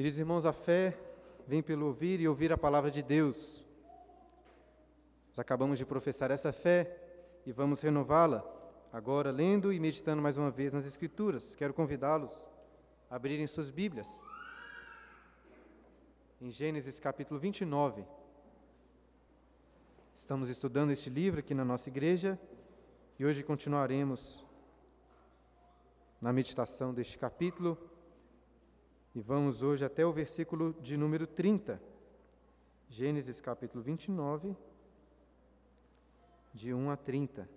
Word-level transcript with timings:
Queridos 0.00 0.18
irmãos, 0.18 0.46
a 0.46 0.52
fé 0.54 0.98
vem 1.46 1.62
pelo 1.62 1.84
ouvir 1.84 2.20
e 2.20 2.26
ouvir 2.26 2.50
a 2.54 2.56
palavra 2.56 2.90
de 2.90 3.02
Deus. 3.02 3.62
Nós 5.28 5.38
acabamos 5.38 5.76
de 5.76 5.84
professar 5.84 6.30
essa 6.30 6.54
fé 6.54 6.96
e 7.44 7.52
vamos 7.52 7.82
renová-la 7.82 8.42
agora, 8.90 9.30
lendo 9.30 9.70
e 9.70 9.78
meditando 9.78 10.22
mais 10.22 10.38
uma 10.38 10.50
vez 10.50 10.72
nas 10.72 10.86
Escrituras. 10.86 11.54
Quero 11.54 11.74
convidá-los 11.74 12.46
a 13.10 13.16
abrirem 13.16 13.46
suas 13.46 13.68
Bíblias. 13.68 14.22
Em 16.40 16.50
Gênesis 16.50 16.98
capítulo 16.98 17.38
29. 17.38 18.02
Estamos 20.14 20.48
estudando 20.48 20.92
este 20.92 21.10
livro 21.10 21.40
aqui 21.40 21.52
na 21.52 21.62
nossa 21.62 21.90
igreja 21.90 22.40
e 23.18 23.26
hoje 23.26 23.42
continuaremos 23.42 24.46
na 26.22 26.32
meditação 26.32 26.94
deste 26.94 27.18
capítulo 27.18 27.76
e 29.14 29.20
vamos 29.20 29.62
hoje 29.62 29.84
até 29.84 30.06
o 30.06 30.12
versículo 30.12 30.72
de 30.80 30.96
número 30.96 31.26
30. 31.26 31.82
Gênesis 32.88 33.40
capítulo 33.40 33.82
29, 33.82 34.56
de 36.52 36.72
1 36.72 36.90
a 36.90 36.96
30. 36.96 37.48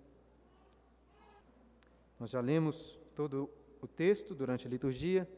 Nós 2.18 2.30
já 2.30 2.40
lemos 2.40 2.98
todo 3.14 3.48
o 3.80 3.86
texto 3.86 4.34
durante 4.34 4.66
a 4.66 4.70
liturgia. 4.70 5.28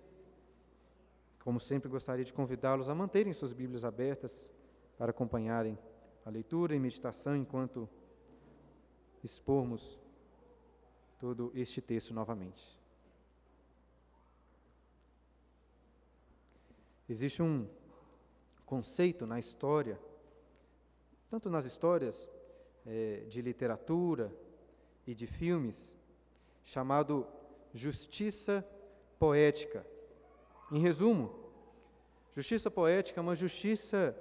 Como 1.40 1.60
sempre, 1.60 1.88
gostaria 1.88 2.24
de 2.24 2.32
convidá-los 2.32 2.88
a 2.88 2.94
manterem 2.94 3.32
suas 3.32 3.52
Bíblias 3.52 3.84
abertas 3.84 4.50
para 4.98 5.10
acompanharem 5.10 5.78
a 6.24 6.30
leitura 6.30 6.74
e 6.74 6.78
meditação 6.78 7.36
enquanto 7.36 7.88
expormos 9.22 10.00
todo 11.18 11.52
este 11.54 11.80
texto 11.80 12.12
novamente. 12.12 12.76
Existe 17.08 17.42
um 17.42 17.68
conceito 18.64 19.26
na 19.26 19.38
história, 19.38 19.98
tanto 21.30 21.48
nas 21.48 21.64
histórias 21.64 22.28
é, 22.84 23.24
de 23.28 23.40
literatura 23.40 24.32
e 25.06 25.14
de 25.14 25.26
filmes, 25.26 25.96
chamado 26.64 27.26
justiça 27.72 28.66
poética. 29.18 29.86
Em 30.72 30.80
resumo, 30.80 31.32
justiça 32.32 32.70
poética 32.70 33.20
é 33.20 33.22
uma 33.22 33.36
justiça 33.36 34.16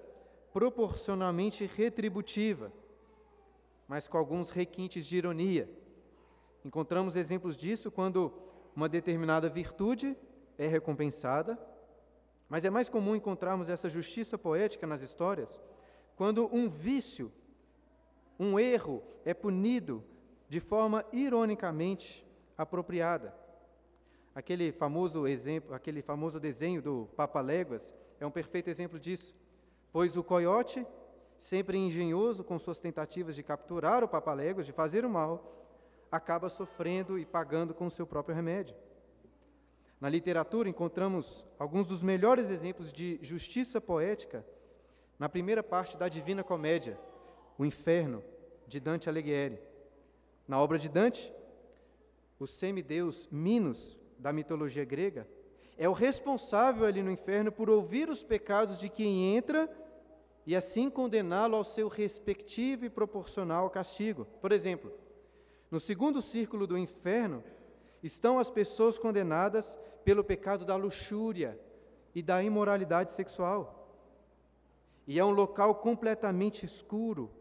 proporcionalmente 0.54 1.66
retributiva, 1.66 2.72
mas 3.88 4.08
com 4.08 4.18
alguns 4.18 4.52
requintes 4.52 5.08
de 5.08 5.18
ironia. 5.18 5.70
Encontramos 6.64 7.16
exemplos 7.16 7.58
disso 7.58 7.92
quando 7.92 8.32
uma 8.76 8.88
determinada 8.88 9.50
virtude 9.50 10.16
é 10.58 10.68
recompensada, 10.68 11.60
mas 12.56 12.64
é 12.64 12.70
mais 12.70 12.88
comum 12.88 13.18
encontrarmos 13.18 13.68
essa 13.68 13.90
justiça 13.90 14.38
poética 14.38 14.88
nas 14.88 15.02
histórias 15.02 15.60
quando 16.16 16.50
um 16.56 16.70
vício, 16.70 17.30
um 18.40 18.58
erro 18.58 19.04
é 19.26 19.34
punido 19.34 20.02
de 20.48 20.62
forma 20.62 21.04
ironicamente 21.12 22.26
apropriada. 22.58 23.36
Aquele 24.34 24.72
famoso 24.72 25.28
exemplo, 25.28 25.76
aquele 25.76 26.02
famoso 26.02 26.40
desenho 26.40 26.82
do 26.82 27.10
Papa 27.18 27.42
Léguas 27.42 27.94
é 28.22 28.26
um 28.26 28.32
perfeito 28.32 28.70
exemplo 28.70 28.98
disso 28.98 29.36
pois 29.92 30.16
o 30.16 30.24
coiote, 30.24 30.88
sempre 31.36 31.78
engenhoso 31.78 32.42
com 32.42 32.58
suas 32.58 32.80
tentativas 32.80 33.36
de 33.36 33.44
capturar 33.44 34.02
o 34.02 34.08
papaléguas, 34.08 34.66
de 34.66 34.72
fazer 34.72 35.04
o 35.04 35.10
mal, 35.10 35.68
acaba 36.10 36.48
sofrendo 36.48 37.20
e 37.20 37.26
pagando 37.26 37.74
com 37.74 37.88
o 37.88 37.92
seu 37.92 38.08
próprio 38.08 38.34
remédio. 38.34 38.78
Na 40.00 40.10
literatura 40.10 40.70
encontramos 40.70 41.46
alguns 41.58 41.88
dos 41.88 42.02
melhores 42.02 42.50
exemplos 42.50 42.92
de 42.92 43.20
justiça 43.22 43.80
poética 43.80 44.46
na 45.18 45.30
primeira 45.30 45.64
parte 45.64 45.96
da 45.96 46.10
Divina 46.10 46.44
Comédia, 46.44 47.00
O 47.58 47.66
Inferno, 47.66 48.22
de 48.68 48.80
Dante 48.80 49.08
Alighieri. 49.08 49.60
Na 50.48 50.62
obra 50.62 50.78
de 50.78 50.90
Dante, 50.90 51.32
o 52.40 52.46
semideus 52.46 53.28
Minos, 53.32 53.98
da 54.18 54.34
mitologia 54.34 54.84
grega, 54.84 55.28
é 55.78 55.88
o 55.88 55.94
responsável 55.94 56.86
ali 56.86 57.04
no 57.04 57.12
inferno 57.12 57.52
por 57.52 57.70
ouvir 57.70 58.10
os 58.10 58.24
pecados 58.24 58.78
de 58.78 58.90
quem 58.90 59.36
entra 59.36 59.70
e 60.46 60.56
assim 60.56 60.90
condená-lo 60.90 61.56
ao 61.56 61.64
seu 61.64 61.88
respectivo 61.88 62.86
e 62.86 62.90
proporcional 62.90 63.70
castigo. 63.70 64.26
Por 64.42 64.52
exemplo, 64.52 64.92
no 65.70 65.80
segundo 65.80 66.22
círculo 66.22 66.66
do 66.66 66.78
inferno 66.78 67.44
estão 68.06 68.38
as 68.38 68.52
pessoas 68.52 69.00
condenadas 69.00 69.80
pelo 70.04 70.24
pecado 70.24 70.64
da 70.64 70.76
luxúria 70.76 71.60
e 72.14 72.22
da 72.22 72.44
imoralidade 72.44 73.12
sexual. 73.12 73.90
E 75.08 75.20
é 75.20 75.26
um 75.26 75.32
local 75.32 75.76
completamente 75.76 76.66
escuro, 76.66 77.32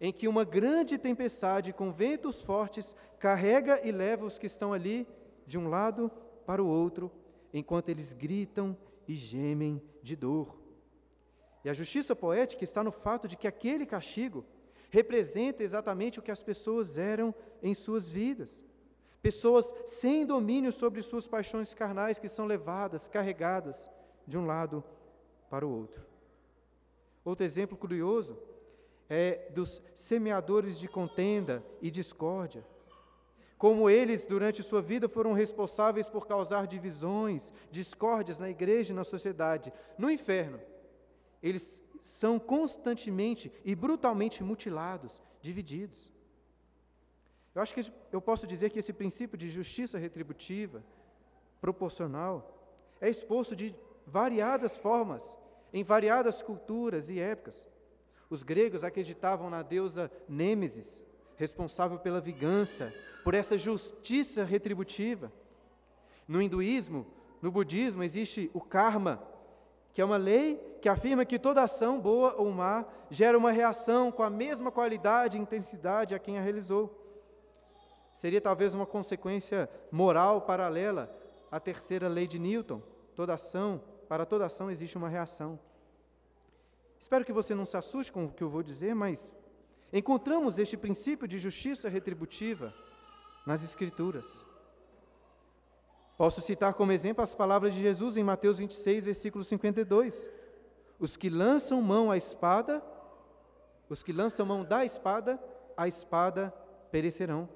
em 0.00 0.12
que 0.12 0.26
uma 0.26 0.44
grande 0.44 0.96
tempestade 0.96 1.72
com 1.72 1.92
ventos 1.92 2.42
fortes 2.42 2.96
carrega 3.18 3.86
e 3.86 3.92
leva 3.92 4.24
os 4.24 4.38
que 4.38 4.46
estão 4.46 4.72
ali 4.72 5.06
de 5.46 5.58
um 5.58 5.68
lado 5.68 6.10
para 6.46 6.62
o 6.62 6.66
outro, 6.66 7.10
enquanto 7.52 7.90
eles 7.90 8.12
gritam 8.12 8.76
e 9.06 9.14
gemem 9.14 9.82
de 10.02 10.16
dor. 10.16 10.58
E 11.64 11.68
a 11.68 11.74
justiça 11.74 12.16
poética 12.16 12.64
está 12.64 12.82
no 12.82 12.92
fato 12.92 13.28
de 13.28 13.36
que 13.36 13.46
aquele 13.46 13.84
castigo 13.84 14.44
representa 14.88 15.62
exatamente 15.62 16.18
o 16.18 16.22
que 16.22 16.30
as 16.30 16.42
pessoas 16.42 16.96
eram 16.96 17.34
em 17.62 17.74
suas 17.74 18.08
vidas. 18.08 18.64
Pessoas 19.26 19.74
sem 19.84 20.24
domínio 20.24 20.70
sobre 20.70 21.02
suas 21.02 21.26
paixões 21.26 21.74
carnais 21.74 22.16
que 22.16 22.28
são 22.28 22.46
levadas, 22.46 23.08
carregadas 23.08 23.90
de 24.24 24.38
um 24.38 24.46
lado 24.46 24.84
para 25.50 25.66
o 25.66 25.68
outro. 25.68 26.00
Outro 27.24 27.44
exemplo 27.44 27.76
curioso 27.76 28.38
é 29.10 29.50
dos 29.52 29.82
semeadores 29.92 30.78
de 30.78 30.86
contenda 30.86 31.60
e 31.82 31.90
discórdia. 31.90 32.64
Como 33.58 33.90
eles, 33.90 34.28
durante 34.28 34.62
sua 34.62 34.80
vida, 34.80 35.08
foram 35.08 35.32
responsáveis 35.32 36.08
por 36.08 36.28
causar 36.28 36.68
divisões, 36.68 37.52
discórdias 37.68 38.38
na 38.38 38.48
igreja 38.48 38.92
e 38.92 38.96
na 38.96 39.02
sociedade. 39.02 39.72
No 39.98 40.08
inferno, 40.08 40.60
eles 41.42 41.82
são 42.00 42.38
constantemente 42.38 43.50
e 43.64 43.74
brutalmente 43.74 44.44
mutilados, 44.44 45.20
divididos. 45.40 46.15
Eu 47.56 47.62
acho 47.62 47.72
que 47.72 47.80
eu 48.12 48.20
posso 48.20 48.46
dizer 48.46 48.68
que 48.68 48.80
esse 48.80 48.92
princípio 48.92 49.38
de 49.38 49.48
justiça 49.48 49.96
retributiva, 49.96 50.84
proporcional, 51.58 52.54
é 53.00 53.08
exposto 53.08 53.56
de 53.56 53.74
variadas 54.06 54.76
formas, 54.76 55.34
em 55.72 55.82
variadas 55.82 56.42
culturas 56.42 57.08
e 57.08 57.18
épocas. 57.18 57.66
Os 58.28 58.42
gregos 58.42 58.84
acreditavam 58.84 59.48
na 59.48 59.62
deusa 59.62 60.12
Nêmesis, 60.28 61.02
responsável 61.34 61.98
pela 61.98 62.20
vingança, 62.20 62.92
por 63.24 63.32
essa 63.32 63.56
justiça 63.56 64.44
retributiva. 64.44 65.32
No 66.28 66.42
hinduísmo, 66.42 67.06
no 67.40 67.50
budismo, 67.50 68.02
existe 68.02 68.50
o 68.52 68.60
karma, 68.60 69.26
que 69.94 70.02
é 70.02 70.04
uma 70.04 70.18
lei 70.18 70.56
que 70.82 70.90
afirma 70.90 71.24
que 71.24 71.38
toda 71.38 71.62
ação, 71.62 71.98
boa 71.98 72.34
ou 72.36 72.50
má, 72.50 72.84
gera 73.08 73.38
uma 73.38 73.50
reação 73.50 74.12
com 74.12 74.22
a 74.22 74.28
mesma 74.28 74.70
qualidade 74.70 75.38
e 75.38 75.40
intensidade 75.40 76.14
a 76.14 76.18
quem 76.18 76.36
a 76.36 76.42
realizou. 76.42 77.05
Seria 78.16 78.40
talvez 78.40 78.72
uma 78.72 78.86
consequência 78.86 79.68
moral 79.92 80.40
paralela 80.40 81.14
à 81.52 81.60
terceira 81.60 82.08
lei 82.08 82.26
de 82.26 82.38
Newton. 82.38 82.80
Toda 83.14 83.34
ação, 83.34 83.78
para 84.08 84.24
toda 84.24 84.46
ação 84.46 84.70
existe 84.70 84.96
uma 84.96 85.10
reação. 85.10 85.60
Espero 86.98 87.26
que 87.26 87.32
você 87.32 87.54
não 87.54 87.66
se 87.66 87.76
assuste 87.76 88.10
com 88.10 88.24
o 88.24 88.32
que 88.32 88.42
eu 88.42 88.48
vou 88.48 88.62
dizer, 88.62 88.94
mas 88.94 89.34
encontramos 89.92 90.58
este 90.58 90.78
princípio 90.78 91.28
de 91.28 91.38
justiça 91.38 91.90
retributiva 91.90 92.72
nas 93.46 93.62
Escrituras. 93.62 94.46
Posso 96.16 96.40
citar 96.40 96.72
como 96.72 96.92
exemplo 96.92 97.22
as 97.22 97.34
palavras 97.34 97.74
de 97.74 97.82
Jesus 97.82 98.16
em 98.16 98.24
Mateus 98.24 98.56
26, 98.56 99.04
versículo 99.04 99.44
52. 99.44 100.30
Os 100.98 101.18
que 101.18 101.28
lançam 101.28 101.82
mão 101.82 102.10
à 102.10 102.16
espada, 102.16 102.82
os 103.90 104.02
que 104.02 104.10
lançam 104.10 104.46
mão 104.46 104.64
da 104.64 104.86
espada, 104.86 105.38
a 105.76 105.86
espada 105.86 106.50
perecerão. 106.90 107.46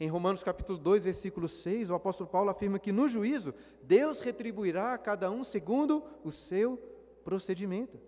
Em 0.00 0.08
Romanos 0.08 0.42
capítulo 0.42 0.78
2, 0.78 1.04
versículo 1.04 1.46
6, 1.46 1.90
o 1.90 1.94
apóstolo 1.94 2.30
Paulo 2.30 2.48
afirma 2.48 2.78
que 2.78 2.90
no 2.90 3.06
juízo 3.06 3.54
Deus 3.82 4.20
retribuirá 4.20 4.94
a 4.94 4.98
cada 4.98 5.30
um 5.30 5.44
segundo 5.44 6.02
o 6.24 6.32
seu 6.32 6.78
procedimento. 7.22 8.00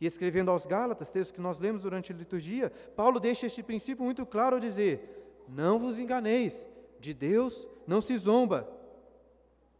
E 0.00 0.06
escrevendo 0.06 0.52
aos 0.52 0.64
Gálatas, 0.64 1.10
texto 1.10 1.34
que 1.34 1.40
nós 1.40 1.58
lemos 1.58 1.82
durante 1.82 2.12
a 2.12 2.16
liturgia, 2.16 2.70
Paulo 2.94 3.18
deixa 3.18 3.46
este 3.46 3.64
princípio 3.64 4.04
muito 4.04 4.24
claro 4.24 4.54
ao 4.54 4.60
dizer: 4.60 5.42
Não 5.48 5.76
vos 5.76 5.98
enganeis, 5.98 6.68
de 7.00 7.12
Deus 7.12 7.68
não 7.84 8.00
se 8.00 8.16
zomba 8.16 8.78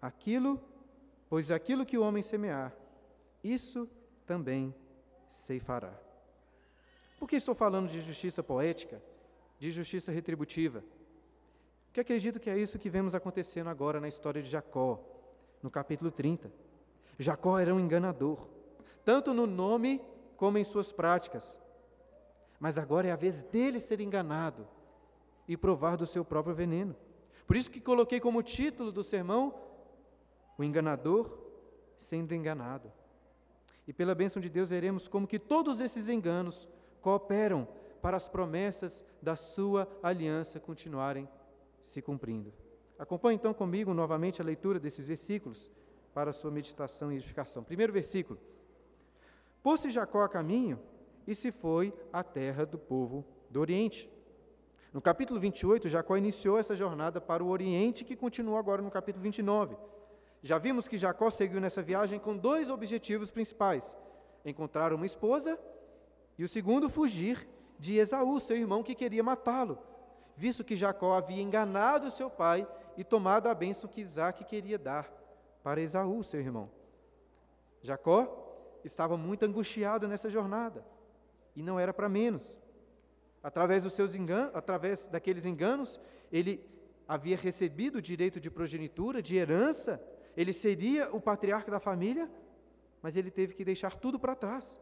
Aquilo, 0.01 0.61
pois 1.29 1.51
aquilo 1.51 1.85
que 1.85 1.99
o 1.99 2.03
homem 2.03 2.23
semear, 2.23 2.75
isso 3.43 3.89
também 4.25 4.75
ceifará. 5.27 5.93
Por 7.19 7.29
que 7.29 7.37
estou 7.37 7.55
falando 7.55 7.89
de 7.89 8.01
justiça 8.01 8.43
poética, 8.43 9.03
de 9.59 9.73
justiça 9.73 10.13
retributiva? 10.13 10.85
Porque 11.89 12.01
acredito 12.01 12.39
que 12.39 12.51
é 12.51 12.57
isso 12.57 12.79
que 12.79 12.91
vemos 12.91 13.15
acontecendo 13.15 13.69
agora 13.69 14.01
na 14.01 14.09
história 14.09 14.43
de 14.43 14.49
Jacó, 14.49 15.03
no 15.63 15.71
capítulo 15.71 16.11
30. 16.11 16.53
Jacó 17.19 17.59
era 17.59 17.75
um 17.75 17.81
enganador, 17.81 18.47
tanto 19.05 19.35
no 19.35 19.47
nome 19.47 20.01
como 20.37 20.59
em 20.59 20.65
suas 20.65 20.93
práticas. 20.93 21.59
Mas 22.61 22.79
agora 22.79 23.09
é 23.09 23.11
a 23.11 23.17
vez 23.17 23.43
dele 23.43 23.81
ser 23.81 24.01
enganado 24.01 24.69
e 25.47 25.57
provar 25.57 25.97
do 25.97 26.07
seu 26.07 26.25
próprio 26.25 26.55
veneno. 26.55 26.95
Por 27.47 27.57
isso 27.57 27.71
que 27.71 27.81
coloquei 27.81 28.21
como 28.21 28.43
título 28.43 28.93
do 28.93 29.03
sermão 29.03 29.55
o 30.57 30.63
enganador 30.63 31.39
sendo 31.97 32.35
enganado. 32.35 32.93
E 33.87 33.93
pela 33.93 34.15
bênção 34.15 34.41
de 34.41 34.51
Deus 34.51 34.69
veremos 34.69 35.09
como 35.09 35.27
que 35.27 35.39
todos 35.39 35.81
esses 35.81 36.09
enganos 36.09 36.69
cooperam 37.01 37.67
para 38.03 38.17
as 38.17 38.29
promessas 38.29 39.05
da 39.23 39.35
sua 39.35 39.89
aliança 40.03 40.61
continuarem 40.61 41.29
se 41.81 42.03
cumprindo. 42.03 42.53
Acompanhe 42.99 43.37
então 43.37 43.55
comigo 43.55 43.95
novamente 43.95 44.43
a 44.43 44.45
leitura 44.45 44.81
desses 44.81 45.07
versículos 45.07 45.73
para 46.13 46.33
sua 46.33 46.51
meditação 46.51 47.13
e 47.13 47.17
edificação. 47.17 47.63
Primeiro 47.63 47.93
versículo. 47.93 48.39
Pôs-se 49.63 49.91
Jacó 49.91 50.23
a 50.23 50.29
caminho 50.29 50.79
e 51.27 51.35
se 51.35 51.53
foi 51.53 51.95
à 52.13 52.23
terra 52.23 52.65
do 52.65 52.79
povo 52.79 53.25
do 53.51 53.61
Oriente. 53.61 54.11
No 54.93 55.01
capítulo 55.01 55.39
28, 55.39 55.89
Jacó 55.89 56.17
iniciou 56.17 56.59
essa 56.59 56.75
jornada 56.75 57.21
para 57.21 57.45
o 57.45 57.49
Oriente, 57.49 58.05
que 58.05 58.17
continua 58.17 58.59
agora 58.59 58.81
no 58.81 58.91
capítulo 58.91 59.23
29. 59.23 59.77
Já 60.43 60.59
vimos 60.59 60.89
que 60.89 60.97
Jacó 60.97 61.31
seguiu 61.31 61.61
nessa 61.61 61.83
viagem 61.83 62.19
com 62.19 62.37
dois 62.37 62.71
objetivos 62.71 63.31
principais: 63.31 63.97
encontrar 64.45 64.93
uma 64.93 65.05
esposa 65.05 65.59
e 66.39 66.45
o 66.45 66.49
segundo, 66.49 66.89
fugir 66.89 67.49
de 67.79 67.99
Esaú, 67.99 68.41
seu 68.41 68.57
irmão 68.57 68.83
que 68.83 68.95
queria 68.95 69.23
matá-lo, 69.23 69.79
visto 70.39 70.65
que 70.65 70.77
Jacó 70.77 71.15
havia 71.15 71.43
enganado 71.43 72.11
seu 72.11 72.31
pai 72.31 72.67
e 72.97 73.03
tomado 73.03 73.49
a 73.49 73.55
bênção 73.55 73.91
que 73.91 74.01
Isaac 74.01 74.45
queria 74.45 74.79
dar 74.79 75.13
para 75.63 75.81
Esaú, 75.81 76.23
seu 76.23 76.41
irmão. 76.41 76.71
Jacó 77.83 78.79
estava 78.85 79.17
muito 79.17 79.45
angustiado 79.45 80.07
nessa 80.07 80.31
jornada 80.31 80.85
e 81.57 81.63
não 81.63 81.79
era 81.79 81.93
para 81.93 82.09
menos. 82.09 82.57
Através 83.43 83.83
dos 83.83 83.93
seus 83.93 84.15
enganos, 84.15 84.55
através 84.55 85.09
daqueles 85.09 85.45
enganos, 85.45 86.01
ele 86.31 86.65
havia 87.07 87.37
recebido 87.37 87.99
o 87.99 88.03
direito 88.03 88.41
de 88.41 88.51
progenitura, 88.51 89.21
de 89.21 89.37
herança, 89.37 90.01
ele 90.37 90.53
seria 90.53 91.13
o 91.15 91.21
patriarca 91.21 91.71
da 91.71 91.81
família, 91.81 92.31
mas 93.03 93.17
ele 93.17 93.31
teve 93.31 93.55
que 93.55 93.65
deixar 93.65 93.97
tudo 93.97 94.19
para 94.19 94.37
trás. 94.37 94.81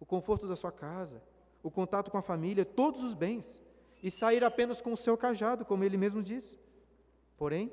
O 0.00 0.06
conforto 0.06 0.46
da 0.48 0.56
sua 0.56 0.72
casa, 0.72 1.22
o 1.62 1.70
contato 1.70 2.10
com 2.10 2.16
a 2.16 2.22
família, 2.22 2.64
todos 2.64 3.02
os 3.02 3.12
bens, 3.14 3.62
e 4.02 4.10
sair 4.10 4.44
apenas 4.44 4.80
com 4.80 4.92
o 4.92 4.96
seu 4.96 5.16
cajado, 5.16 5.64
como 5.64 5.84
ele 5.84 5.96
mesmo 5.96 6.22
disse. 6.22 6.58
Porém, 7.36 7.72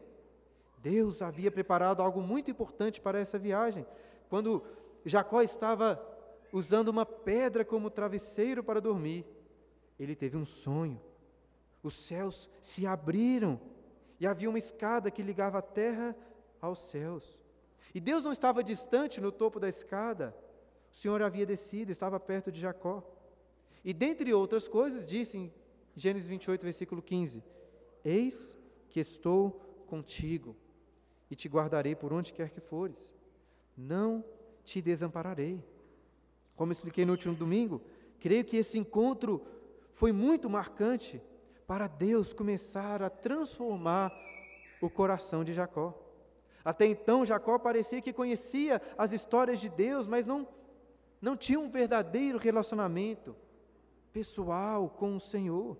Deus 0.79 1.21
havia 1.21 1.51
preparado 1.51 2.01
algo 2.01 2.21
muito 2.21 2.49
importante 2.51 3.01
para 3.01 3.19
essa 3.19 3.37
viagem. 3.37 3.85
Quando 4.29 4.63
Jacó 5.03 5.41
estava 5.41 6.01
usando 6.51 6.89
uma 6.89 7.05
pedra 7.05 7.65
como 7.65 7.89
travesseiro 7.89 8.63
para 8.63 8.81
dormir, 8.81 9.25
ele 9.99 10.15
teve 10.15 10.37
um 10.37 10.45
sonho. 10.45 11.01
Os 11.81 11.93
céus 11.93 12.49
se 12.61 12.85
abriram 12.85 13.59
e 14.19 14.25
havia 14.25 14.49
uma 14.49 14.57
escada 14.57 15.11
que 15.11 15.21
ligava 15.21 15.59
a 15.59 15.61
terra 15.61 16.15
aos 16.61 16.79
céus. 16.79 17.41
E 17.93 17.99
Deus 17.99 18.23
não 18.23 18.31
estava 18.31 18.63
distante 18.63 19.21
no 19.21 19.31
topo 19.31 19.59
da 19.59 19.69
escada, 19.69 20.35
o 20.91 20.95
Senhor 20.95 21.21
havia 21.21 21.45
descido, 21.45 21.91
estava 21.91 22.19
perto 22.19 22.51
de 22.51 22.59
Jacó. 22.59 23.03
E 23.83 23.93
dentre 23.93 24.33
outras 24.33 24.67
coisas, 24.67 25.05
disse 25.05 25.51
Gênesis 25.95 26.27
28, 26.27 26.63
versículo 26.63 27.01
15: 27.01 27.43
Eis 28.03 28.57
que 28.89 28.99
estou 28.99 29.51
contigo 29.87 30.55
e 31.29 31.35
te 31.35 31.47
guardarei 31.47 31.95
por 31.95 32.11
onde 32.11 32.33
quer 32.33 32.49
que 32.49 32.59
fores. 32.59 33.13
Não 33.77 34.23
te 34.63 34.81
desampararei. 34.81 35.63
Como 36.55 36.71
expliquei 36.71 37.05
no 37.05 37.13
último 37.13 37.35
domingo, 37.35 37.81
creio 38.19 38.43
que 38.43 38.57
esse 38.57 38.77
encontro 38.77 39.45
foi 39.91 40.11
muito 40.11 40.49
marcante 40.49 41.21
para 41.65 41.87
Deus 41.87 42.33
começar 42.33 43.01
a 43.01 43.09
transformar 43.09 44.13
o 44.81 44.89
coração 44.89 45.43
de 45.43 45.53
Jacó. 45.53 45.93
Até 46.63 46.85
então, 46.85 47.25
Jacó 47.25 47.57
parecia 47.59 48.01
que 48.01 48.11
conhecia 48.11 48.81
as 48.97 49.11
histórias 49.11 49.59
de 49.59 49.69
Deus, 49.69 50.07
mas 50.07 50.25
não, 50.25 50.47
não 51.21 51.37
tinha 51.37 51.59
um 51.59 51.69
verdadeiro 51.69 52.37
relacionamento 52.37 53.35
pessoal 54.11 54.89
com 54.89 55.15
o 55.15 55.19
Senhor. 55.19 55.77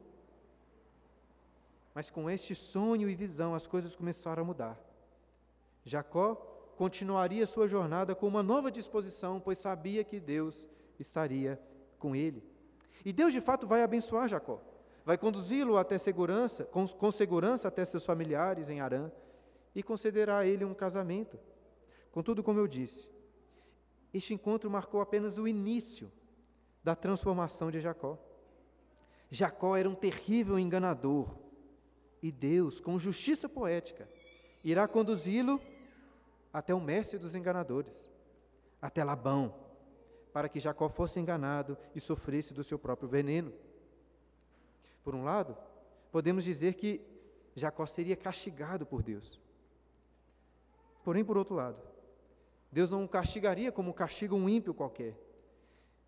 Mas 1.95 2.11
com 2.11 2.29
este 2.29 2.53
sonho 2.53 3.09
e 3.09 3.15
visão, 3.15 3.55
as 3.55 3.65
coisas 3.65 3.95
começaram 3.95 4.43
a 4.43 4.45
mudar. 4.45 4.77
Jacó 5.85 6.35
continuaria 6.75 7.47
sua 7.47 7.69
jornada 7.69 8.13
com 8.13 8.27
uma 8.27 8.43
nova 8.43 8.69
disposição, 8.69 9.39
pois 9.39 9.57
sabia 9.57 10.03
que 10.03 10.19
Deus 10.19 10.67
estaria 10.99 11.57
com 11.97 12.13
ele. 12.13 12.43
E 13.05 13.13
Deus 13.13 13.31
de 13.31 13.39
fato 13.39 13.65
vai 13.65 13.81
abençoar 13.81 14.27
Jacó. 14.27 14.61
Vai 15.05 15.17
conduzi-lo 15.17 15.77
até 15.77 15.97
segurança, 15.97 16.65
com, 16.65 16.85
com 16.85 17.11
segurança 17.11 17.69
até 17.69 17.85
seus 17.85 18.05
familiares 18.05 18.69
em 18.69 18.81
Arã 18.81 19.09
e 19.73 19.81
concederá 19.81 20.39
a 20.39 20.45
ele 20.45 20.65
um 20.65 20.73
casamento. 20.73 21.39
Contudo, 22.11 22.43
como 22.43 22.59
eu 22.59 22.67
disse, 22.67 23.09
este 24.13 24.33
encontro 24.33 24.69
marcou 24.69 24.99
apenas 24.99 25.37
o 25.37 25.47
início 25.47 26.11
da 26.83 26.93
transformação 26.93 27.71
de 27.71 27.79
Jacó. 27.79 28.17
Jacó 29.29 29.77
era 29.77 29.89
um 29.89 29.95
terrível 29.95 30.59
enganador, 30.59 31.44
e 32.25 32.31
Deus, 32.31 32.79
com 32.79 32.97
justiça 32.97 33.47
poética, 33.47 34.09
irá 34.63 34.87
conduzi-lo 34.87 35.61
até 36.51 36.73
o 36.73 36.81
mestre 36.81 37.19
dos 37.19 37.35
enganadores, 37.35 38.09
até 38.81 39.03
Labão, 39.03 39.53
para 40.33 40.49
que 40.49 40.59
Jacó 40.59 40.89
fosse 40.89 41.19
enganado 41.19 41.77
e 41.93 41.99
sofresse 41.99 42.51
do 42.51 42.63
seu 42.63 42.79
próprio 42.79 43.07
veneno. 43.07 43.53
Por 45.03 45.13
um 45.13 45.23
lado, 45.23 45.55
podemos 46.11 46.43
dizer 46.43 46.73
que 46.73 46.99
Jacó 47.55 47.85
seria 47.85 48.15
castigado 48.15 48.87
por 48.87 49.03
Deus. 49.03 49.39
Porém, 51.03 51.23
por 51.23 51.37
outro 51.37 51.53
lado, 51.53 51.79
Deus 52.71 52.89
não 52.89 53.03
o 53.03 53.07
castigaria 53.07 53.71
como 53.71 53.93
castiga 53.93 54.33
um 54.33 54.49
ímpio 54.49 54.73
qualquer. 54.73 55.15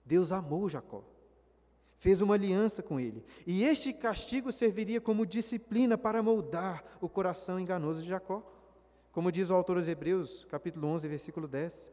Deus 0.03 0.31
amou 0.31 0.67
Jacó, 0.67 1.03
fez 1.97 2.21
uma 2.21 2.35
aliança 2.35 2.83
com 2.83 2.99
ele, 2.99 3.23
e 3.45 3.63
este 3.63 3.91
castigo 3.91 4.51
serviria 4.51 5.01
como 5.01 5.25
disciplina 5.25 5.98
para 5.98 6.22
moldar 6.22 6.83
o 7.01 7.10
coração 7.10 7.60
enganoso 7.60 8.03
de 8.03 8.10
Jacó. 8.10 8.43
Como 9.12 9.31
diz 9.31 9.50
o 9.50 9.55
autor 9.55 9.77
aos 9.77 9.88
Hebreus, 9.88 10.45
capítulo 10.45 10.88
11, 10.89 11.07
versículo 11.07 11.48
10, 11.48 11.91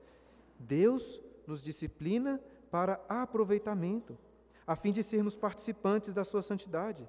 Deus 0.58 1.20
nos 1.46 1.62
disciplina 1.62 2.38
para 2.70 3.00
aproveitamento, 3.08 4.18
a 4.66 4.76
fim 4.76 4.92
de 4.92 5.02
sermos 5.02 5.36
participantes 5.36 6.12
da 6.12 6.24
sua 6.24 6.42
santidade. 6.42 7.08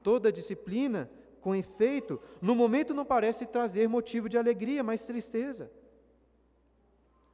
Toda 0.00 0.32
disciplina, 0.32 1.10
com 1.40 1.54
efeito, 1.54 2.20
no 2.40 2.54
momento 2.54 2.94
não 2.94 3.04
parece 3.04 3.44
trazer 3.44 3.88
motivo 3.88 4.28
de 4.28 4.38
alegria, 4.38 4.84
mas 4.84 5.04
tristeza. 5.04 5.70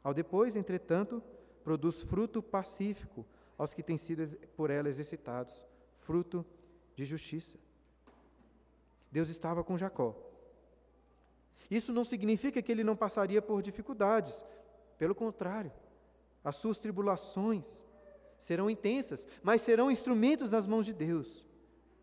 Ao 0.02 0.14
depois, 0.14 0.56
entretanto, 0.56 1.22
produz 1.62 2.00
fruto 2.02 2.42
pacífico 2.42 3.26
aos 3.56 3.74
que 3.74 3.82
têm 3.82 3.96
sido 3.96 4.24
por 4.56 4.70
ela 4.70 4.88
exercitados, 4.88 5.64
fruto 5.92 6.44
de 6.94 7.04
justiça. 7.04 7.58
Deus 9.10 9.28
estava 9.28 9.64
com 9.64 9.78
Jacó, 9.78 10.14
isso 11.70 11.92
não 11.92 12.04
significa 12.04 12.62
que 12.62 12.70
ele 12.70 12.84
não 12.84 12.96
passaria 12.96 13.42
por 13.42 13.62
dificuldades. 13.62 14.44
Pelo 14.98 15.14
contrário, 15.14 15.72
as 16.44 16.56
suas 16.56 16.78
tribulações 16.78 17.84
serão 18.38 18.70
intensas, 18.70 19.26
mas 19.42 19.62
serão 19.62 19.90
instrumentos 19.90 20.52
nas 20.52 20.66
mãos 20.66 20.86
de 20.86 20.92
Deus 20.92 21.44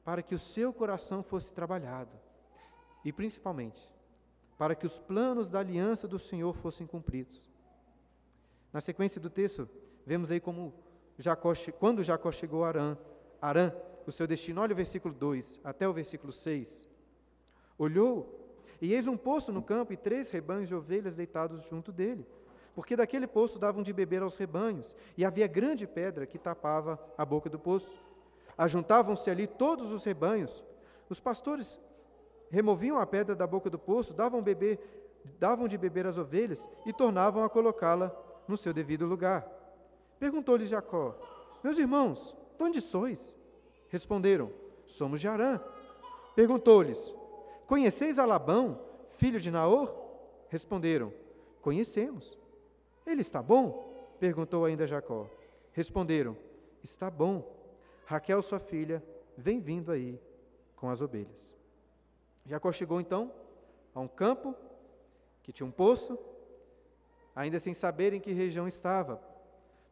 para 0.03 0.21
que 0.21 0.35
o 0.35 0.39
seu 0.39 0.73
coração 0.73 1.23
fosse 1.23 1.53
trabalhado 1.53 2.11
e, 3.05 3.13
principalmente, 3.13 3.89
para 4.57 4.75
que 4.75 4.85
os 4.85 4.99
planos 4.99 5.49
da 5.49 5.59
aliança 5.59 6.07
do 6.07 6.19
Senhor 6.19 6.53
fossem 6.53 6.85
cumpridos. 6.85 7.49
Na 8.71 8.81
sequência 8.81 9.21
do 9.21 9.29
texto, 9.29 9.69
vemos 10.05 10.29
aí 10.29 10.41
como 10.41 10.73
Jacó, 11.17 11.53
quando 11.79 12.03
Jacó 12.03 12.31
chegou 12.31 12.63
a 12.63 12.69
Arã, 12.69 12.97
Arã, 13.41 13.71
o 14.05 14.11
seu 14.11 14.27
destino, 14.27 14.61
olha 14.61 14.73
o 14.73 14.75
versículo 14.75 15.13
2 15.13 15.61
até 15.63 15.87
o 15.87 15.93
versículo 15.93 16.31
6. 16.31 16.89
Olhou 17.77 18.43
e 18.81 18.93
eis 18.93 19.07
um 19.07 19.15
poço 19.15 19.51
no 19.51 19.61
campo 19.61 19.93
e 19.93 19.97
três 19.97 20.29
rebanhos 20.29 20.69
de 20.69 20.75
ovelhas 20.75 21.15
deitados 21.15 21.67
junto 21.69 21.91
dele. 21.91 22.27
Porque 22.75 22.95
daquele 22.95 23.27
poço 23.27 23.59
davam 23.59 23.83
de 23.83 23.93
beber 23.93 24.21
aos 24.21 24.35
rebanhos, 24.35 24.95
e 25.15 25.23
havia 25.23 25.47
grande 25.47 25.85
pedra 25.85 26.25
que 26.25 26.39
tapava 26.39 26.99
a 27.17 27.23
boca 27.23 27.49
do 27.49 27.59
poço. 27.59 27.97
Ajuntavam-se 28.57 29.29
ali 29.29 29.45
todos 29.45 29.91
os 29.91 30.03
rebanhos. 30.03 30.63
Os 31.07 31.19
pastores 31.19 31.79
removiam 32.49 32.97
a 32.97 33.05
pedra 33.05 33.35
da 33.35 33.45
boca 33.45 33.69
do 33.69 33.77
poço, 33.77 34.13
davam, 34.13 34.41
beber, 34.41 34.79
davam 35.39 35.67
de 35.67 35.77
beber 35.77 36.07
às 36.07 36.17
ovelhas 36.17 36.69
e 36.85 36.91
tornavam 36.91 37.43
a 37.43 37.49
colocá-la 37.49 38.11
no 38.47 38.57
seu 38.57 38.73
devido 38.73 39.05
lugar. 39.05 39.62
Perguntou-lhes 40.23 40.69
Jacó: 40.69 41.17
Meus 41.61 41.77
irmãos, 41.77 42.33
de 42.57 42.63
onde 42.63 42.79
sois? 42.79 43.37
Responderam: 43.89 44.53
Somos 44.85 45.19
de 45.19 45.27
Arã. 45.27 45.59
Perguntou-lhes: 46.33 47.13
Conheceis 47.67 48.17
a 48.17 48.23
Labão, 48.23 48.79
filho 49.05 49.37
de 49.37 49.51
Naor? 49.51 49.93
Responderam: 50.47 51.13
Conhecemos. 51.61 52.39
Ele 53.05 53.19
está 53.19 53.41
bom? 53.41 54.15
perguntou 54.17 54.63
ainda 54.63 54.87
Jacó. 54.87 55.27
Responderam: 55.73 56.37
Está 56.81 57.11
bom. 57.11 57.53
Raquel, 58.05 58.41
sua 58.41 58.59
filha, 58.59 59.03
vem 59.37 59.59
vindo 59.59 59.91
aí 59.91 60.17
com 60.77 60.89
as 60.89 61.01
ovelhas. 61.01 61.51
Jacó 62.45 62.71
chegou 62.71 63.01
então 63.01 63.29
a 63.93 63.99
um 63.99 64.07
campo 64.07 64.55
que 65.43 65.51
tinha 65.51 65.67
um 65.67 65.71
poço, 65.71 66.17
ainda 67.35 67.59
sem 67.59 67.73
saber 67.73 68.13
em 68.13 68.21
que 68.21 68.31
região 68.31 68.65
estava. 68.65 69.32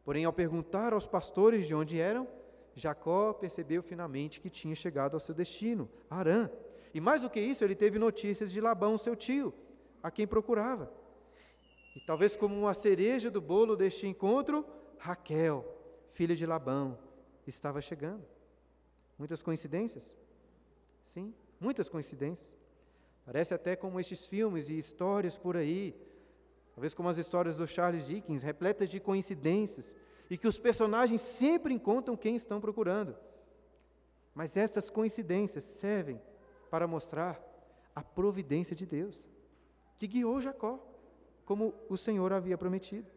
Porém, 0.04 0.24
ao 0.24 0.32
perguntar 0.32 0.92
aos 0.92 1.06
pastores 1.06 1.66
de 1.66 1.74
onde 1.74 1.98
eram, 1.98 2.26
Jacó 2.74 3.32
percebeu 3.32 3.82
finalmente 3.82 4.40
que 4.40 4.50
tinha 4.50 4.74
chegado 4.74 5.14
ao 5.14 5.20
seu 5.20 5.34
destino, 5.34 5.88
Arã. 6.10 6.50
E 6.94 7.00
mais 7.00 7.22
do 7.22 7.30
que 7.30 7.40
isso, 7.40 7.64
ele 7.64 7.74
teve 7.74 7.98
notícias 7.98 8.50
de 8.50 8.60
Labão, 8.60 8.98
seu 8.98 9.14
tio, 9.14 9.54
a 10.02 10.10
quem 10.10 10.26
procurava. 10.26 10.92
E 11.94 12.00
talvez 12.00 12.34
como 12.34 12.58
uma 12.58 12.74
cereja 12.74 13.30
do 13.30 13.40
bolo 13.40 13.76
deste 13.76 14.06
encontro, 14.06 14.66
Raquel, 14.98 15.64
filha 16.08 16.34
de 16.34 16.46
Labão, 16.46 16.98
estava 17.46 17.80
chegando. 17.80 18.24
Muitas 19.18 19.42
coincidências? 19.42 20.16
Sim, 21.02 21.34
muitas 21.60 21.88
coincidências. 21.88 22.56
Parece 23.24 23.54
até 23.54 23.76
como 23.76 24.00
estes 24.00 24.26
filmes 24.26 24.68
e 24.68 24.76
histórias 24.76 25.36
por 25.36 25.56
aí, 25.56 25.94
talvez 26.74 26.94
como 26.94 27.08
as 27.08 27.18
histórias 27.18 27.56
do 27.56 27.66
Charles 27.66 28.06
Dickens, 28.06 28.42
repletas 28.42 28.88
de 28.88 28.98
coincidências, 29.00 29.96
e 30.30 30.38
que 30.38 30.48
os 30.48 30.58
personagens 30.58 31.20
sempre 31.20 31.74
encontram 31.74 32.16
quem 32.16 32.34
estão 32.34 32.60
procurando. 32.60 33.16
Mas 34.34 34.56
estas 34.56 34.88
coincidências 34.88 35.64
servem 35.64 36.20
para 36.70 36.86
mostrar 36.86 37.40
a 37.94 38.02
providência 38.02 38.74
de 38.74 38.86
Deus, 38.86 39.28
que 39.98 40.06
guiou 40.06 40.40
Jacó, 40.40 40.78
como 41.44 41.74
o 41.88 41.96
Senhor 41.96 42.32
havia 42.32 42.56
prometido. 42.56 43.10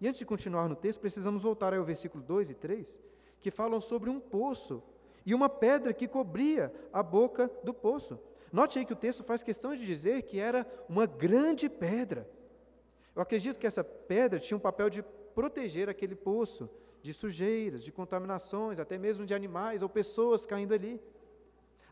E 0.00 0.06
antes 0.06 0.18
de 0.18 0.26
continuar 0.26 0.68
no 0.68 0.76
texto, 0.76 1.00
precisamos 1.00 1.42
voltar 1.42 1.72
ao 1.72 1.84
versículo 1.84 2.22
2 2.22 2.50
e 2.50 2.54
3, 2.54 3.00
que 3.40 3.50
falam 3.50 3.80
sobre 3.80 4.10
um 4.10 4.20
poço 4.20 4.82
e 5.24 5.34
uma 5.34 5.48
pedra 5.48 5.94
que 5.94 6.08
cobria 6.08 6.72
a 6.92 7.02
boca 7.02 7.50
do 7.64 7.72
poço. 7.72 8.18
Note 8.52 8.78
aí 8.78 8.84
que 8.84 8.92
o 8.92 8.96
texto 8.96 9.22
faz 9.22 9.42
questão 9.42 9.74
de 9.76 9.86
dizer 9.86 10.22
que 10.22 10.38
era 10.38 10.66
uma 10.88 11.06
grande 11.06 11.68
pedra. 11.68 12.28
Eu 13.14 13.22
acredito 13.22 13.58
que 13.58 13.66
essa 13.66 13.84
pedra 13.84 14.40
tinha 14.40 14.56
um 14.56 14.60
papel 14.60 14.90
de 14.90 15.02
proteger 15.34 15.88
aquele 15.88 16.14
poço 16.14 16.68
de 17.00 17.12
sujeiras, 17.14 17.82
de 17.82 17.92
contaminações, 17.92 18.78
até 18.78 18.98
mesmo 18.98 19.24
de 19.24 19.34
animais 19.34 19.82
ou 19.82 19.88
pessoas 19.88 20.44
caindo 20.44 20.74
ali. 20.74 21.00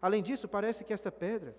Além 0.03 0.23
disso, 0.23 0.49
parece 0.49 0.85
que 0.85 0.93
essa 0.93 1.11
pedra 1.11 1.57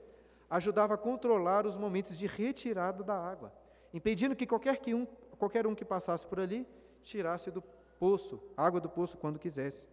ajudava 0.49 0.95
a 0.95 0.97
controlar 0.97 1.65
os 1.65 1.77
momentos 1.77 2.17
de 2.17 2.27
retirada 2.27 3.03
da 3.03 3.15
água, 3.15 3.53
impedindo 3.93 4.35
que 4.35 4.45
qualquer, 4.45 4.77
que 4.77 4.93
um, 4.93 5.05
qualquer 5.37 5.65
um 5.65 5.75
que 5.75 5.85
passasse 5.85 6.25
por 6.27 6.39
ali 6.39 6.67
tirasse 7.03 7.49
do 7.49 7.61
poço, 7.99 8.41
água 8.55 8.79
do 8.79 8.89
poço 8.89 9.17
quando 9.17 9.39
quisesse. 9.39 9.87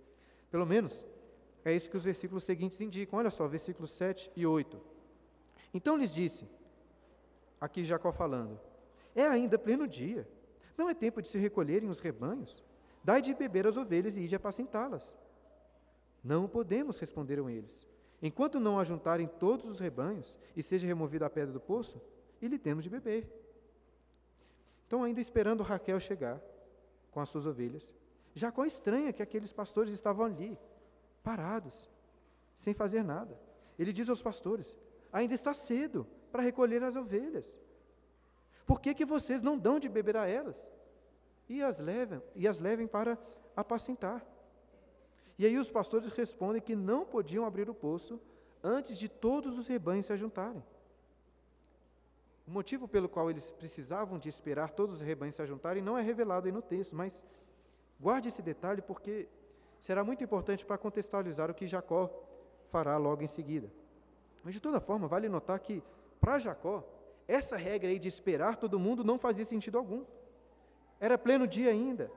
Pelo 0.51 0.67
menos 0.67 1.05
é 1.65 1.75
isso 1.75 1.91
que 1.91 1.97
os 1.97 2.05
versículos 2.05 2.45
seguintes 2.45 2.81
indicam. 2.81 3.19
Olha 3.19 3.31
só, 3.31 3.47
versículos 3.49 3.91
7 3.91 4.31
e 4.37 4.47
8. 4.47 4.96
Então 5.77 5.95
lhes 5.95 6.15
disse, 6.15 6.49
aqui 7.61 7.85
Jacó 7.85 8.11
falando: 8.11 8.59
É 9.15 9.27
ainda 9.27 9.59
pleno 9.59 9.87
dia, 9.87 10.27
não 10.75 10.89
é 10.89 10.95
tempo 10.95 11.21
de 11.21 11.29
se 11.29 11.37
recolherem 11.37 11.91
os 11.91 12.01
rebanhos? 12.01 12.65
Dai 13.05 13.21
de 13.21 13.35
beber 13.35 13.67
as 13.67 13.77
ovelhas 13.77 14.17
e 14.17 14.23
ide 14.23 14.35
apacentá-las. 14.35 15.15
Não 16.25 16.49
podemos, 16.49 16.99
responderam 16.99 17.51
eles. 17.51 17.87
Enquanto 18.23 18.59
não 18.59 18.79
ajuntarem 18.79 19.27
todos 19.27 19.67
os 19.67 19.79
rebanhos 19.79 20.39
e 20.57 20.63
seja 20.63 20.87
removida 20.87 21.27
a 21.27 21.31
pedra 21.31 21.53
do 21.53 21.61
poço, 21.61 22.01
lhe 22.41 22.59
temos 22.59 22.83
de 22.83 22.89
beber. 22.89 23.31
Então, 24.87 25.03
ainda 25.03 25.21
esperando 25.21 25.63
Raquel 25.63 26.01
chegar 26.01 26.41
com 27.11 27.21
as 27.21 27.29
suas 27.29 27.45
ovelhas, 27.45 27.93
Jacó 28.35 28.65
estranha 28.65 29.13
que 29.13 29.23
aqueles 29.23 29.53
pastores 29.53 29.93
estavam 29.93 30.25
ali, 30.25 30.59
parados, 31.23 31.91
sem 32.55 32.73
fazer 32.73 33.03
nada. 33.03 33.39
Ele 33.79 33.93
diz 33.93 34.09
aos 34.09 34.23
pastores: 34.23 34.75
ainda 35.13 35.35
está 35.35 35.55
cedo 35.55 36.07
para 36.31 36.43
recolher 36.43 36.83
as 36.83 36.97
ovelhas. 36.97 37.61
Por 38.67 38.81
que, 38.81 38.95
que 38.95 39.05
vocês 39.05 39.43
não 39.43 39.57
dão 39.57 39.79
de 39.79 39.89
beber 39.89 40.17
a 40.17 40.27
elas? 40.27 40.71
E 41.49 41.63
as 41.63 41.79
levem, 41.79 42.21
e 42.35 42.49
as 42.49 42.59
levem 42.59 42.87
para 42.87 43.17
apacentar. 43.55 44.25
E 45.39 45.47
aí 45.47 45.57
os 45.57 45.71
pastores 45.71 46.13
respondem 46.13 46.61
que 46.61 46.75
não 46.75 47.05
podiam 47.05 47.45
abrir 47.45 47.71
o 47.71 47.75
poço 47.75 48.21
antes 48.63 48.99
de 48.99 49.09
todos 49.09 49.57
os 49.57 49.67
rebanhos 49.67 50.07
se 50.07 50.13
ajuntarem. 50.13 50.63
O 52.47 52.51
motivo 52.51 52.89
pelo 52.89 53.09
qual 53.09 53.31
eles 53.31 53.51
precisavam 53.51 54.19
de 54.19 54.29
esperar 54.29 54.71
todos 54.71 54.97
os 54.97 55.01
rebanhos 55.03 55.35
se 55.35 55.43
ajuntarem 55.43 55.83
não 55.83 55.99
é 55.99 56.03
revelado 56.03 56.47
aí 56.47 56.53
no 56.53 56.63
texto, 56.63 56.95
mas 56.95 57.25
guarde 58.01 58.29
esse 58.29 58.43
detalhe 58.43 58.83
porque 58.83 59.29
será 59.81 60.03
muito 60.03 60.23
importante 60.25 60.65
para 60.65 60.79
contextualizar 60.79 61.51
o 61.51 61.55
que 61.55 61.67
Jacó 61.67 62.11
fará 62.71 62.97
logo 62.97 63.23
em 63.23 63.27
seguida. 63.27 63.71
Mas 64.47 64.55
de 64.55 64.61
toda 64.61 64.79
forma, 64.79 65.09
vale 65.09 65.29
notar 65.29 65.59
que 65.59 65.83
para 66.21 66.39
Jacó, 66.39 66.85
essa 67.27 67.57
regra 67.57 67.91
aí 67.91 67.99
de 67.99 68.07
esperar 68.07 68.55
todo 68.55 68.79
mundo 68.79 69.03
não 69.03 69.19
fazia 69.19 69.45
sentido 69.45 69.77
algum. 69.77 70.05
Era 71.01 71.19
pleno 71.19 71.49
dia 71.49 71.69
ainda. 71.69 72.13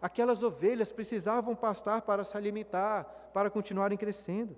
Aquelas 0.00 0.42
ovelhas 0.42 0.90
precisavam 0.90 1.54
pastar 1.54 2.00
para 2.00 2.24
se 2.24 2.34
alimentar, 2.34 3.04
para 3.34 3.50
continuarem 3.50 3.98
crescendo. 3.98 4.56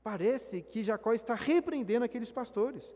Parece 0.00 0.62
que 0.62 0.84
Jacó 0.84 1.12
está 1.12 1.34
repreendendo 1.34 2.04
aqueles 2.04 2.30
pastores 2.30 2.94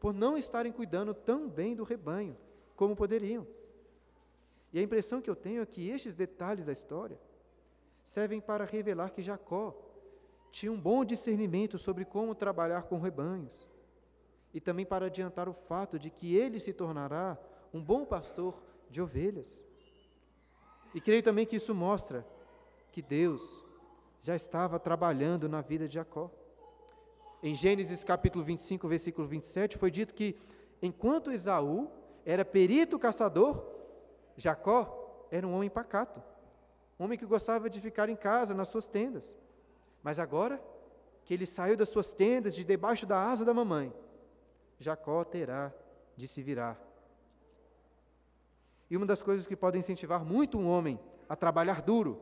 por 0.00 0.12
não 0.12 0.36
estarem 0.36 0.72
cuidando 0.72 1.14
tão 1.14 1.48
bem 1.48 1.76
do 1.76 1.84
rebanho 1.84 2.36
como 2.74 2.96
poderiam. 2.96 3.46
E 4.72 4.80
a 4.80 4.82
impressão 4.82 5.22
que 5.22 5.30
eu 5.30 5.36
tenho 5.36 5.62
é 5.62 5.66
que 5.66 5.88
estes 5.88 6.16
detalhes 6.16 6.66
da 6.66 6.72
história 6.72 7.16
servem 8.02 8.40
para 8.40 8.64
revelar 8.64 9.10
que 9.10 9.22
Jacó 9.22 9.89
tinha 10.50 10.72
um 10.72 10.80
bom 10.80 11.04
discernimento 11.04 11.78
sobre 11.78 12.04
como 12.04 12.34
trabalhar 12.34 12.82
com 12.82 12.98
rebanhos, 12.98 13.68
e 14.52 14.60
também 14.60 14.84
para 14.84 15.06
adiantar 15.06 15.48
o 15.48 15.52
fato 15.52 15.98
de 15.98 16.10
que 16.10 16.34
ele 16.34 16.58
se 16.58 16.72
tornará 16.72 17.38
um 17.72 17.82
bom 17.82 18.04
pastor 18.04 18.60
de 18.88 19.00
ovelhas. 19.00 19.62
E 20.92 21.00
creio 21.00 21.22
também 21.22 21.46
que 21.46 21.56
isso 21.56 21.74
mostra 21.74 22.26
que 22.90 23.00
Deus 23.00 23.64
já 24.20 24.34
estava 24.34 24.78
trabalhando 24.78 25.48
na 25.48 25.60
vida 25.60 25.86
de 25.86 25.94
Jacó. 25.94 26.30
Em 27.42 27.54
Gênesis 27.54 28.02
capítulo 28.02 28.44
25, 28.44 28.88
versículo 28.88 29.26
27, 29.28 29.78
foi 29.78 29.90
dito 29.90 30.12
que 30.12 30.36
enquanto 30.82 31.30
Esaú 31.30 31.88
era 32.24 32.44
perito 32.44 32.98
caçador, 32.98 33.64
Jacó 34.36 35.26
era 35.30 35.46
um 35.46 35.54
homem 35.54 35.70
pacato, 35.70 36.20
um 36.98 37.04
homem 37.04 37.16
que 37.16 37.24
gostava 37.24 37.70
de 37.70 37.80
ficar 37.80 38.08
em 38.08 38.16
casa, 38.16 38.52
nas 38.52 38.68
suas 38.68 38.88
tendas. 38.88 39.34
Mas 40.02 40.18
agora 40.18 40.62
que 41.24 41.34
ele 41.34 41.46
saiu 41.46 41.76
das 41.76 41.88
suas 41.88 42.12
tendas, 42.12 42.54
de 42.54 42.64
debaixo 42.64 43.06
da 43.06 43.20
asa 43.20 43.44
da 43.44 43.54
mamãe, 43.54 43.92
Jacó 44.78 45.22
terá 45.24 45.72
de 46.16 46.26
se 46.26 46.42
virar. 46.42 46.80
E 48.90 48.96
uma 48.96 49.06
das 49.06 49.22
coisas 49.22 49.46
que 49.46 49.54
pode 49.54 49.78
incentivar 49.78 50.24
muito 50.24 50.58
um 50.58 50.68
homem 50.68 50.98
a 51.28 51.36
trabalhar 51.36 51.82
duro 51.82 52.20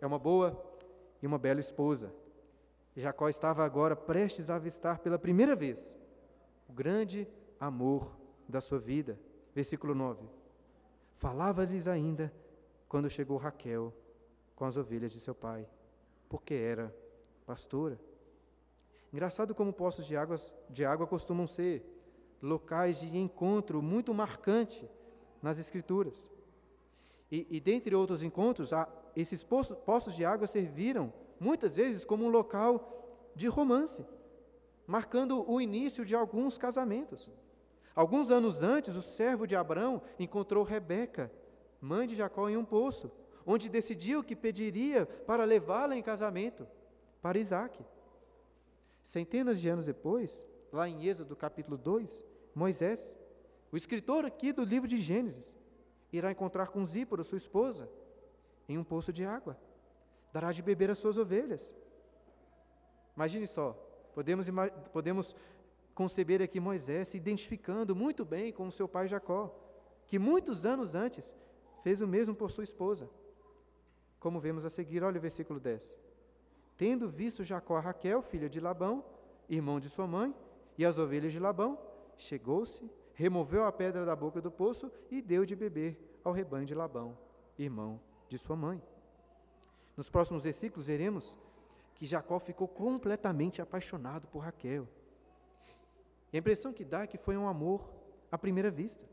é 0.00 0.06
uma 0.06 0.18
boa 0.18 0.60
e 1.22 1.26
uma 1.26 1.38
bela 1.38 1.60
esposa. 1.60 2.12
Jacó 2.96 3.28
estava 3.28 3.64
agora 3.64 3.94
prestes 3.94 4.50
a 4.50 4.56
avistar 4.56 4.98
pela 4.98 5.18
primeira 5.18 5.54
vez 5.54 5.96
o 6.68 6.72
grande 6.72 7.28
amor 7.60 8.10
da 8.48 8.60
sua 8.60 8.78
vida. 8.78 9.18
Versículo 9.54 9.94
9. 9.94 10.28
Falava-lhes 11.14 11.86
ainda 11.86 12.32
quando 12.88 13.08
chegou 13.08 13.36
Raquel 13.36 13.92
com 14.56 14.64
as 14.64 14.76
ovelhas 14.76 15.12
de 15.12 15.20
seu 15.20 15.34
pai, 15.34 15.68
porque 16.28 16.54
era 16.54 16.94
pastora. 17.46 17.98
Engraçado 19.12 19.54
como 19.54 19.72
poços 19.72 20.06
de, 20.06 20.16
águas, 20.16 20.54
de 20.68 20.84
água 20.84 21.06
costumam 21.06 21.46
ser 21.46 21.82
locais 22.42 23.00
de 23.00 23.16
encontro 23.16 23.82
muito 23.82 24.12
marcante 24.12 24.88
nas 25.42 25.58
Escrituras. 25.58 26.30
E, 27.30 27.46
e 27.50 27.60
dentre 27.60 27.94
outros 27.94 28.22
encontros, 28.22 28.70
esses 29.16 29.42
poços, 29.42 29.76
poços 29.78 30.14
de 30.14 30.24
água 30.24 30.46
serviram 30.46 31.12
muitas 31.40 31.76
vezes 31.76 32.04
como 32.04 32.24
um 32.24 32.28
local 32.28 33.30
de 33.34 33.46
romance, 33.46 34.04
marcando 34.86 35.48
o 35.50 35.60
início 35.60 36.04
de 36.04 36.14
alguns 36.14 36.58
casamentos. 36.58 37.30
Alguns 37.94 38.30
anos 38.30 38.62
antes, 38.62 38.94
o 38.94 39.02
servo 39.02 39.46
de 39.46 39.56
Abraão 39.56 40.02
encontrou 40.18 40.64
Rebeca, 40.64 41.32
mãe 41.80 42.06
de 42.06 42.14
Jacó, 42.14 42.48
em 42.48 42.56
um 42.56 42.64
poço, 42.64 43.10
onde 43.50 43.70
decidiu 43.70 44.22
que 44.22 44.36
pediria 44.36 45.06
para 45.06 45.42
levá-la 45.42 45.96
em 45.96 46.02
casamento 46.02 46.68
para 47.22 47.38
Isaac. 47.38 47.82
Centenas 49.02 49.58
de 49.58 49.70
anos 49.70 49.86
depois, 49.86 50.46
lá 50.70 50.86
em 50.86 51.06
Êxodo 51.06 51.34
capítulo 51.34 51.78
2, 51.78 52.26
Moisés, 52.54 53.18
o 53.72 53.76
escritor 53.76 54.26
aqui 54.26 54.52
do 54.52 54.62
livro 54.62 54.86
de 54.86 55.00
Gênesis, 55.00 55.56
irá 56.12 56.30
encontrar 56.30 56.66
com 56.66 56.84
Zípora, 56.84 57.24
sua 57.24 57.38
esposa, 57.38 57.88
em 58.68 58.76
um 58.76 58.84
poço 58.84 59.14
de 59.14 59.24
água. 59.24 59.58
Dará 60.30 60.52
de 60.52 60.62
beber 60.62 60.90
às 60.90 60.98
suas 60.98 61.16
ovelhas. 61.16 61.74
Imagine 63.16 63.46
só, 63.46 63.72
podemos, 64.12 64.46
podemos 64.92 65.34
conceber 65.94 66.42
aqui 66.42 66.60
Moisés 66.60 67.08
se 67.08 67.16
identificando 67.16 67.96
muito 67.96 68.26
bem 68.26 68.52
com 68.52 68.70
seu 68.70 68.86
pai 68.86 69.08
Jacó, 69.08 69.58
que 70.06 70.18
muitos 70.18 70.66
anos 70.66 70.94
antes 70.94 71.34
fez 71.82 72.02
o 72.02 72.06
mesmo 72.06 72.34
por 72.34 72.50
sua 72.50 72.64
esposa. 72.64 73.08
Como 74.18 74.40
vemos 74.40 74.64
a 74.64 74.70
seguir, 74.70 75.02
olha 75.02 75.18
o 75.18 75.20
versículo 75.20 75.60
10. 75.60 75.96
Tendo 76.76 77.08
visto 77.08 77.44
Jacó 77.44 77.76
a 77.76 77.80
Raquel, 77.80 78.22
filha 78.22 78.48
de 78.48 78.60
Labão, 78.60 79.04
irmão 79.48 79.80
de 79.80 79.88
sua 79.88 80.06
mãe, 80.06 80.34
e 80.76 80.84
as 80.84 80.98
ovelhas 80.98 81.32
de 81.32 81.38
Labão, 81.38 81.78
chegou-se, 82.16 82.90
removeu 83.14 83.64
a 83.64 83.72
pedra 83.72 84.04
da 84.04 84.14
boca 84.14 84.40
do 84.40 84.50
poço 84.50 84.90
e 85.10 85.20
deu 85.20 85.44
de 85.44 85.56
beber 85.56 86.20
ao 86.22 86.32
rebanho 86.32 86.66
de 86.66 86.74
Labão, 86.74 87.18
irmão 87.58 88.00
de 88.28 88.38
sua 88.38 88.54
mãe. 88.54 88.82
Nos 89.96 90.08
próximos 90.08 90.44
versículos 90.44 90.86
veremos 90.86 91.36
que 91.96 92.06
Jacó 92.06 92.38
ficou 92.38 92.68
completamente 92.68 93.60
apaixonado 93.60 94.28
por 94.28 94.38
Raquel. 94.38 94.86
E 96.32 96.36
a 96.36 96.38
impressão 96.38 96.72
que 96.72 96.84
dá 96.84 97.02
é 97.02 97.06
que 97.06 97.18
foi 97.18 97.36
um 97.36 97.48
amor 97.48 97.90
à 98.30 98.38
primeira 98.38 98.70
vista. 98.70 99.04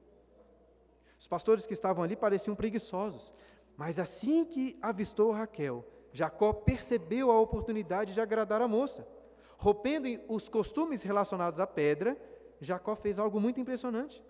Os 1.19 1.27
pastores 1.27 1.65
que 1.65 1.73
estavam 1.73 2.03
ali 2.03 2.15
pareciam 2.15 2.55
preguiçosos, 2.55 3.33
mas 3.77 3.99
assim 3.99 4.45
que 4.45 4.77
avistou 4.81 5.31
Raquel, 5.31 5.85
Jacó 6.11 6.53
percebeu 6.53 7.29
a 7.29 7.39
oportunidade 7.39 8.13
de 8.13 8.21
agradar 8.21 8.61
a 8.61 8.67
moça. 8.67 9.07
Rompendo 9.57 10.07
os 10.27 10.47
costumes 10.47 11.03
relacionados 11.03 11.59
à 11.59 11.67
pedra, 11.67 12.17
Jacó 12.59 12.95
fez 12.95 13.19
algo 13.19 13.39
muito 13.39 13.59
impressionante. 13.59 14.23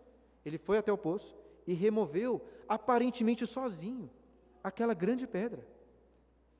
Ele 0.44 0.58
foi 0.58 0.78
até 0.78 0.92
o 0.92 0.98
poço 0.98 1.36
e 1.68 1.74
removeu, 1.74 2.42
aparentemente 2.68 3.46
sozinho, 3.46 4.10
aquela 4.64 4.94
grande 4.94 5.28
pedra. 5.28 5.68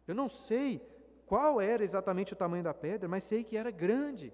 Eu 0.08 0.14
não 0.14 0.30
sei 0.30 0.82
qual 1.26 1.60
era 1.60 1.84
exatamente 1.84 2.34
o 2.34 2.36
tamanho 2.36 2.64
da 2.64 2.74
pedra, 2.74 3.08
mas 3.08 3.24
sei 3.24 3.44
que 3.44 3.58
era 3.58 3.72
grande. 3.72 4.32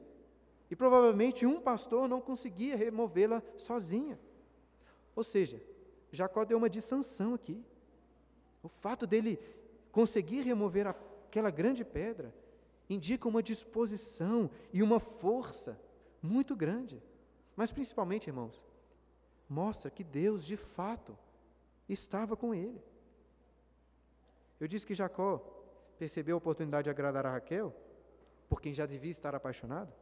E 0.69 0.75
provavelmente 0.75 1.45
um 1.45 1.59
pastor 1.59 2.07
não 2.07 2.21
conseguia 2.21 2.75
removê-la 2.75 3.41
sozinha. 3.57 4.19
Ou 5.15 5.23
seja, 5.23 5.61
Jacó 6.11 6.43
deu 6.45 6.57
uma 6.57 6.69
dissanção 6.69 7.33
aqui. 7.33 7.63
O 8.63 8.69
fato 8.69 9.07
dele 9.07 9.39
conseguir 9.91 10.41
remover 10.41 10.87
aquela 10.87 11.49
grande 11.49 11.83
pedra 11.83 12.33
indica 12.89 13.27
uma 13.27 13.41
disposição 13.41 14.49
e 14.73 14.83
uma 14.83 14.99
força 14.99 15.79
muito 16.21 16.55
grande. 16.55 17.01
Mas 17.55 17.71
principalmente, 17.71 18.27
irmãos, 18.27 18.65
mostra 19.49 19.89
que 19.89 20.03
Deus 20.03 20.45
de 20.45 20.57
fato 20.57 21.17
estava 21.87 22.35
com 22.35 22.53
ele. 22.53 22.81
Eu 24.59 24.67
disse 24.67 24.85
que 24.85 24.93
Jacó 24.93 25.39
percebeu 25.97 26.35
a 26.35 26.37
oportunidade 26.37 26.85
de 26.85 26.89
agradar 26.89 27.25
a 27.25 27.31
Raquel, 27.31 27.75
por 28.49 28.61
quem 28.61 28.73
já 28.73 28.85
devia 28.85 29.11
estar 29.11 29.33
apaixonado. 29.33 29.93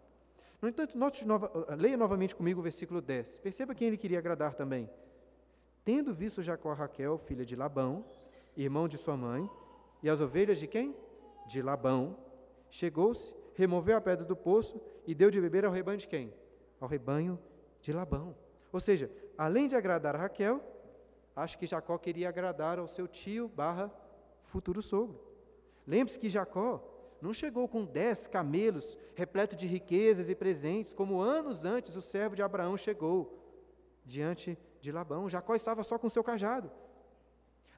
No 0.62 0.68
entanto, 0.68 0.98
note 0.98 1.26
nova, 1.26 1.52
leia 1.76 1.96
novamente 1.96 2.36
comigo 2.36 2.60
o 2.60 2.64
versículo 2.64 3.02
10. 3.02 3.40
Perceba 3.40 3.74
quem 3.74 3.88
ele 3.88 3.98
queria 3.98 4.20
agradar 4.20 4.54
também. 4.54 4.90
Tendo 5.86 6.14
visto 6.14 6.42
Jacó 6.42 6.72
a 6.72 6.74
Raquel, 6.74 7.18
filha 7.18 7.46
de 7.46 7.56
Labão, 7.56 8.06
irmão 8.64 8.88
de 8.88 8.98
sua 8.98 9.16
mãe, 9.16 9.50
e 10.02 10.10
as 10.10 10.22
ovelhas 10.22 10.60
de 10.60 10.68
quem? 10.68 10.96
De 11.48 11.62
Labão, 11.62 12.18
chegou-se, 12.70 13.34
removeu 13.54 13.98
a 13.98 14.02
pedra 14.02 14.26
do 14.26 14.36
poço 14.36 14.80
e 15.06 15.16
deu 15.16 15.30
de 15.30 15.42
beber 15.42 15.66
ao 15.66 15.72
rebanho 15.72 15.98
de 15.98 16.08
quem? 16.08 16.34
Ao 16.80 16.88
rebanho 16.88 17.40
de 17.82 17.92
Labão. 17.92 18.36
Ou 18.72 18.80
seja, 18.80 19.12
além 19.38 19.68
de 19.68 19.76
agradar 19.76 20.16
a 20.16 20.20
Raquel, 20.20 20.62
acho 21.36 21.58
que 21.58 21.66
Jacó 21.66 21.98
queria 21.98 22.30
agradar 22.30 22.78
ao 22.80 22.88
seu 22.88 23.08
tio 23.08 23.48
barra 23.48 23.92
futuro 24.42 24.82
sogro. 24.82 25.20
Lembre-se 25.88 26.20
que 26.20 26.30
Jacó 26.30 26.84
não 27.22 27.34
chegou 27.34 27.68
com 27.68 27.84
dez 27.86 28.28
camelos 28.28 28.98
repletos 29.16 29.58
de 29.58 29.68
riquezas 29.68 30.30
e 30.30 30.36
presentes, 30.36 30.94
como 30.94 31.20
anos 31.20 31.66
antes 31.66 31.96
o 31.96 32.02
servo 32.02 32.36
de 32.36 32.42
Abraão 32.42 32.78
chegou 32.78 33.38
diante 34.06 34.58
de 34.80 34.92
Labão. 34.92 35.30
Jacó 35.30 35.56
estava 35.56 35.84
só 35.84 35.98
com 35.98 36.08
seu 36.08 36.24
cajado. 36.24 36.72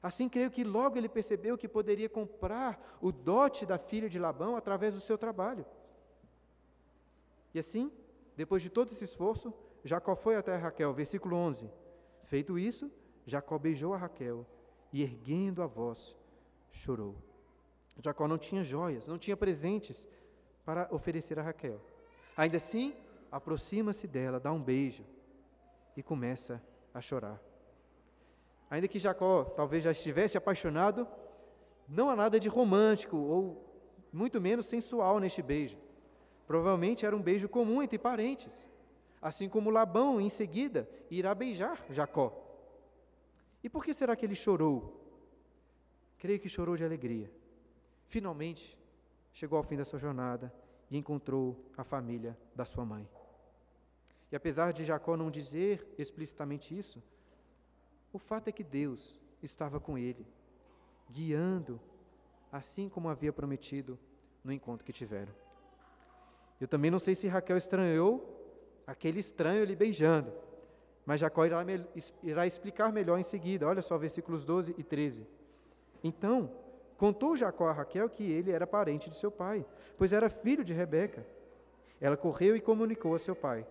Assim, 0.02 0.28
creio 0.28 0.50
que 0.50 0.64
logo 0.64 0.98
ele 0.98 1.08
percebeu 1.08 1.56
que 1.56 1.68
poderia 1.68 2.08
comprar 2.08 2.98
o 3.00 3.12
dote 3.12 3.64
da 3.64 3.78
filha 3.78 4.08
de 4.08 4.18
Labão 4.18 4.56
através 4.56 4.94
do 4.94 5.00
seu 5.00 5.16
trabalho. 5.16 5.64
E 7.54 7.58
assim, 7.58 7.92
depois 8.36 8.62
de 8.62 8.68
todo 8.68 8.90
esse 8.90 9.04
esforço, 9.04 9.54
Jacó 9.84 10.16
foi 10.16 10.34
até 10.34 10.56
Raquel, 10.56 10.92
versículo 10.92 11.36
11. 11.36 11.70
Feito 12.22 12.58
isso, 12.58 12.90
Jacó 13.24 13.58
beijou 13.58 13.94
a 13.94 13.96
Raquel 13.96 14.44
e, 14.92 15.02
erguendo 15.02 15.62
a 15.62 15.66
voz, 15.66 16.16
chorou. 16.70 17.16
Jacó 17.98 18.26
não 18.26 18.38
tinha 18.38 18.64
joias, 18.64 19.06
não 19.06 19.18
tinha 19.18 19.36
presentes 19.36 20.08
para 20.64 20.88
oferecer 20.90 21.38
a 21.38 21.42
Raquel. 21.42 21.80
Ainda 22.36 22.56
assim, 22.56 22.94
aproxima-se 23.30 24.08
dela, 24.08 24.40
dá 24.40 24.52
um 24.52 24.62
beijo 24.62 25.04
e 25.96 26.02
começa 26.02 26.62
a 26.92 27.00
chorar. 27.00 27.40
Ainda 28.72 28.88
que 28.88 28.98
Jacó 28.98 29.44
talvez 29.44 29.84
já 29.84 29.90
estivesse 29.90 30.38
apaixonado, 30.38 31.06
não 31.86 32.08
há 32.08 32.16
nada 32.16 32.40
de 32.40 32.48
romântico 32.48 33.18
ou 33.18 33.70
muito 34.10 34.40
menos 34.40 34.64
sensual 34.64 35.20
neste 35.20 35.42
beijo. 35.42 35.76
Provavelmente 36.46 37.04
era 37.04 37.14
um 37.14 37.20
beijo 37.20 37.50
comum 37.50 37.82
entre 37.82 37.98
parentes, 37.98 38.70
assim 39.20 39.46
como 39.46 39.68
Labão 39.68 40.18
em 40.18 40.30
seguida 40.30 40.88
irá 41.10 41.34
beijar 41.34 41.84
Jacó. 41.90 42.32
E 43.62 43.68
por 43.68 43.84
que 43.84 43.92
será 43.92 44.16
que 44.16 44.24
ele 44.24 44.34
chorou? 44.34 45.06
Creio 46.16 46.40
que 46.40 46.48
chorou 46.48 46.74
de 46.74 46.82
alegria. 46.82 47.30
Finalmente, 48.06 48.80
chegou 49.34 49.58
ao 49.58 49.62
fim 49.62 49.76
da 49.76 49.84
sua 49.84 49.98
jornada 49.98 50.50
e 50.90 50.96
encontrou 50.96 51.62
a 51.76 51.84
família 51.84 52.38
da 52.56 52.64
sua 52.64 52.86
mãe. 52.86 53.06
E 54.30 54.34
apesar 54.34 54.72
de 54.72 54.82
Jacó 54.82 55.14
não 55.14 55.30
dizer 55.30 55.94
explicitamente 55.98 56.74
isso, 56.74 57.02
o 58.12 58.18
fato 58.18 58.48
é 58.48 58.52
que 58.52 58.62
Deus 58.62 59.20
estava 59.42 59.80
com 59.80 59.96
ele, 59.96 60.26
guiando, 61.10 61.80
assim 62.50 62.88
como 62.88 63.08
havia 63.08 63.32
prometido 63.32 63.98
no 64.44 64.52
encontro 64.52 64.84
que 64.84 64.92
tiveram. 64.92 65.32
Eu 66.60 66.68
também 66.68 66.90
não 66.90 66.98
sei 66.98 67.14
se 67.14 67.28
Raquel 67.28 67.56
estranhou 67.56 68.28
aquele 68.86 69.20
estranho 69.20 69.64
lhe 69.64 69.74
beijando, 69.74 70.32
mas 71.04 71.20
Jacó 71.20 71.44
irá, 71.44 71.64
irá 72.22 72.46
explicar 72.46 72.92
melhor 72.92 73.18
em 73.18 73.22
seguida. 73.22 73.66
Olha 73.66 73.82
só, 73.82 73.98
versículos 73.98 74.44
12 74.44 74.74
e 74.78 74.84
13. 74.84 75.26
Então, 76.04 76.50
Contou 77.02 77.36
Jacó 77.36 77.66
a 77.66 77.72
Raquel 77.72 78.08
que 78.08 78.22
ele 78.22 78.52
era 78.52 78.64
parente 78.64 79.10
de 79.10 79.16
seu 79.16 79.28
pai, 79.28 79.66
pois 79.98 80.12
era 80.12 80.30
filho 80.30 80.62
de 80.62 80.72
Rebeca. 80.72 81.26
Ela 82.00 82.16
correu 82.16 82.54
e 82.54 82.60
comunicou 82.60 83.12
a 83.12 83.18
seu 83.18 83.34
pai. 83.34 83.66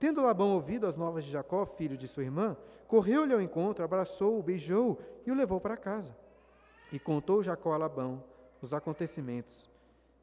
Tendo 0.00 0.22
Labão 0.22 0.54
ouvido 0.54 0.86
as 0.86 0.96
novas 0.96 1.26
de 1.26 1.30
Jacó, 1.30 1.66
filho 1.66 1.94
de 1.94 2.08
sua 2.08 2.24
irmã, 2.24 2.56
correu-lhe 2.88 3.34
ao 3.34 3.40
encontro, 3.40 3.84
abraçou-o, 3.84 4.42
beijou 4.42 4.98
e 5.26 5.30
o 5.30 5.34
levou 5.34 5.60
para 5.60 5.76
casa. 5.76 6.16
E 6.90 6.98
contou 6.98 7.42
Jacó 7.42 7.74
a 7.74 7.76
Labão 7.76 8.24
os 8.62 8.72
acontecimentos 8.72 9.70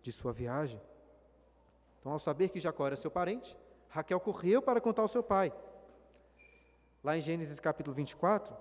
de 0.02 0.12
sua 0.12 0.34
viagem. 0.34 0.82
Então, 2.00 2.12
ao 2.12 2.18
saber 2.18 2.50
que 2.50 2.60
Jacó 2.60 2.88
era 2.88 2.96
seu 2.96 3.12
parente, 3.12 3.56
Raquel 3.88 4.20
correu 4.20 4.64
para 4.64 4.82
contar 4.82 5.04
ao 5.04 5.08
seu 5.08 5.22
pai. 5.22 5.54
Lá 7.04 7.16
em 7.16 7.22
Gênesis 7.22 7.60
capítulo 7.60 7.96
24, 7.96 8.58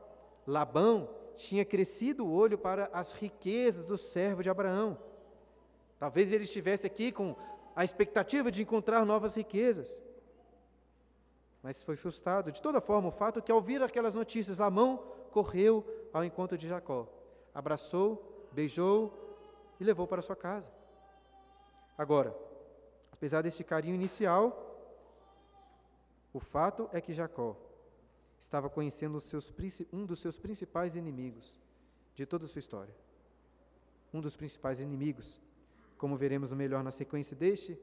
Labão 0.46 1.08
tinha 1.34 1.64
crescido 1.64 2.26
o 2.26 2.32
olho 2.32 2.58
para 2.58 2.90
as 2.92 3.12
riquezas 3.12 3.86
do 3.86 3.96
servo 3.96 4.42
de 4.42 4.50
Abraão. 4.50 4.98
Talvez 5.98 6.30
ele 6.30 6.44
estivesse 6.44 6.86
aqui 6.86 7.10
com 7.10 7.34
a 7.74 7.84
expectativa 7.84 8.50
de 8.50 8.60
encontrar 8.60 9.02
novas 9.06 9.34
riquezas. 9.34 10.04
Mas 11.66 11.82
foi 11.82 11.96
frustrado. 11.96 12.52
De 12.52 12.62
toda 12.62 12.80
forma, 12.80 13.08
o 13.08 13.10
fato 13.10 13.40
é 13.40 13.42
que 13.42 13.50
ao 13.50 13.58
ouvir 13.58 13.82
aquelas 13.82 14.14
notícias, 14.14 14.58
Lamão 14.58 14.98
correu 15.32 15.84
ao 16.12 16.24
encontro 16.24 16.56
de 16.56 16.68
Jacó, 16.68 17.08
abraçou, 17.52 18.48
beijou 18.52 19.12
e 19.80 19.82
levou 19.82 20.06
para 20.06 20.22
sua 20.22 20.36
casa. 20.36 20.70
Agora, 21.98 22.32
apesar 23.10 23.42
deste 23.42 23.64
carinho 23.64 23.96
inicial, 23.96 24.44
o 26.32 26.38
fato 26.38 26.88
é 26.92 27.00
que 27.00 27.12
Jacó 27.12 27.56
estava 28.38 28.70
conhecendo 28.70 29.20
seus, 29.20 29.52
um 29.92 30.06
dos 30.06 30.20
seus 30.20 30.38
principais 30.38 30.94
inimigos 30.94 31.58
de 32.14 32.24
toda 32.24 32.44
a 32.44 32.48
sua 32.48 32.60
história. 32.60 32.94
Um 34.14 34.20
dos 34.20 34.36
principais 34.36 34.78
inimigos, 34.78 35.40
como 35.98 36.16
veremos 36.16 36.52
melhor 36.52 36.84
na 36.84 36.92
sequência 36.92 37.36
deste 37.36 37.76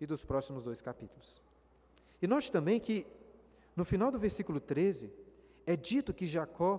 e 0.00 0.06
dos 0.06 0.24
próximos 0.24 0.64
dois 0.64 0.80
capítulos. 0.80 1.51
E 2.22 2.26
note 2.28 2.52
também 2.52 2.78
que, 2.78 3.04
no 3.74 3.84
final 3.84 4.12
do 4.12 4.18
versículo 4.18 4.60
13, 4.60 5.12
é 5.66 5.76
dito 5.76 6.14
que 6.14 6.24
Jacó 6.24 6.78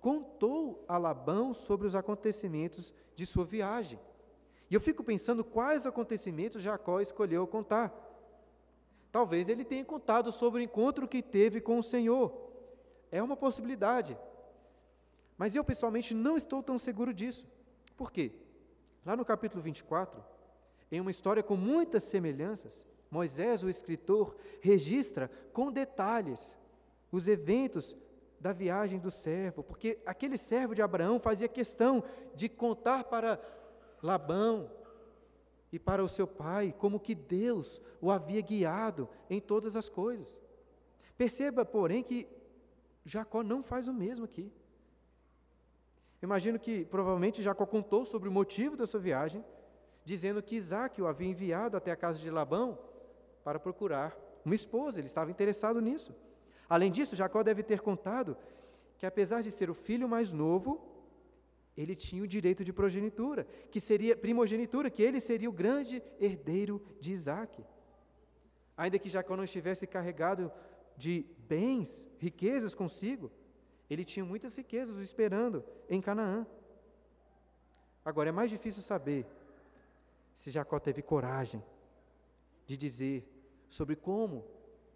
contou 0.00 0.84
a 0.88 0.98
Labão 0.98 1.54
sobre 1.54 1.86
os 1.86 1.94
acontecimentos 1.94 2.92
de 3.14 3.24
sua 3.24 3.44
viagem. 3.44 4.00
E 4.68 4.74
eu 4.74 4.80
fico 4.80 5.04
pensando 5.04 5.44
quais 5.44 5.86
acontecimentos 5.86 6.62
Jacó 6.62 7.00
escolheu 7.00 7.46
contar. 7.46 7.94
Talvez 9.12 9.48
ele 9.48 9.64
tenha 9.64 9.84
contado 9.84 10.32
sobre 10.32 10.60
o 10.60 10.62
encontro 10.64 11.06
que 11.06 11.22
teve 11.22 11.60
com 11.60 11.78
o 11.78 11.82
Senhor. 11.82 12.32
É 13.10 13.22
uma 13.22 13.36
possibilidade. 13.36 14.18
Mas 15.38 15.54
eu 15.54 15.62
pessoalmente 15.62 16.12
não 16.14 16.36
estou 16.36 16.62
tão 16.62 16.78
seguro 16.78 17.14
disso. 17.14 17.46
Por 17.96 18.10
quê? 18.10 18.32
Lá 19.06 19.14
no 19.14 19.24
capítulo 19.24 19.62
24, 19.62 20.24
em 20.90 21.00
uma 21.00 21.10
história 21.10 21.42
com 21.42 21.56
muitas 21.56 22.02
semelhanças, 22.04 22.86
Moisés, 23.12 23.62
o 23.62 23.68
escritor, 23.68 24.34
registra 24.62 25.30
com 25.52 25.70
detalhes 25.70 26.56
os 27.12 27.28
eventos 27.28 27.94
da 28.40 28.54
viagem 28.54 28.98
do 28.98 29.10
servo, 29.10 29.62
porque 29.62 29.98
aquele 30.06 30.38
servo 30.38 30.74
de 30.74 30.80
Abraão 30.80 31.20
fazia 31.20 31.46
questão 31.46 32.02
de 32.34 32.48
contar 32.48 33.04
para 33.04 33.38
Labão 34.02 34.70
e 35.70 35.78
para 35.78 36.02
o 36.02 36.08
seu 36.08 36.26
pai 36.26 36.74
como 36.76 36.98
que 36.98 37.14
Deus 37.14 37.82
o 38.00 38.10
havia 38.10 38.40
guiado 38.40 39.06
em 39.28 39.42
todas 39.42 39.76
as 39.76 39.90
coisas. 39.90 40.40
Perceba, 41.14 41.66
porém, 41.66 42.02
que 42.02 42.26
Jacó 43.04 43.42
não 43.42 43.62
faz 43.62 43.88
o 43.88 43.92
mesmo 43.92 44.24
aqui. 44.24 44.50
Imagino 46.22 46.58
que 46.58 46.86
provavelmente 46.86 47.42
Jacó 47.42 47.66
contou 47.66 48.06
sobre 48.06 48.26
o 48.26 48.32
motivo 48.32 48.74
da 48.74 48.86
sua 48.86 49.00
viagem, 49.00 49.44
dizendo 50.02 50.42
que 50.42 50.56
Isaac 50.56 51.00
o 51.02 51.06
havia 51.06 51.28
enviado 51.28 51.76
até 51.76 51.90
a 51.90 51.96
casa 51.96 52.18
de 52.18 52.30
Labão 52.30 52.78
para 53.44 53.58
procurar 53.58 54.16
uma 54.44 54.54
esposa, 54.54 54.98
ele 54.98 55.06
estava 55.06 55.30
interessado 55.30 55.80
nisso. 55.80 56.14
Além 56.68 56.90
disso, 56.90 57.16
Jacó 57.16 57.42
deve 57.42 57.62
ter 57.62 57.80
contado 57.80 58.36
que, 58.98 59.06
apesar 59.06 59.42
de 59.42 59.50
ser 59.50 59.68
o 59.70 59.74
filho 59.74 60.08
mais 60.08 60.32
novo, 60.32 60.80
ele 61.76 61.94
tinha 61.94 62.22
o 62.22 62.26
direito 62.26 62.64
de 62.64 62.72
progenitura, 62.72 63.46
que 63.70 63.80
seria 63.80 64.16
primogenitura, 64.16 64.90
que 64.90 65.02
ele 65.02 65.20
seria 65.20 65.48
o 65.48 65.52
grande 65.52 66.02
herdeiro 66.20 66.82
de 67.00 67.12
Isaac. 67.12 67.64
Ainda 68.76 68.98
que 68.98 69.08
Jacó 69.08 69.36
não 69.36 69.44
estivesse 69.44 69.86
carregado 69.86 70.50
de 70.96 71.26
bens, 71.48 72.08
riquezas 72.18 72.74
consigo, 72.74 73.30
ele 73.88 74.04
tinha 74.04 74.24
muitas 74.24 74.56
riquezas 74.56 74.96
o 74.96 75.02
esperando 75.02 75.64
em 75.88 76.00
Canaã. 76.00 76.46
Agora, 78.04 78.28
é 78.28 78.32
mais 78.32 78.50
difícil 78.50 78.82
saber 78.82 79.26
se 80.34 80.50
Jacó 80.50 80.78
teve 80.78 81.02
coragem 81.02 81.62
de 82.66 82.76
dizer 82.76 83.31
sobre 83.72 83.96
como 83.96 84.44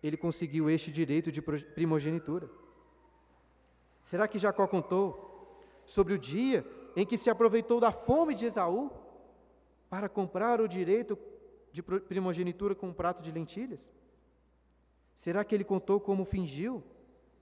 ele 0.03 0.19
conseguiu 0.19 0.69
este 0.69 0.93
direito 0.93 1.33
de 1.33 1.41
primogenitura? 1.41 2.47
Será 4.05 4.29
que 4.29 4.39
Jacó 4.39 4.69
contou 4.69 5.65
sobre 5.87 6.13
o 6.13 6.19
dia 6.19 6.63
em 6.95 7.07
que 7.07 7.17
se 7.17 7.31
aproveitou 7.31 7.81
da 7.81 7.91
fome 7.91 8.35
de 8.35 8.45
Esaú 8.45 8.91
para 9.89 10.11
comprar 10.11 10.61
o 10.61 10.69
direito 10.69 11.19
de 11.73 11.83
primogenitura 11.83 12.75
com 12.75 12.89
um 12.89 12.93
prato 12.93 13.23
de 13.23 13.33
lentilhas? 13.33 13.91
Será 15.15 15.43
que 15.43 15.55
ele 15.55 15.65
contou 15.65 15.99
como 15.99 16.27
fingiu 16.27 16.85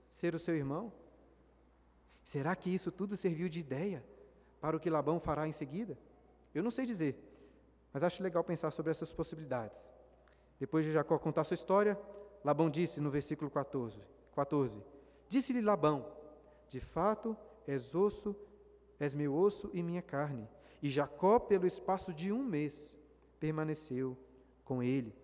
ser 0.07 0.33
o 0.33 0.39
seu 0.39 0.55
irmão? 0.55 0.93
Será 2.23 2.55
que 2.55 2.73
isso 2.73 2.93
tudo 2.93 3.17
serviu 3.17 3.49
de 3.49 3.59
ideia 3.59 4.01
para 4.61 4.77
o 4.77 4.79
que 4.79 4.89
Labão 4.89 5.19
fará 5.19 5.45
em 5.45 5.51
seguida? 5.51 5.97
Eu 6.53 6.63
não 6.63 6.71
sei 6.71 6.85
dizer, 6.85 7.13
mas 7.91 8.03
acho 8.03 8.23
legal 8.23 8.41
pensar 8.41 8.71
sobre 8.71 8.91
essas 8.91 9.11
possibilidades. 9.11 9.91
Depois 10.65 10.83
de 10.83 10.91
Jacó 10.91 11.19
contar 11.19 11.43
sua 11.43 11.53
história, 11.53 11.95
Labão 12.43 12.71
disse 12.71 12.99
no 12.99 13.11
versículo 13.11 13.51
14: 13.51 14.01
14 14.33 14.81
Disse-lhe 15.29 15.61
Labão: 15.61 16.11
De 16.67 16.79
fato, 16.79 17.37
és 17.67 17.93
osso, 17.93 18.35
és 18.99 19.13
meu 19.13 19.35
osso 19.35 19.69
e 19.75 19.83
minha 19.83 20.01
carne. 20.01 20.49
E 20.81 20.89
Jacó, 20.89 21.37
pelo 21.37 21.67
espaço 21.67 22.11
de 22.11 22.31
um 22.31 22.43
mês, 22.43 22.97
permaneceu 23.39 24.17
com 24.63 24.81
ele. 24.81 25.15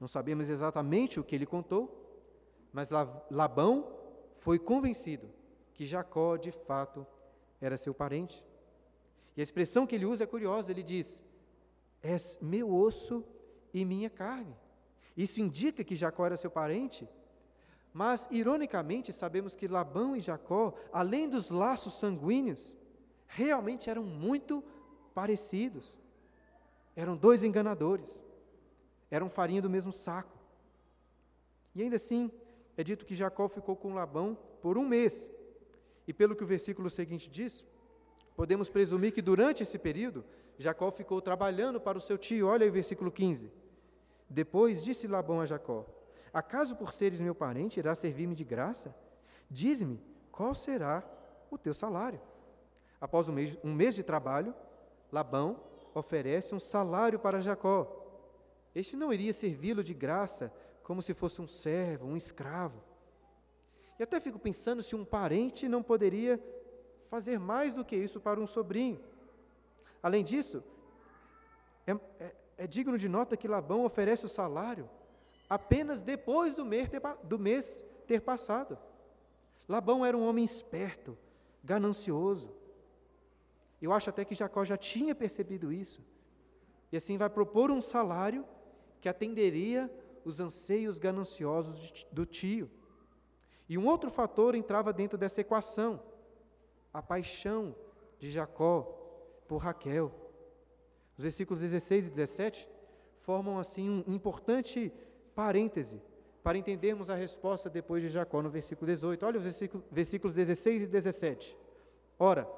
Não 0.00 0.08
sabemos 0.08 0.48
exatamente 0.48 1.20
o 1.20 1.24
que 1.24 1.34
ele 1.34 1.44
contou, 1.44 2.24
mas 2.72 2.88
Labão 3.30 3.86
foi 4.32 4.58
convencido 4.58 5.28
que 5.74 5.84
Jacó, 5.84 6.38
de 6.38 6.52
fato, 6.52 7.06
era 7.60 7.76
seu 7.76 7.92
parente. 7.92 8.42
E 9.36 9.42
a 9.42 9.42
expressão 9.42 9.86
que 9.86 9.94
ele 9.94 10.06
usa 10.06 10.24
é 10.24 10.26
curiosa: 10.26 10.70
ele 10.70 10.82
diz: 10.82 11.22
És 12.02 12.38
meu 12.40 12.74
osso 12.74 13.22
e 13.72 13.84
minha 13.84 14.10
carne. 14.10 14.56
Isso 15.16 15.40
indica 15.40 15.82
que 15.82 15.96
Jacó 15.96 16.26
era 16.26 16.36
seu 16.36 16.50
parente, 16.50 17.08
mas, 17.92 18.28
ironicamente, 18.30 19.12
sabemos 19.12 19.56
que 19.56 19.66
Labão 19.66 20.14
e 20.14 20.20
Jacó, 20.20 20.74
além 20.92 21.28
dos 21.28 21.50
laços 21.50 21.94
sanguíneos, 21.94 22.76
realmente 23.26 23.90
eram 23.90 24.04
muito 24.04 24.62
parecidos. 25.14 25.98
Eram 26.94 27.16
dois 27.16 27.42
enganadores, 27.42 28.20
eram 29.10 29.30
farinha 29.30 29.62
do 29.62 29.70
mesmo 29.70 29.92
saco. 29.92 30.36
E 31.74 31.82
ainda 31.82 31.96
assim, 31.96 32.30
é 32.76 32.84
dito 32.84 33.06
que 33.06 33.14
Jacó 33.14 33.48
ficou 33.48 33.76
com 33.76 33.94
Labão 33.94 34.36
por 34.60 34.76
um 34.76 34.86
mês. 34.86 35.30
E 36.06 36.12
pelo 36.12 36.34
que 36.34 36.44
o 36.44 36.46
versículo 36.46 36.88
seguinte 36.88 37.28
diz, 37.28 37.64
podemos 38.36 38.68
presumir 38.68 39.12
que 39.12 39.22
durante 39.22 39.62
esse 39.62 39.78
período, 39.78 40.24
Jacó 40.58 40.90
ficou 40.90 41.22
trabalhando 41.22 41.80
para 41.80 41.96
o 41.96 42.00
seu 42.00 42.18
tio. 42.18 42.48
Olha 42.48 42.64
aí 42.64 42.70
o 42.70 42.72
versículo 42.72 43.10
15. 43.10 43.50
Depois 44.28 44.82
disse 44.84 45.06
Labão 45.06 45.40
a 45.40 45.46
Jacó: 45.46 45.86
Acaso 46.32 46.76
por 46.76 46.92
seres 46.92 47.20
meu 47.20 47.34
parente 47.34 47.78
irá 47.78 47.94
servir-me 47.94 48.34
de 48.34 48.44
graça? 48.44 48.94
Diz-me 49.48 50.02
qual 50.32 50.54
será 50.54 51.02
o 51.50 51.56
teu 51.56 51.72
salário. 51.72 52.20
Após 53.00 53.28
um 53.28 53.32
mês, 53.32 53.56
um 53.62 53.72
mês 53.72 53.94
de 53.94 54.02
trabalho, 54.02 54.54
Labão 55.10 55.60
oferece 55.94 56.54
um 56.54 56.60
salário 56.60 57.18
para 57.18 57.40
Jacó. 57.40 57.94
Este 58.74 58.96
não 58.96 59.12
iria 59.12 59.32
servi-lo 59.32 59.82
de 59.82 59.94
graça 59.94 60.52
como 60.82 61.00
se 61.00 61.14
fosse 61.14 61.40
um 61.40 61.46
servo, 61.46 62.06
um 62.06 62.16
escravo. 62.16 62.82
E 63.98 64.02
até 64.02 64.20
fico 64.20 64.38
pensando 64.38 64.82
se 64.82 64.94
um 64.94 65.04
parente 65.04 65.68
não 65.68 65.82
poderia 65.82 66.42
fazer 67.08 67.38
mais 67.38 67.74
do 67.74 67.84
que 67.84 67.96
isso 67.96 68.20
para 68.20 68.40
um 68.40 68.46
sobrinho. 68.46 69.00
Além 70.02 70.22
disso, 70.22 70.62
é, 71.86 71.92
é, 72.20 72.34
é 72.58 72.66
digno 72.66 72.98
de 72.98 73.08
nota 73.08 73.36
que 73.36 73.48
Labão 73.48 73.84
oferece 73.84 74.24
o 74.24 74.28
salário 74.28 74.88
apenas 75.48 76.02
depois 76.02 76.56
do 76.56 76.64
mês 76.64 76.88
ter, 76.88 77.00
do 77.24 77.38
mês 77.38 77.84
ter 78.06 78.20
passado. 78.20 78.78
Labão 79.68 80.04
era 80.04 80.16
um 80.16 80.26
homem 80.26 80.44
esperto, 80.44 81.16
ganancioso. 81.62 82.54
Eu 83.80 83.92
acho 83.92 84.10
até 84.10 84.24
que 84.24 84.34
Jacó 84.34 84.64
já 84.64 84.76
tinha 84.76 85.14
percebido 85.14 85.72
isso. 85.72 86.02
E 86.90 86.96
assim 86.96 87.16
vai 87.16 87.28
propor 87.28 87.70
um 87.70 87.80
salário 87.80 88.46
que 89.00 89.08
atenderia 89.08 89.90
os 90.24 90.40
anseios 90.40 90.98
gananciosos 90.98 92.06
do 92.10 92.26
tio. 92.26 92.70
E 93.68 93.76
um 93.76 93.86
outro 93.86 94.10
fator 94.10 94.54
entrava 94.54 94.92
dentro 94.92 95.18
dessa 95.18 95.40
equação: 95.40 96.02
a 96.92 97.02
paixão 97.02 97.74
de 98.18 98.30
Jacó 98.30 98.97
por 99.48 99.58
Raquel. 99.58 100.12
Os 101.16 101.22
versículos 101.22 101.62
16 101.62 102.06
e 102.06 102.10
17 102.10 102.68
formam 103.16 103.58
assim 103.58 104.04
um 104.06 104.14
importante 104.14 104.92
parêntese 105.34 106.00
para 106.42 106.56
entendermos 106.56 107.10
a 107.10 107.14
resposta 107.14 107.68
depois 107.68 108.02
de 108.02 108.08
Jacó 108.08 108.40
no 108.40 108.50
versículo 108.50 108.86
18. 108.86 109.26
Olha 109.26 109.38
os 109.38 109.42
versículos, 109.42 109.84
versículos 109.90 110.34
16 110.34 110.82
e 110.82 110.86
17. 110.86 111.56
Ora, 112.18 112.48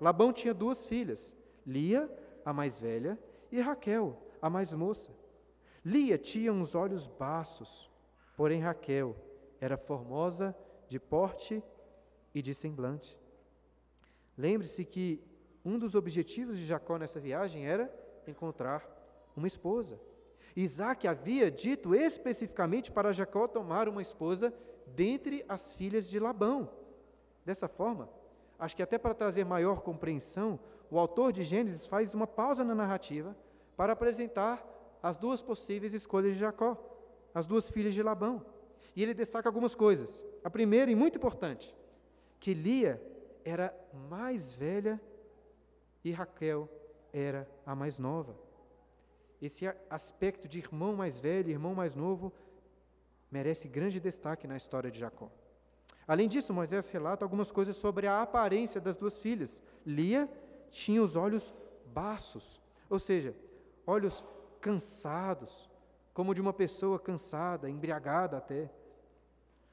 Labão 0.00 0.32
tinha 0.32 0.54
duas 0.54 0.86
filhas, 0.86 1.36
Lia, 1.66 2.10
a 2.44 2.52
mais 2.52 2.80
velha, 2.80 3.18
e 3.50 3.60
Raquel, 3.60 4.20
a 4.40 4.50
mais 4.50 4.72
moça. 4.72 5.12
Lia 5.84 6.18
tinha 6.18 6.52
uns 6.52 6.74
olhos 6.74 7.06
baços, 7.06 7.90
porém 8.36 8.60
Raquel 8.60 9.16
era 9.60 9.76
formosa 9.76 10.56
de 10.86 10.98
porte 10.98 11.62
e 12.34 12.42
de 12.42 12.54
semblante. 12.54 13.18
Lembre-se 14.36 14.84
que 14.84 15.20
um 15.64 15.78
dos 15.78 15.94
objetivos 15.94 16.58
de 16.58 16.66
Jacó 16.66 16.98
nessa 16.98 17.20
viagem 17.20 17.66
era 17.66 17.92
encontrar 18.26 18.86
uma 19.36 19.46
esposa. 19.46 19.98
Isaac 20.56 21.06
havia 21.06 21.50
dito 21.50 21.94
especificamente 21.94 22.90
para 22.90 23.12
Jacó 23.12 23.46
tomar 23.46 23.88
uma 23.88 24.02
esposa 24.02 24.52
dentre 24.86 25.44
as 25.48 25.74
filhas 25.74 26.08
de 26.08 26.18
Labão. 26.18 26.70
Dessa 27.44 27.68
forma, 27.68 28.08
acho 28.58 28.74
que 28.74 28.82
até 28.82 28.98
para 28.98 29.14
trazer 29.14 29.44
maior 29.44 29.80
compreensão, 29.80 30.58
o 30.90 30.98
autor 30.98 31.32
de 31.32 31.42
Gênesis 31.42 31.86
faz 31.86 32.14
uma 32.14 32.26
pausa 32.26 32.64
na 32.64 32.74
narrativa 32.74 33.36
para 33.76 33.92
apresentar 33.92 34.66
as 35.02 35.16
duas 35.16 35.40
possíveis 35.40 35.94
escolhas 35.94 36.32
de 36.32 36.40
Jacó, 36.40 36.76
as 37.34 37.46
duas 37.46 37.70
filhas 37.70 37.94
de 37.94 38.02
Labão. 38.02 38.44
E 38.96 39.02
ele 39.02 39.14
destaca 39.14 39.48
algumas 39.48 39.74
coisas. 39.74 40.24
A 40.42 40.50
primeira, 40.50 40.90
e 40.90 40.94
muito 40.94 41.18
importante, 41.18 41.74
que 42.40 42.52
Lia 42.52 43.00
era 43.44 43.72
mais 44.10 44.52
velha 44.52 45.00
e 46.04 46.12
Raquel 46.12 46.68
era 47.12 47.48
a 47.64 47.74
mais 47.74 47.98
nova. 47.98 48.36
Esse 49.40 49.66
aspecto 49.88 50.48
de 50.48 50.58
irmão 50.58 50.94
mais 50.94 51.18
velho 51.18 51.48
e 51.48 51.52
irmão 51.52 51.74
mais 51.74 51.94
novo 51.94 52.32
merece 53.30 53.68
grande 53.68 54.00
destaque 54.00 54.46
na 54.46 54.56
história 54.56 54.90
de 54.90 54.98
Jacó. 54.98 55.30
Além 56.06 56.26
disso, 56.26 56.54
Moisés 56.54 56.88
relata 56.88 57.24
algumas 57.24 57.50
coisas 57.50 57.76
sobre 57.76 58.06
a 58.06 58.22
aparência 58.22 58.80
das 58.80 58.96
duas 58.96 59.18
filhas. 59.18 59.62
Lia 59.84 60.28
tinha 60.70 61.02
os 61.02 61.16
olhos 61.16 61.52
baços, 61.86 62.60
ou 62.88 62.98
seja, 62.98 63.36
olhos 63.86 64.24
cansados, 64.60 65.68
como 66.14 66.34
de 66.34 66.40
uma 66.40 66.52
pessoa 66.52 66.98
cansada, 66.98 67.68
embriagada 67.68 68.38
até. 68.38 68.70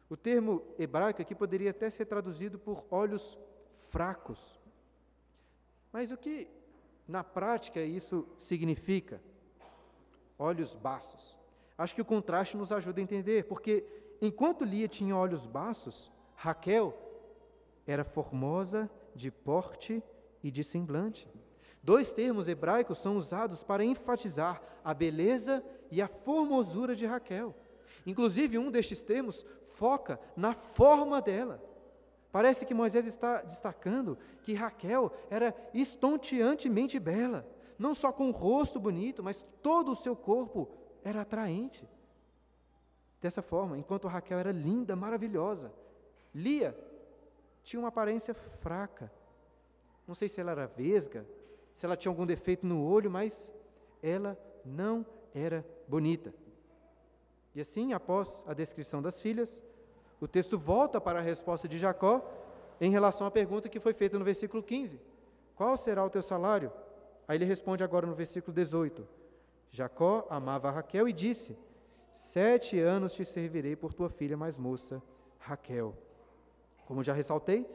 O 0.09 0.15
termo 0.15 0.61
hebraico 0.77 1.21
aqui 1.21 1.33
poderia 1.33 1.71
até 1.71 1.89
ser 1.89 2.05
traduzido 2.05 2.59
por 2.59 2.85
olhos 2.91 3.39
fracos. 3.89 4.59
Mas 5.95 6.11
o 6.11 6.17
que 6.17 6.49
na 7.07 7.23
prática 7.23 7.79
isso 7.81 8.27
significa? 8.35 9.21
Olhos 10.37 10.75
baços. 10.75 11.39
Acho 11.77 11.95
que 11.95 12.01
o 12.01 12.05
contraste 12.13 12.57
nos 12.57 12.69
ajuda 12.73 12.99
a 12.99 13.03
entender, 13.03 13.45
porque 13.45 13.85
enquanto 14.21 14.65
Lia 14.65 14.89
tinha 14.89 15.15
olhos 15.15 15.45
baços, 15.45 16.11
Raquel 16.35 16.93
era 17.87 18.03
formosa 18.03 18.91
de 19.15 19.31
porte 19.31 20.03
e 20.43 20.51
de 20.51 20.65
semblante. 20.65 21.29
Dois 21.81 22.11
termos 22.11 22.49
hebraicos 22.49 22.97
são 22.97 23.15
usados 23.15 23.63
para 23.63 23.85
enfatizar 23.85 24.61
a 24.83 24.93
beleza 24.93 25.63
e 25.89 26.01
a 26.01 26.09
formosura 26.09 26.93
de 26.93 27.05
Raquel. 27.05 27.55
Inclusive, 28.05 28.57
um 28.57 28.69
destes 28.69 29.01
termos 29.01 29.45
foca 29.61 30.19
na 30.35 30.53
forma 30.53 31.21
dela. 31.21 31.63
Parece 32.35 32.65
que 32.65 32.73
Moisés 32.73 33.05
está 33.05 33.41
destacando 33.43 34.17
que 34.43 34.53
Raquel 34.53 35.09
era 35.29 35.55
estonteantemente 35.73 36.99
bela, 36.99 37.47
não 37.79 37.93
só 37.93 38.11
com 38.11 38.27
o 38.27 38.31
rosto 38.33 38.77
bonito, 38.77 39.23
mas 39.23 39.45
todo 39.63 39.91
o 39.93 39.95
seu 39.95 40.17
corpo 40.17 40.67
era 41.01 41.21
atraente. 41.21 41.87
Dessa 43.21 43.41
forma, 43.41 43.77
enquanto 43.77 44.09
Raquel 44.09 44.37
era 44.37 44.51
linda, 44.51 44.97
maravilhosa, 44.97 45.71
Lia 46.33 46.77
tinha 47.63 47.79
uma 47.79 47.87
aparência 47.87 48.33
fraca. 48.33 49.09
Não 50.05 50.13
sei 50.13 50.27
se 50.27 50.41
ela 50.41 50.51
era 50.51 50.67
vesga, 50.67 51.25
se 51.73 51.85
ela 51.85 51.95
tinha 51.95 52.11
algum 52.11 52.25
defeito 52.25 52.67
no 52.67 52.83
olho, 52.85 53.09
mas 53.09 53.49
ela 54.03 54.37
não 54.65 55.05
era 55.33 55.65
bonita. 55.87 56.33
E 57.55 57.61
assim, 57.61 57.93
após 57.93 58.43
a 58.45 58.53
descrição 58.53 59.01
das 59.01 59.21
filhas, 59.21 59.63
o 60.19 60.27
texto 60.27 60.57
volta 60.57 60.99
para 61.01 61.19
a 61.19 61.21
resposta 61.21 61.67
de 61.67 61.77
Jacó 61.77 62.23
em 62.79 62.89
relação 62.89 63.27
à 63.27 63.31
pergunta 63.31 63.69
que 63.69 63.79
foi 63.79 63.93
feita 63.93 64.17
no 64.17 64.25
versículo 64.25 64.63
15: 64.63 64.99
Qual 65.55 65.75
será 65.77 66.03
o 66.03 66.09
teu 66.09 66.21
salário? 66.21 66.71
Aí 67.27 67.37
ele 67.37 67.45
responde 67.45 67.83
agora 67.83 68.07
no 68.07 68.15
versículo 68.15 68.53
18: 68.53 69.07
Jacó 69.69 70.25
amava 70.29 70.71
Raquel 70.71 71.07
e 71.07 71.13
disse: 71.13 71.57
Sete 72.11 72.79
anos 72.79 73.13
te 73.13 73.25
servirei 73.25 73.75
por 73.75 73.93
tua 73.93 74.09
filha 74.09 74.37
mais 74.37 74.57
moça, 74.57 75.01
Raquel. 75.39 75.95
Como 76.85 77.03
já 77.03 77.13
ressaltei, 77.13 77.67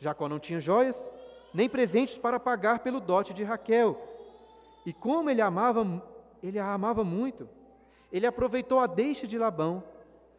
Jacó 0.00 0.28
não 0.28 0.38
tinha 0.38 0.58
joias, 0.58 1.10
nem 1.52 1.68
presentes 1.68 2.18
para 2.18 2.40
pagar 2.40 2.80
pelo 2.80 3.00
dote 3.00 3.32
de 3.32 3.44
Raquel. 3.44 4.00
E 4.84 4.92
como 4.92 5.30
ele 5.30 5.40
amava, 5.40 6.02
ele 6.42 6.58
a 6.58 6.72
amava 6.72 7.04
muito, 7.04 7.48
ele 8.10 8.26
aproveitou 8.26 8.80
a 8.80 8.86
deixa 8.86 9.26
de 9.26 9.38
Labão 9.38 9.82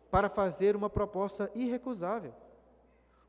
para 0.09 0.29
fazer 0.29 0.75
uma 0.75 0.89
proposta 0.89 1.51
irrecusável. 1.53 2.33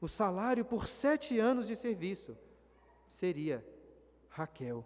O 0.01 0.09
salário 0.09 0.65
por 0.65 0.87
sete 0.87 1.39
anos 1.39 1.67
de 1.67 1.77
serviço 1.77 2.37
seria 3.07 3.65
Raquel. 4.29 4.85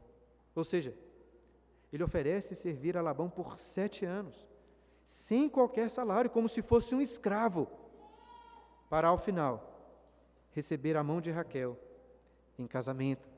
Ou 0.54 0.64
seja, 0.64 0.94
ele 1.92 2.02
oferece 2.02 2.54
servir 2.54 2.96
a 2.96 3.02
Labão 3.02 3.30
por 3.30 3.56
sete 3.56 4.04
anos, 4.04 4.46
sem 5.04 5.48
qualquer 5.48 5.90
salário, 5.90 6.30
como 6.30 6.48
se 6.48 6.62
fosse 6.62 6.94
um 6.94 7.00
escravo, 7.00 7.68
para 8.90 9.08
ao 9.08 9.18
final 9.18 9.70
receber 10.50 10.96
a 10.96 11.04
mão 11.04 11.20
de 11.20 11.30
Raquel 11.30 11.78
em 12.58 12.66
casamento. 12.66 13.28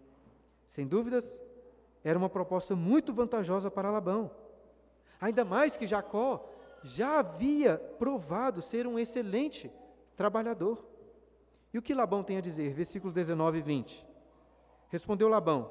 Sem 0.67 0.87
dúvidas, 0.87 1.41
era 2.03 2.19
uma 2.19 2.29
proposta 2.29 2.77
muito 2.77 3.13
vantajosa 3.13 3.71
para 3.71 3.91
Labão. 3.91 4.31
Ainda 5.21 5.45
mais 5.45 5.77
que 5.77 5.87
Jacó 5.87 6.49
já 6.83 7.19
havia 7.19 7.77
provado 7.99 8.63
ser 8.63 8.87
um 8.87 8.99
excelente 8.99 9.71
trabalhador. 10.17 10.85
E 11.73 11.79
o 11.79 11.83
que 11.83 11.95
Labão 11.95 12.23
tem 12.23 12.39
a 12.39 12.41
dizer? 12.41 12.73
Versículo 12.73 13.13
19 13.13 13.59
e 13.59 13.63
20. 13.63 14.07
Respondeu 14.89 15.29
Labão: 15.29 15.71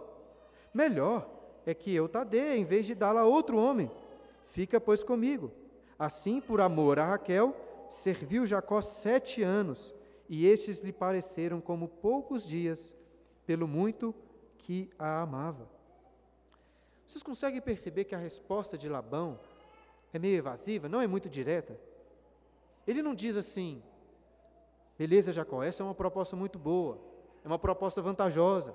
Melhor 0.74 1.30
é 1.66 1.74
que 1.74 1.94
eu 1.94 2.08
te 2.08 2.24
dê, 2.26 2.56
em 2.58 2.64
vez 2.64 2.86
de 2.86 2.94
dá-la 2.94 3.22
a 3.22 3.26
outro 3.26 3.58
homem. 3.58 3.90
Fica, 4.44 4.80
pois, 4.80 5.04
comigo. 5.04 5.52
Assim, 5.98 6.42
por 6.42 6.62
amor 6.62 7.00
a 7.00 7.06
Raquel, 7.06 7.56
serviu 7.90 8.46
Jacó 8.46 8.82
sete 8.82 9.42
anos, 9.42 9.96
e 10.28 10.46
estes 10.46 10.80
lhe 10.80 10.92
pareceram 10.92 11.62
como 11.62 11.88
poucos 11.88 12.46
dias, 12.48 12.96
pelo 13.46 13.68
muito 13.68 14.14
que 14.58 14.90
a 15.00 15.22
amava. 15.22 15.70
Vocês 17.08 17.24
conseguem 17.24 17.62
perceber 17.62 18.06
que 18.06 18.16
a 18.16 18.20
resposta 18.20 18.78
de 18.78 18.90
Labão 18.90 19.40
é 20.16 20.20
meio 20.20 20.38
evasiva, 20.38 20.88
não 20.88 21.02
é 21.02 21.08
muito 21.08 21.30
direta? 21.30 21.78
Ele 22.88 23.02
não 23.02 23.14
diz 23.14 23.36
assim: 23.36 23.84
beleza, 24.98 25.34
Jacó, 25.34 25.62
essa 25.62 25.84
é 25.84 25.86
uma 25.86 25.94
proposta 25.94 26.36
muito 26.36 26.58
boa, 26.58 26.98
é 27.44 27.48
uma 27.48 27.60
proposta 27.60 28.02
vantajosa. 28.02 28.74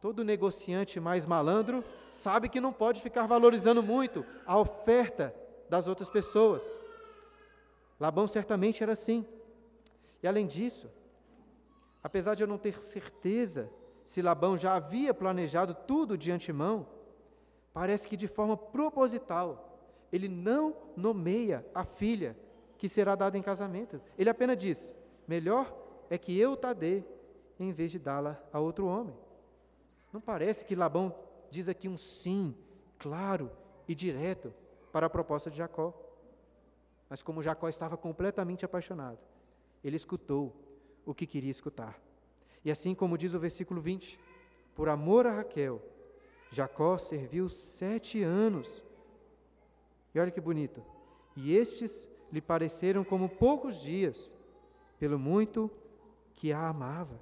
Todo 0.00 0.24
negociante 0.24 0.98
mais 0.98 1.26
malandro 1.26 1.84
sabe 2.10 2.48
que 2.48 2.60
não 2.60 2.72
pode 2.72 3.02
ficar 3.02 3.26
valorizando 3.26 3.82
muito 3.82 4.24
a 4.46 4.58
oferta 4.58 5.34
das 5.68 5.86
outras 5.86 6.08
pessoas. 6.08 6.80
Labão 7.98 8.26
certamente 8.26 8.82
era 8.82 8.94
assim. 8.94 9.26
E 10.22 10.26
além 10.26 10.46
disso, 10.46 10.90
apesar 12.02 12.34
de 12.34 12.42
eu 12.42 12.46
não 12.46 12.56
ter 12.56 12.82
certeza 12.82 13.70
se 14.02 14.22
Labão 14.22 14.56
já 14.56 14.74
havia 14.74 15.12
planejado 15.12 15.74
tudo 15.74 16.16
de 16.16 16.32
antemão, 16.32 16.88
parece 17.74 18.08
que 18.08 18.16
de 18.16 18.26
forma 18.26 18.56
proposital 18.56 19.69
ele 20.12 20.28
não 20.28 20.76
nomeia 20.96 21.66
a 21.74 21.84
filha 21.84 22.36
que 22.78 22.88
será 22.88 23.14
dada 23.14 23.36
em 23.36 23.42
casamento. 23.42 24.00
Ele 24.18 24.30
apenas 24.30 24.56
diz: 24.56 24.94
melhor 25.26 25.76
é 26.08 26.18
que 26.18 26.38
eu 26.38 26.56
te 26.56 26.72
dê, 26.74 27.04
em 27.58 27.72
vez 27.72 27.90
de 27.90 27.98
dá-la 27.98 28.42
a 28.52 28.58
outro 28.58 28.86
homem. 28.86 29.14
Não 30.12 30.20
parece 30.20 30.64
que 30.64 30.74
Labão 30.74 31.14
diz 31.50 31.68
aqui 31.68 31.88
um 31.88 31.96
sim 31.96 32.54
claro 32.98 33.50
e 33.86 33.94
direto 33.94 34.52
para 34.92 35.06
a 35.06 35.10
proposta 35.10 35.50
de 35.50 35.58
Jacó. 35.58 35.94
Mas 37.08 37.22
como 37.22 37.42
Jacó 37.42 37.68
estava 37.68 37.96
completamente 37.96 38.64
apaixonado, 38.64 39.18
ele 39.82 39.96
escutou 39.96 40.54
o 41.04 41.14
que 41.14 41.26
queria 41.26 41.50
escutar. 41.50 42.00
E 42.64 42.70
assim 42.70 42.94
como 42.94 43.18
diz 43.18 43.34
o 43.34 43.40
versículo 43.40 43.80
20, 43.80 44.18
por 44.74 44.88
amor 44.88 45.26
a 45.26 45.32
Raquel, 45.32 45.82
Jacó 46.50 46.98
serviu 46.98 47.48
sete 47.48 48.22
anos. 48.22 48.82
E 50.14 50.20
olha 50.20 50.30
que 50.30 50.40
bonito. 50.40 50.82
E 51.36 51.56
estes 51.56 52.08
lhe 52.32 52.40
pareceram 52.40 53.04
como 53.04 53.28
poucos 53.28 53.80
dias, 53.80 54.34
pelo 54.98 55.18
muito 55.18 55.70
que 56.34 56.52
a 56.52 56.68
amava. 56.68 57.20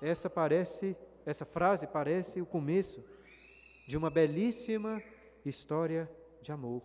Essa 0.00 0.30
parece, 0.30 0.96
essa 1.26 1.44
frase 1.44 1.86
parece 1.86 2.40
o 2.40 2.46
começo 2.46 3.04
de 3.86 3.96
uma 3.96 4.08
belíssima 4.08 5.02
história 5.44 6.10
de 6.40 6.52
amor. 6.52 6.82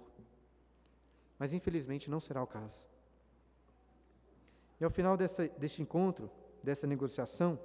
Mas 1.38 1.54
infelizmente 1.54 2.10
não 2.10 2.20
será 2.20 2.42
o 2.42 2.48
caso. 2.48 2.86
E 4.80 4.84
ao 4.84 4.90
final 4.90 5.16
dessa, 5.16 5.48
deste 5.48 5.82
encontro, 5.82 6.30
dessa 6.62 6.86
negociação, 6.86 7.60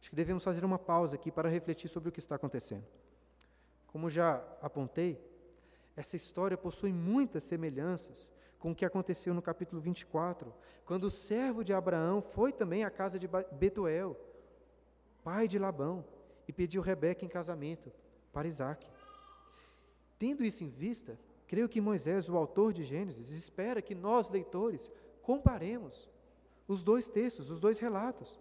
acho 0.00 0.10
que 0.10 0.16
devemos 0.16 0.44
fazer 0.44 0.64
uma 0.64 0.78
pausa 0.78 1.16
aqui 1.16 1.30
para 1.30 1.48
refletir 1.48 1.88
sobre 1.88 2.08
o 2.08 2.12
que 2.12 2.18
está 2.18 2.36
acontecendo. 2.36 2.84
Como 3.86 4.10
já 4.10 4.42
apontei, 4.60 5.18
essa 5.96 6.16
história 6.16 6.56
possui 6.56 6.92
muitas 6.92 7.44
semelhanças 7.44 8.30
com 8.58 8.72
o 8.72 8.74
que 8.74 8.84
aconteceu 8.84 9.34
no 9.34 9.42
capítulo 9.42 9.80
24, 9.80 10.52
quando 10.84 11.04
o 11.04 11.10
servo 11.10 11.62
de 11.62 11.72
Abraão 11.72 12.20
foi 12.20 12.52
também 12.52 12.82
à 12.82 12.90
casa 12.90 13.18
de 13.18 13.28
Betuel, 13.52 14.18
pai 15.22 15.46
de 15.46 15.58
Labão, 15.58 16.04
e 16.48 16.52
pediu 16.52 16.82
Rebeca 16.82 17.24
em 17.24 17.28
casamento 17.28 17.92
para 18.32 18.48
Isaac. 18.48 18.86
Tendo 20.18 20.44
isso 20.44 20.64
em 20.64 20.68
vista, 20.68 21.18
creio 21.46 21.68
que 21.68 21.80
Moisés, 21.80 22.28
o 22.28 22.36
autor 22.36 22.72
de 22.72 22.82
Gênesis, 22.82 23.30
espera 23.30 23.82
que 23.82 23.94
nós, 23.94 24.28
leitores, 24.28 24.90
comparemos 25.22 26.10
os 26.66 26.82
dois 26.82 27.08
textos, 27.08 27.50
os 27.50 27.60
dois 27.60 27.78
relatos. 27.78 28.40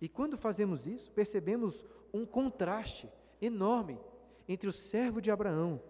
E 0.00 0.08
quando 0.08 0.36
fazemos 0.36 0.86
isso, 0.86 1.10
percebemos 1.10 1.84
um 2.12 2.24
contraste 2.26 3.10
enorme 3.40 4.00
entre 4.48 4.68
o 4.68 4.72
servo 4.72 5.20
de 5.20 5.30
Abraão 5.30 5.80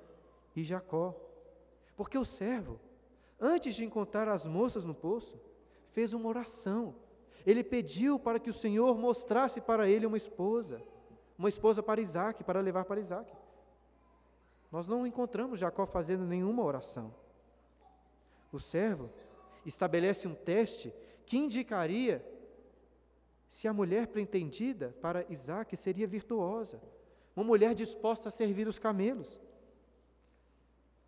e 0.56 0.64
Jacó. 0.64 1.14
Porque 1.94 2.18
o 2.18 2.24
servo, 2.24 2.80
antes 3.38 3.74
de 3.74 3.84
encontrar 3.84 4.26
as 4.28 4.46
moças 4.46 4.84
no 4.84 4.94
poço, 4.94 5.38
fez 5.88 6.12
uma 6.12 6.28
oração. 6.28 6.96
Ele 7.46 7.62
pediu 7.62 8.18
para 8.18 8.40
que 8.40 8.50
o 8.50 8.54
Senhor 8.54 8.98
mostrasse 8.98 9.60
para 9.60 9.88
ele 9.88 10.06
uma 10.06 10.16
esposa, 10.16 10.82
uma 11.38 11.48
esposa 11.48 11.82
para 11.82 12.00
Isaac, 12.00 12.42
para 12.42 12.60
levar 12.60 12.84
para 12.86 13.00
Isaac. 13.00 13.32
Nós 14.72 14.88
não 14.88 15.06
encontramos 15.06 15.60
Jacó 15.60 15.86
fazendo 15.86 16.24
nenhuma 16.24 16.64
oração. 16.64 17.14
O 18.52 18.58
servo 18.58 19.10
estabelece 19.64 20.26
um 20.26 20.34
teste 20.34 20.92
que 21.24 21.36
indicaria 21.36 22.24
se 23.48 23.68
a 23.68 23.72
mulher 23.72 24.08
pretendida 24.08 24.94
para 25.00 25.24
Isaac 25.30 25.76
seria 25.76 26.06
virtuosa, 26.06 26.80
uma 27.34 27.44
mulher 27.44 27.74
disposta 27.74 28.28
a 28.28 28.32
servir 28.32 28.66
os 28.66 28.78
camelos. 28.78 29.40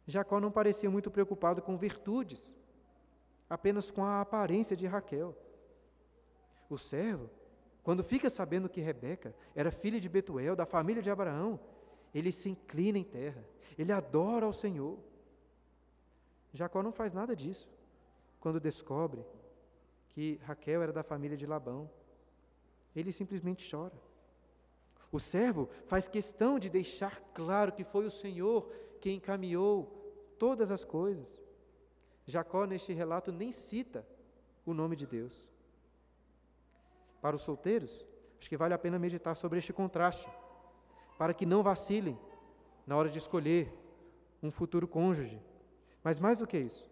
Jacó 0.08 0.40
não 0.40 0.50
parecia 0.50 0.88
muito 0.88 1.10
preocupado 1.10 1.60
com 1.60 1.76
virtudes, 1.76 2.56
apenas 3.48 3.90
com 3.90 4.02
a 4.02 4.22
aparência 4.22 4.74
de 4.74 4.86
Raquel. 4.86 5.36
O 6.70 6.78
servo, 6.78 7.28
quando 7.82 8.02
fica 8.02 8.30
sabendo 8.30 8.70
que 8.70 8.80
Rebeca 8.80 9.34
era 9.54 9.70
filha 9.70 10.00
de 10.00 10.08
Betuel, 10.08 10.56
da 10.56 10.64
família 10.64 11.02
de 11.02 11.10
Abraão, 11.10 11.60
ele 12.14 12.32
se 12.32 12.48
inclina 12.48 12.96
em 12.96 13.04
terra, 13.04 13.44
ele 13.76 13.92
adora 13.92 14.46
ao 14.46 14.52
Senhor. 14.52 14.98
Jacó 16.54 16.82
não 16.82 16.90
faz 16.90 17.12
nada 17.12 17.36
disso 17.36 17.68
quando 18.40 18.58
descobre 18.58 19.22
que 20.08 20.40
Raquel 20.42 20.82
era 20.82 20.92
da 20.92 21.02
família 21.02 21.36
de 21.36 21.46
Labão. 21.46 21.90
Ele 22.96 23.12
simplesmente 23.12 23.70
chora. 23.70 23.94
O 25.12 25.18
servo 25.18 25.68
faz 25.84 26.08
questão 26.08 26.58
de 26.58 26.70
deixar 26.70 27.20
claro 27.34 27.72
que 27.72 27.84
foi 27.84 28.06
o 28.06 28.10
Senhor 28.10 28.70
quem 29.02 29.16
encaminhou 29.16 29.97
todas 30.38 30.70
as 30.70 30.84
coisas. 30.84 31.40
Jacó, 32.26 32.64
neste 32.64 32.92
relato, 32.92 33.32
nem 33.32 33.50
cita 33.50 34.06
o 34.64 34.74
nome 34.74 34.96
de 34.96 35.06
Deus. 35.06 35.50
Para 37.20 37.36
os 37.36 37.42
solteiros, 37.42 38.06
acho 38.38 38.48
que 38.48 38.56
vale 38.56 38.74
a 38.74 38.78
pena 38.78 38.98
meditar 38.98 39.34
sobre 39.34 39.58
este 39.58 39.72
contraste, 39.72 40.28
para 41.16 41.34
que 41.34 41.46
não 41.46 41.62
vacilem 41.62 42.18
na 42.86 42.96
hora 42.96 43.08
de 43.08 43.18
escolher 43.18 43.72
um 44.42 44.50
futuro 44.50 44.86
cônjuge. 44.86 45.42
Mas 46.02 46.18
mais 46.18 46.38
do 46.38 46.46
que 46.46 46.58
isso, 46.58 46.88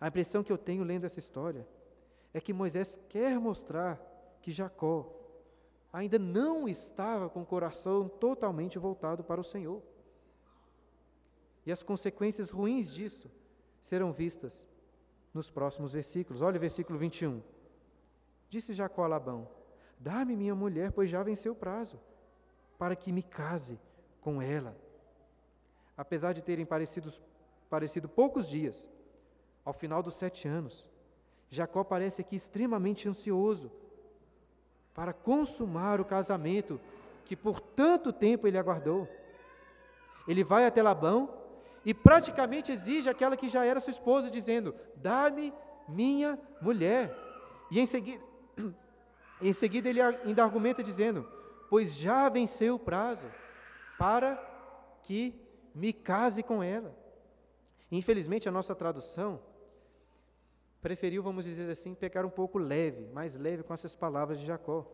a 0.00 0.08
impressão 0.08 0.42
que 0.42 0.52
eu 0.52 0.58
tenho 0.58 0.84
lendo 0.84 1.04
essa 1.04 1.18
história 1.18 1.66
é 2.32 2.40
que 2.40 2.52
Moisés 2.52 2.98
quer 3.08 3.38
mostrar 3.38 4.00
que 4.40 4.50
Jacó 4.50 5.12
ainda 5.92 6.18
não 6.18 6.68
estava 6.68 7.28
com 7.28 7.42
o 7.42 7.46
coração 7.46 8.08
totalmente 8.08 8.78
voltado 8.78 9.22
para 9.22 9.40
o 9.40 9.44
Senhor. 9.44 9.82
E 11.64 11.72
as 11.72 11.82
consequências 11.82 12.50
ruins 12.50 12.92
disso 12.92 13.30
serão 13.80 14.12
vistas 14.12 14.66
nos 15.32 15.50
próximos 15.50 15.92
versículos. 15.92 16.42
Olha 16.42 16.56
o 16.56 16.60
versículo 16.60 16.98
21. 16.98 17.42
Disse 18.48 18.74
Jacó 18.74 19.04
a 19.04 19.08
Labão: 19.08 19.48
Dá-me 19.98 20.36
minha 20.36 20.54
mulher, 20.54 20.92
pois 20.92 21.08
já 21.08 21.22
venceu 21.22 21.52
o 21.52 21.56
prazo, 21.56 21.98
para 22.78 22.96
que 22.96 23.12
me 23.12 23.22
case 23.22 23.78
com 24.20 24.42
ela. 24.42 24.76
Apesar 25.96 26.32
de 26.32 26.42
terem 26.42 26.66
parecido, 26.66 27.12
parecido 27.70 28.08
poucos 28.08 28.48
dias, 28.48 28.88
ao 29.64 29.72
final 29.72 30.02
dos 30.02 30.14
sete 30.14 30.48
anos, 30.48 30.90
Jacó 31.48 31.84
parece 31.84 32.22
aqui 32.22 32.34
extremamente 32.34 33.08
ansioso 33.08 33.70
para 34.94 35.12
consumar 35.12 36.00
o 36.00 36.04
casamento 36.04 36.80
que 37.24 37.36
por 37.36 37.60
tanto 37.60 38.12
tempo 38.12 38.46
ele 38.46 38.58
aguardou. 38.58 39.08
Ele 40.26 40.42
vai 40.42 40.66
até 40.66 40.82
Labão 40.82 41.41
e 41.84 41.92
praticamente 41.92 42.70
exige 42.70 43.08
aquela 43.08 43.36
que 43.36 43.48
já 43.48 43.64
era 43.64 43.80
sua 43.80 43.90
esposa, 43.90 44.30
dizendo: 44.30 44.74
Dá-me 44.96 45.52
minha 45.88 46.38
mulher. 46.60 47.16
E 47.70 47.80
em 47.80 47.86
seguida, 47.86 48.22
em 49.40 49.52
seguida 49.52 49.88
ele 49.88 50.00
ainda 50.00 50.44
argumenta 50.44 50.82
dizendo: 50.82 51.28
Pois 51.68 51.96
já 51.96 52.28
venceu 52.28 52.76
o 52.76 52.78
prazo 52.78 53.26
para 53.98 54.36
que 55.02 55.34
me 55.74 55.92
case 55.92 56.42
com 56.42 56.62
ela. 56.62 56.96
Infelizmente, 57.90 58.48
a 58.48 58.52
nossa 58.52 58.74
tradução 58.74 59.40
preferiu, 60.80 61.22
vamos 61.22 61.44
dizer 61.44 61.70
assim, 61.70 61.94
pecar 61.94 62.24
um 62.26 62.30
pouco 62.30 62.58
leve, 62.58 63.06
mais 63.12 63.36
leve 63.36 63.62
com 63.62 63.72
essas 63.72 63.94
palavras 63.94 64.40
de 64.40 64.46
Jacó. 64.46 64.86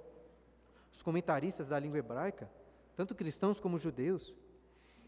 Os 0.93 1.03
comentaristas 1.03 1.69
da 1.69 1.79
língua 1.79 1.99
hebraica, 1.99 2.51
tanto 2.97 3.15
cristãos 3.15 3.61
como 3.61 3.79
judeus, 3.79 4.35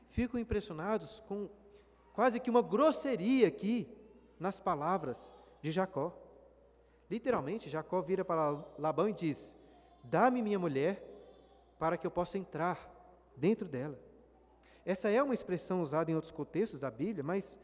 ficam 0.08 0.38
impressionados 0.38 1.20
com 1.20 1.48
quase 2.20 2.38
que 2.38 2.50
uma 2.50 2.60
grosseria 2.60 3.48
aqui 3.48 3.88
nas 4.38 4.60
palavras 4.60 5.34
de 5.62 5.70
Jacó. 5.70 6.14
Literalmente, 7.10 7.70
Jacó 7.70 8.02
vira 8.02 8.22
para 8.22 8.62
Labão 8.78 9.08
e 9.08 9.14
diz: 9.14 9.56
Dá-me 10.04 10.42
minha 10.42 10.58
mulher 10.58 11.02
para 11.78 11.96
que 11.96 12.06
eu 12.06 12.10
possa 12.10 12.36
entrar 12.36 12.78
dentro 13.34 13.66
dela. 13.66 13.98
Essa 14.84 15.08
é 15.08 15.22
uma 15.22 15.32
expressão 15.32 15.80
usada 15.80 16.10
em 16.10 16.14
outros 16.14 16.30
contextos 16.30 16.78
da 16.78 16.90
Bíblia, 16.90 17.24
mas 17.24 17.58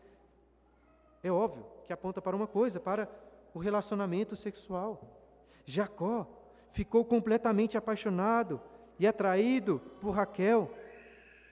é 1.22 1.30
óbvio 1.30 1.66
que 1.84 1.92
aponta 1.92 2.22
para 2.22 2.34
uma 2.34 2.46
coisa, 2.46 2.80
para 2.80 3.10
o 3.52 3.58
relacionamento 3.58 4.34
sexual. 4.34 5.20
Jacó 5.66 6.26
ficou 6.66 7.04
completamente 7.04 7.76
apaixonado 7.76 8.58
e 8.98 9.06
atraído 9.06 9.82
por 10.00 10.12
Raquel 10.12 10.70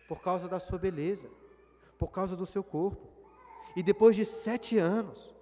por 0.08 0.22
causa 0.22 0.48
da 0.48 0.58
sua 0.58 0.78
beleza 0.78 1.28
por 1.98 2.10
causa 2.10 2.36
do 2.36 2.46
seu 2.46 2.62
corpo. 2.62 3.08
E 3.76 3.82
depois 3.82 4.14
de 4.14 4.24
sete 4.24 4.78
anos, 4.78 5.34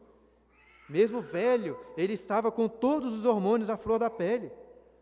mesmo 0.89 1.21
velho, 1.21 1.79
ele 1.97 2.15
estava 2.15 2.51
com 2.51 2.69
todos 2.69 3.17
os 3.17 3.25
hormônios 3.25 3.71
à 3.71 3.77
flor 3.77 3.99
da 3.99 4.11
pele, 4.11 4.53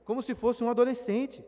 como 0.05 0.23
se 0.23 0.35
fosse 0.35 0.63
um 0.63 0.71
adolescente, 0.71 1.45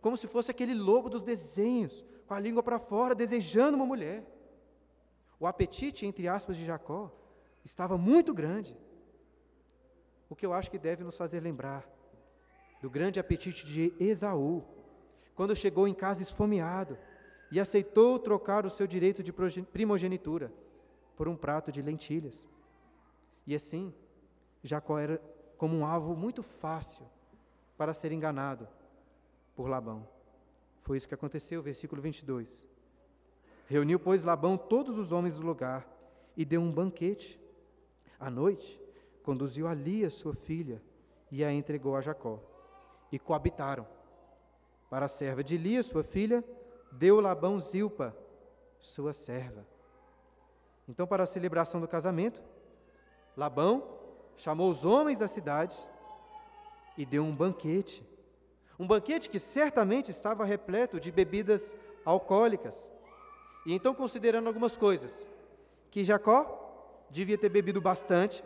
como 0.00 0.16
se 0.16 0.26
fosse 0.26 0.50
aquele 0.50 0.74
lobo 0.74 1.08
dos 1.08 1.22
desenhos, 1.22 2.04
com 2.26 2.34
a 2.34 2.40
língua 2.40 2.62
para 2.62 2.78
fora, 2.78 3.14
desejando 3.14 3.76
uma 3.76 3.86
mulher. 3.86 4.24
O 5.40 5.46
apetite, 5.46 6.06
entre 6.06 6.28
aspas, 6.28 6.56
de 6.56 6.64
Jacó 6.64 7.10
estava 7.64 7.96
muito 7.96 8.34
grande. 8.34 8.76
O 10.28 10.36
que 10.36 10.44
eu 10.44 10.52
acho 10.52 10.70
que 10.70 10.78
deve 10.78 11.02
nos 11.04 11.16
fazer 11.16 11.40
lembrar 11.40 11.88
do 12.80 12.88
grande 12.90 13.18
apetite 13.18 13.66
de 13.66 13.92
Esaú, 13.98 14.62
quando 15.34 15.56
chegou 15.56 15.88
em 15.88 15.94
casa 15.94 16.22
esfomeado, 16.22 16.98
e 17.50 17.58
aceitou 17.58 18.18
trocar 18.18 18.66
o 18.66 18.70
seu 18.70 18.86
direito 18.86 19.22
de 19.22 19.32
primogenitura 19.32 20.52
por 21.16 21.28
um 21.28 21.36
prato 21.36 21.72
de 21.72 21.82
lentilhas. 21.82 22.46
E 23.46 23.54
assim, 23.54 23.94
Jacó 24.62 24.98
era 24.98 25.20
como 25.56 25.76
um 25.76 25.86
alvo 25.86 26.14
muito 26.14 26.42
fácil 26.42 27.06
para 27.76 27.94
ser 27.94 28.12
enganado 28.12 28.68
por 29.56 29.68
Labão. 29.68 30.06
Foi 30.82 30.96
isso 30.96 31.08
que 31.08 31.14
aconteceu, 31.14 31.62
versículo 31.62 32.00
22. 32.00 32.68
Reuniu, 33.66 33.98
pois, 33.98 34.22
Labão 34.22 34.56
todos 34.56 34.96
os 34.98 35.12
homens 35.12 35.38
do 35.38 35.46
lugar 35.46 35.86
e 36.36 36.44
deu 36.44 36.60
um 36.60 36.72
banquete. 36.72 37.40
À 38.18 38.30
noite, 38.30 38.80
conduziu 39.22 39.66
a 39.66 39.74
Lia, 39.74 40.08
sua 40.08 40.34
filha, 40.34 40.82
e 41.30 41.44
a 41.44 41.52
entregou 41.52 41.96
a 41.96 42.00
Jacó. 42.00 42.40
E 43.10 43.18
coabitaram. 43.18 43.86
Para 44.88 45.06
a 45.06 45.08
serva 45.08 45.44
de 45.44 45.58
Lia, 45.58 45.82
sua 45.82 46.02
filha, 46.02 46.42
deu 46.98 47.20
Labão 47.20 47.60
Zilpa, 47.60 48.14
sua 48.80 49.12
serva. 49.12 49.64
Então, 50.88 51.06
para 51.06 51.22
a 51.22 51.26
celebração 51.26 51.80
do 51.80 51.86
casamento, 51.86 52.42
Labão 53.36 53.86
chamou 54.36 54.68
os 54.68 54.84
homens 54.84 55.18
da 55.18 55.28
cidade 55.28 55.78
e 56.96 57.06
deu 57.06 57.22
um 57.22 57.34
banquete. 57.34 58.04
Um 58.76 58.86
banquete 58.86 59.30
que 59.30 59.38
certamente 59.38 60.10
estava 60.10 60.44
repleto 60.44 60.98
de 60.98 61.12
bebidas 61.12 61.74
alcoólicas. 62.04 62.90
E 63.64 63.72
então, 63.72 63.94
considerando 63.94 64.48
algumas 64.48 64.76
coisas, 64.76 65.28
que 65.92 66.02
Jacó 66.02 67.06
devia 67.10 67.38
ter 67.38 67.48
bebido 67.48 67.80
bastante, 67.80 68.42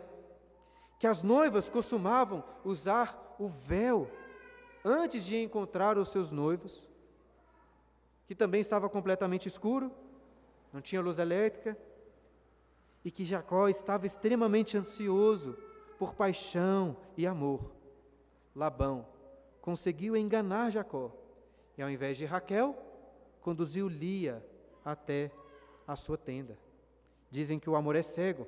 que 0.99 1.07
as 1.07 1.23
noivas 1.23 1.69
costumavam 1.69 2.43
usar 2.63 3.35
o 3.39 3.47
véu 3.47 4.07
antes 4.85 5.25
de 5.25 5.41
encontrar 5.41 5.97
os 5.97 6.09
seus 6.09 6.31
noivos, 6.31 6.92
que 8.27 8.35
também 8.35 8.61
estava 8.61 8.89
completamente 8.89 9.47
escuro, 9.47 9.91
não 10.71 10.81
tinha 10.81 11.01
luz 11.01 11.19
elétrica, 11.19 11.77
e 13.03 13.11
que 13.11 13.25
Jacó 13.25 13.67
estava 13.67 14.05
extremamente 14.05 14.77
ansioso 14.77 15.57
por 15.99 16.15
paixão 16.15 16.95
e 17.17 17.27
amor. 17.27 17.71
Labão 18.55 19.05
conseguiu 19.61 20.15
enganar 20.15 20.71
Jacó, 20.71 21.11
e 21.77 21.81
ao 21.81 21.89
invés 21.89 22.17
de 22.17 22.25
Raquel, 22.25 22.75
conduziu 23.41 23.87
Lia 23.87 24.43
até 24.83 25.31
a 25.87 25.95
sua 25.95 26.17
tenda. 26.17 26.57
Dizem 27.29 27.59
que 27.59 27.69
o 27.69 27.75
amor 27.75 27.95
é 27.95 28.01
cego, 28.01 28.47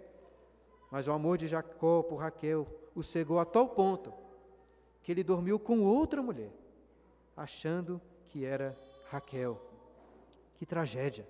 mas 0.91 1.07
o 1.07 1.11
amor 1.11 1.37
de 1.37 1.47
Jacó 1.47 2.03
por 2.03 2.17
Raquel 2.17 2.67
o 2.93 3.03
cegou 3.03 3.39
a 3.39 3.45
tal 3.45 3.67
ponto 3.67 4.13
que 5.01 5.11
ele 5.11 5.23
dormiu 5.23 5.59
com 5.59 5.81
outra 5.81 6.21
mulher, 6.21 6.51
achando 7.35 8.01
que 8.25 8.43
era 8.43 8.75
Raquel. 9.09 9.61
Que 10.55 10.65
tragédia. 10.65 11.27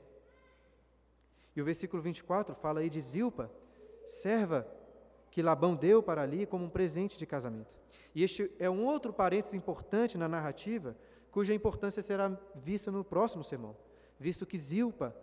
E 1.55 1.61
o 1.61 1.65
versículo 1.65 2.01
24 2.01 2.53
fala 2.53 2.82
aí 2.82 2.89
de 2.89 2.99
Zilpa, 2.99 3.51
serva 4.05 4.67
que 5.32 5.41
Labão 5.41 5.76
deu 5.76 6.03
para 6.03 6.21
ali 6.21 6.45
como 6.45 6.65
um 6.65 6.69
presente 6.69 7.17
de 7.17 7.26
casamento. 7.26 7.76
E 8.13 8.23
este 8.23 8.51
é 8.59 8.69
um 8.69 8.86
outro 8.86 9.11
parênteses 9.11 9.53
importante 9.53 10.17
na 10.17 10.28
narrativa, 10.28 10.95
cuja 11.32 11.53
importância 11.53 12.01
será 12.01 12.30
vista 12.55 12.91
no 12.91 13.03
próximo 13.03 13.43
sermão, 13.43 13.76
visto 14.19 14.45
que 14.45 14.57
Zilpa 14.57 15.15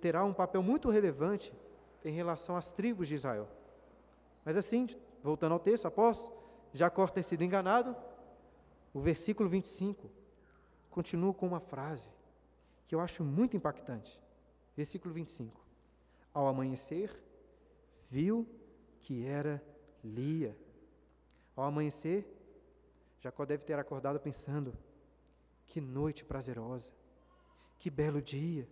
terá 0.00 0.24
um 0.24 0.32
papel 0.32 0.62
muito 0.62 0.90
relevante 0.90 1.52
em 2.04 2.12
relação 2.12 2.56
às 2.56 2.72
tribos 2.72 3.06
de 3.06 3.14
Israel. 3.14 3.48
Mas 4.44 4.56
assim, 4.56 4.86
voltando 5.22 5.52
ao 5.52 5.60
texto, 5.60 5.86
após 5.86 6.30
Jacó 6.72 7.06
ter 7.06 7.22
sido 7.22 7.44
enganado, 7.44 7.94
o 8.92 9.00
versículo 9.00 9.48
25 9.48 10.10
continua 10.90 11.32
com 11.34 11.46
uma 11.46 11.60
frase 11.60 12.17
que 12.88 12.94
eu 12.94 13.00
acho 13.00 13.22
muito 13.22 13.56
impactante. 13.56 14.18
Versículo 14.74 15.12
25. 15.12 15.64
Ao 16.32 16.48
amanhecer, 16.48 17.22
viu 18.08 18.48
que 19.00 19.26
era 19.26 19.62
Lia. 20.02 20.56
Ao 21.54 21.64
amanhecer, 21.64 22.26
Jacó 23.20 23.44
deve 23.44 23.64
ter 23.64 23.78
acordado 23.78 24.18
pensando: 24.18 24.74
que 25.66 25.80
noite 25.80 26.24
prazerosa, 26.24 26.90
que 27.78 27.90
belo 27.90 28.22
dia, 28.22 28.66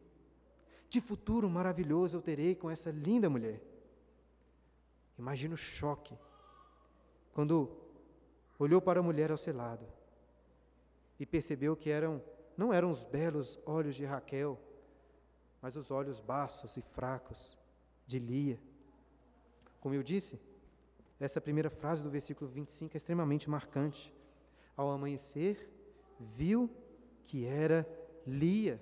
que 0.88 1.00
futuro 1.00 1.50
maravilhoso 1.50 2.16
eu 2.16 2.22
terei 2.22 2.54
com 2.54 2.70
essa 2.70 2.90
linda 2.90 3.28
mulher. 3.28 3.62
Imagina 5.18 5.54
o 5.54 5.58
choque 5.58 6.16
quando 7.34 7.70
olhou 8.58 8.80
para 8.80 9.00
a 9.00 9.02
mulher 9.02 9.30
ao 9.30 9.36
seu 9.36 9.54
lado 9.54 9.86
e 11.20 11.26
percebeu 11.26 11.76
que 11.76 11.90
eram 11.90 12.22
não 12.57 12.72
eram 12.72 12.90
os 12.90 13.04
belos 13.04 13.59
olhos 13.66 13.94
de 13.94 14.04
Raquel, 14.04 14.59
mas 15.61 15.76
os 15.76 15.90
olhos 15.90 16.20
baços 16.20 16.76
e 16.76 16.82
fracos 16.82 17.57
de 18.07 18.18
Lia. 18.18 18.59
Como 19.80 19.94
eu 19.94 20.02
disse, 20.02 20.40
essa 21.18 21.40
primeira 21.40 21.70
frase 21.70 22.02
do 22.02 22.11
versículo 22.11 22.50
25 22.50 22.94
é 22.94 22.98
extremamente 22.98 23.48
marcante. 23.48 24.12
Ao 24.76 24.90
amanhecer, 24.90 25.68
viu 26.18 26.70
que 27.26 27.44
era 27.46 27.86
Lia. 28.26 28.80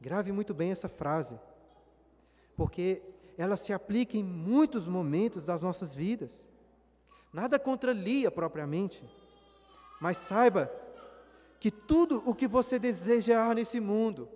Grave 0.00 0.32
muito 0.32 0.52
bem 0.52 0.70
essa 0.70 0.88
frase, 0.88 1.38
porque 2.56 3.02
ela 3.38 3.56
se 3.56 3.72
aplica 3.72 4.16
em 4.16 4.22
muitos 4.22 4.86
momentos 4.86 5.46
das 5.46 5.62
nossas 5.62 5.94
vidas. 5.94 6.46
Nada 7.32 7.58
contra 7.58 7.92
Lia 7.92 8.30
propriamente, 8.30 9.04
mas 10.00 10.18
saiba 10.18 10.70
que 11.64 11.70
tudo 11.70 12.22
o 12.26 12.34
que 12.34 12.46
você 12.46 12.78
desejar 12.78 13.54
nesse 13.54 13.80
mundo, 13.80 14.28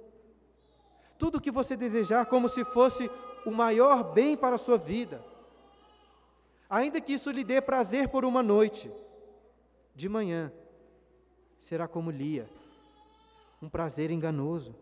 tudo 1.19 1.37
o 1.37 1.41
que 1.43 1.51
você 1.51 1.77
desejar 1.77 2.25
como 2.25 2.49
se 2.49 2.65
fosse 2.65 3.11
o 3.45 3.51
maior 3.51 4.03
bem 4.03 4.35
para 4.35 4.55
a 4.55 4.59
sua 4.59 4.79
vida, 4.79 5.23
ainda 6.71 7.03
que 7.03 7.13
isso 7.13 7.31
lhe 7.31 7.45
dê 7.45 7.61
prazer 7.61 8.09
por 8.09 8.25
uma 8.25 8.43
noite, 8.43 8.91
de 9.95 10.09
manhã, 10.09 10.51
será 11.59 11.87
como 11.87 12.11
Lia, 12.11 12.49
um 13.61 13.69
prazer 13.69 14.11
enganoso. 14.11 14.75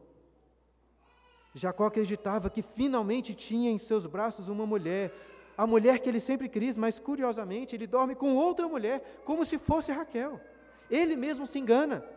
Jacó 1.53 1.87
acreditava 1.87 2.49
que 2.49 2.63
finalmente 2.63 3.35
tinha 3.35 3.73
em 3.73 3.79
seus 3.79 4.07
braços 4.07 4.47
uma 4.47 4.65
mulher, 4.65 5.13
a 5.59 5.67
mulher 5.67 5.99
que 5.99 6.09
ele 6.09 6.21
sempre 6.21 6.49
quis, 6.49 6.77
mas 6.77 7.01
curiosamente 7.01 7.75
ele 7.75 7.89
dorme 7.89 8.15
com 8.15 8.37
outra 8.37 8.69
mulher, 8.69 9.23
como 9.25 9.45
se 9.45 9.59
fosse 9.59 9.91
Raquel. 9.91 10.41
Ele 10.89 11.17
mesmo 11.17 11.45
se 11.45 11.59
engana. 11.59 12.15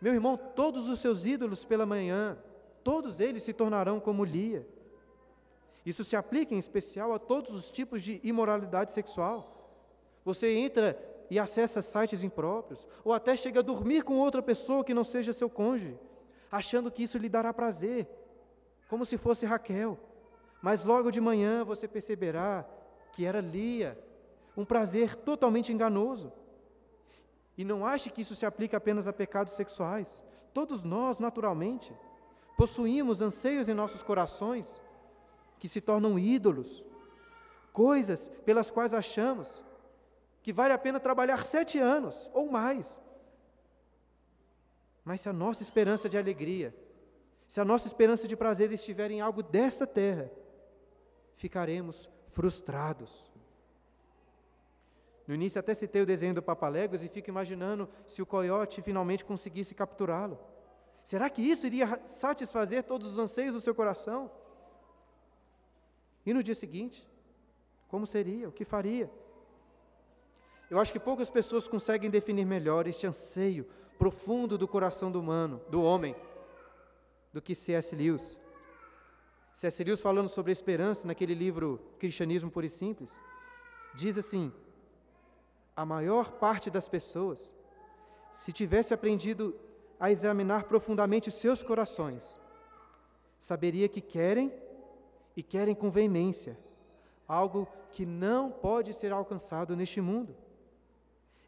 Meu 0.00 0.14
irmão, 0.14 0.36
todos 0.36 0.88
os 0.88 0.98
seus 0.98 1.26
ídolos 1.26 1.64
pela 1.64 1.84
manhã, 1.84 2.38
todos 2.82 3.20
eles 3.20 3.42
se 3.42 3.52
tornarão 3.52 4.00
como 4.00 4.24
Lia. 4.24 4.66
Isso 5.84 6.04
se 6.04 6.16
aplica 6.16 6.54
em 6.54 6.58
especial 6.58 7.12
a 7.12 7.18
todos 7.18 7.52
os 7.52 7.70
tipos 7.70 8.02
de 8.02 8.20
imoralidade 8.22 8.92
sexual. 8.92 9.78
Você 10.24 10.54
entra 10.54 10.98
e 11.30 11.38
acessa 11.38 11.80
sites 11.80 12.22
impróprios, 12.24 12.86
ou 13.04 13.12
até 13.12 13.36
chega 13.36 13.60
a 13.60 13.62
dormir 13.62 14.02
com 14.02 14.18
outra 14.18 14.42
pessoa 14.42 14.84
que 14.84 14.92
não 14.92 15.04
seja 15.04 15.32
seu 15.32 15.48
cônjuge, 15.48 15.96
achando 16.50 16.90
que 16.90 17.04
isso 17.04 17.16
lhe 17.18 17.28
dará 17.28 17.54
prazer, 17.54 18.08
como 18.88 19.06
se 19.06 19.16
fosse 19.16 19.46
Raquel. 19.46 19.98
Mas 20.60 20.84
logo 20.84 21.10
de 21.10 21.20
manhã 21.20 21.64
você 21.64 21.86
perceberá 21.86 22.68
que 23.12 23.24
era 23.24 23.40
Lia, 23.40 23.98
um 24.56 24.64
prazer 24.64 25.14
totalmente 25.14 25.72
enganoso. 25.72 26.32
E 27.60 27.64
não 27.64 27.84
ache 27.84 28.08
que 28.08 28.22
isso 28.22 28.34
se 28.34 28.46
aplica 28.46 28.78
apenas 28.78 29.06
a 29.06 29.12
pecados 29.12 29.52
sexuais. 29.52 30.24
Todos 30.54 30.82
nós, 30.82 31.18
naturalmente, 31.18 31.92
possuímos 32.56 33.20
anseios 33.20 33.68
em 33.68 33.74
nossos 33.74 34.02
corações 34.02 34.80
que 35.58 35.68
se 35.68 35.78
tornam 35.78 36.18
ídolos, 36.18 36.82
coisas 37.70 38.28
pelas 38.46 38.70
quais 38.70 38.94
achamos 38.94 39.62
que 40.42 40.54
vale 40.54 40.72
a 40.72 40.78
pena 40.78 40.98
trabalhar 40.98 41.44
sete 41.44 41.78
anos 41.78 42.30
ou 42.32 42.50
mais. 42.50 42.98
Mas 45.04 45.20
se 45.20 45.28
a 45.28 45.32
nossa 45.34 45.62
esperança 45.62 46.08
de 46.08 46.16
alegria, 46.16 46.74
se 47.46 47.60
a 47.60 47.64
nossa 47.64 47.86
esperança 47.86 48.26
de 48.26 48.38
prazer 48.38 48.72
estiver 48.72 49.10
em 49.10 49.20
algo 49.20 49.42
desta 49.42 49.86
terra, 49.86 50.30
ficaremos 51.36 52.08
frustrados. 52.30 53.29
No 55.30 55.36
início 55.36 55.60
até 55.60 55.72
citei 55.74 56.02
o 56.02 56.06
desenho 56.06 56.34
do 56.34 56.42
Papaléguas 56.42 57.04
e 57.04 57.08
fico 57.08 57.30
imaginando 57.30 57.88
se 58.04 58.20
o 58.20 58.26
coiote 58.26 58.82
finalmente 58.82 59.24
conseguisse 59.24 59.76
capturá-lo. 59.76 60.36
Será 61.04 61.30
que 61.30 61.40
isso 61.40 61.64
iria 61.68 62.04
satisfazer 62.04 62.82
todos 62.82 63.06
os 63.06 63.16
anseios 63.16 63.54
do 63.54 63.60
seu 63.60 63.72
coração? 63.72 64.28
E 66.26 66.34
no 66.34 66.42
dia 66.42 66.56
seguinte, 66.56 67.08
como 67.86 68.08
seria? 68.08 68.48
O 68.48 68.52
que 68.52 68.64
faria? 68.64 69.08
Eu 70.68 70.80
acho 70.80 70.92
que 70.92 70.98
poucas 70.98 71.30
pessoas 71.30 71.68
conseguem 71.68 72.10
definir 72.10 72.44
melhor 72.44 72.88
este 72.88 73.06
anseio 73.06 73.68
profundo 74.00 74.58
do 74.58 74.66
coração 74.66 75.12
do 75.12 75.20
humano, 75.20 75.60
do 75.70 75.80
homem, 75.80 76.16
do 77.32 77.40
que 77.40 77.54
C.S. 77.54 77.94
Lewis. 77.94 78.36
C.S. 79.54 79.84
Lewis 79.84 80.00
falando 80.00 80.28
sobre 80.28 80.50
a 80.50 80.58
esperança 80.58 81.06
naquele 81.06 81.34
livro 81.34 81.80
Cristianismo 82.00 82.50
Puro 82.50 82.66
e 82.66 82.68
Simples, 82.68 83.16
diz 83.94 84.18
assim: 84.18 84.52
a 85.76 85.84
maior 85.84 86.32
parte 86.32 86.70
das 86.70 86.88
pessoas, 86.88 87.54
se 88.32 88.52
tivesse 88.52 88.92
aprendido 88.92 89.58
a 89.98 90.10
examinar 90.10 90.64
profundamente 90.64 91.30
seus 91.30 91.62
corações, 91.62 92.40
saberia 93.38 93.88
que 93.88 94.00
querem 94.00 94.52
e 95.36 95.42
querem 95.42 95.74
com 95.74 95.90
veemência 95.90 96.58
algo 97.26 97.68
que 97.92 98.04
não 98.04 98.50
pode 98.50 98.92
ser 98.92 99.12
alcançado 99.12 99.76
neste 99.76 100.00
mundo. 100.00 100.36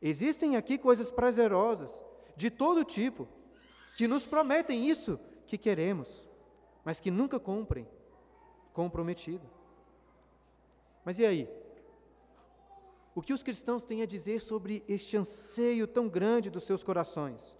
Existem 0.00 0.56
aqui 0.56 0.78
coisas 0.78 1.10
prazerosas, 1.10 2.04
de 2.36 2.50
todo 2.50 2.84
tipo, 2.84 3.28
que 3.96 4.06
nos 4.06 4.26
prometem 4.26 4.88
isso 4.88 5.18
que 5.46 5.58
queremos, 5.58 6.28
mas 6.84 7.00
que 7.00 7.10
nunca 7.10 7.38
cumprem 7.38 7.86
comprometido. 8.72 9.46
Mas 11.04 11.18
e 11.18 11.26
aí? 11.26 11.61
O 13.14 13.20
que 13.20 13.32
os 13.32 13.42
cristãos 13.42 13.84
têm 13.84 14.02
a 14.02 14.06
dizer 14.06 14.40
sobre 14.40 14.82
este 14.88 15.16
anseio 15.16 15.86
tão 15.86 16.08
grande 16.08 16.50
dos 16.50 16.64
seus 16.64 16.82
corações? 16.82 17.56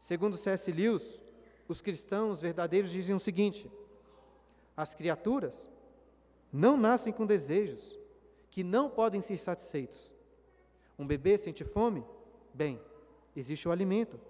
Segundo 0.00 0.36
C.S. 0.36 0.70
Lewis, 0.72 1.20
os 1.68 1.80
cristãos 1.80 2.40
verdadeiros 2.40 2.90
dizem 2.90 3.14
o 3.14 3.20
seguinte: 3.20 3.70
as 4.76 4.94
criaturas 4.94 5.70
não 6.52 6.76
nascem 6.76 7.12
com 7.12 7.24
desejos 7.24 7.98
que 8.50 8.64
não 8.64 8.90
podem 8.90 9.20
ser 9.20 9.38
satisfeitos. 9.38 10.12
Um 10.98 11.06
bebê 11.06 11.38
sente 11.38 11.64
fome? 11.64 12.04
Bem, 12.52 12.80
existe 13.34 13.68
o 13.68 13.72
alimento. 13.72 14.20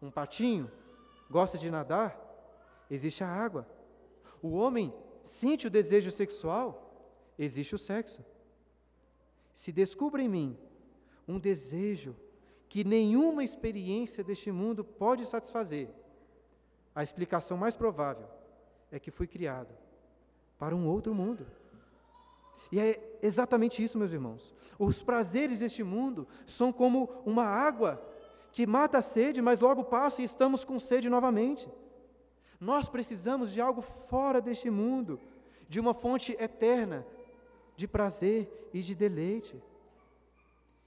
Um 0.00 0.10
patinho 0.10 0.70
gosta 1.28 1.58
de 1.58 1.70
nadar? 1.70 2.20
Existe 2.90 3.24
a 3.24 3.28
água. 3.28 3.66
O 4.40 4.52
homem 4.52 4.94
sente 5.22 5.66
o 5.66 5.70
desejo 5.70 6.10
sexual? 6.10 6.80
Existe 7.38 7.74
o 7.74 7.78
sexo. 7.78 8.24
Se 9.54 9.70
descubra 9.70 10.20
em 10.20 10.28
mim 10.28 10.58
um 11.28 11.38
desejo 11.38 12.16
que 12.68 12.82
nenhuma 12.82 13.44
experiência 13.44 14.24
deste 14.24 14.50
mundo 14.50 14.84
pode 14.84 15.24
satisfazer, 15.24 15.88
a 16.92 17.04
explicação 17.04 17.56
mais 17.56 17.76
provável 17.76 18.26
é 18.90 18.98
que 18.98 19.12
fui 19.12 19.28
criado 19.28 19.72
para 20.58 20.74
um 20.74 20.88
outro 20.88 21.14
mundo. 21.14 21.46
E 22.72 22.80
é 22.80 23.18
exatamente 23.22 23.82
isso, 23.82 23.96
meus 23.96 24.12
irmãos. 24.12 24.52
Os 24.76 25.04
prazeres 25.04 25.60
deste 25.60 25.84
mundo 25.84 26.26
são 26.44 26.72
como 26.72 27.08
uma 27.24 27.44
água 27.44 28.04
que 28.50 28.66
mata 28.66 28.98
a 28.98 29.02
sede, 29.02 29.40
mas 29.40 29.60
logo 29.60 29.84
passa 29.84 30.20
e 30.20 30.24
estamos 30.24 30.64
com 30.64 30.80
sede 30.80 31.08
novamente. 31.08 31.70
Nós 32.58 32.88
precisamos 32.88 33.52
de 33.52 33.60
algo 33.60 33.80
fora 33.80 34.40
deste 34.40 34.68
mundo, 34.68 35.20
de 35.68 35.78
uma 35.78 35.94
fonte 35.94 36.32
eterna 36.40 37.06
de 37.76 37.88
prazer 37.88 38.70
e 38.72 38.80
de 38.80 38.94
deleite. 38.94 39.62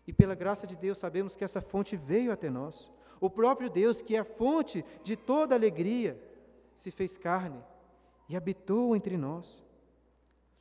E 0.06 0.14
pela 0.14 0.36
graça 0.36 0.66
de 0.66 0.76
Deus 0.76 0.98
sabemos 0.98 1.36
que 1.36 1.44
essa 1.44 1.62
fonte 1.62 1.96
veio 1.96 2.32
até 2.32 2.50
nós. 2.50 2.92
O 3.20 3.30
próprio 3.30 3.70
Deus, 3.70 4.02
que 4.02 4.16
é 4.16 4.20
a 4.20 4.24
fonte 4.24 4.86
de 5.04 5.16
toda 5.16 5.56
alegria, 5.56 6.22
se 6.74 6.92
fez 6.92 7.18
carne 7.18 7.62
e 8.30 8.38
habitou 8.38 8.96
entre 8.96 9.18
nós. 9.18 9.64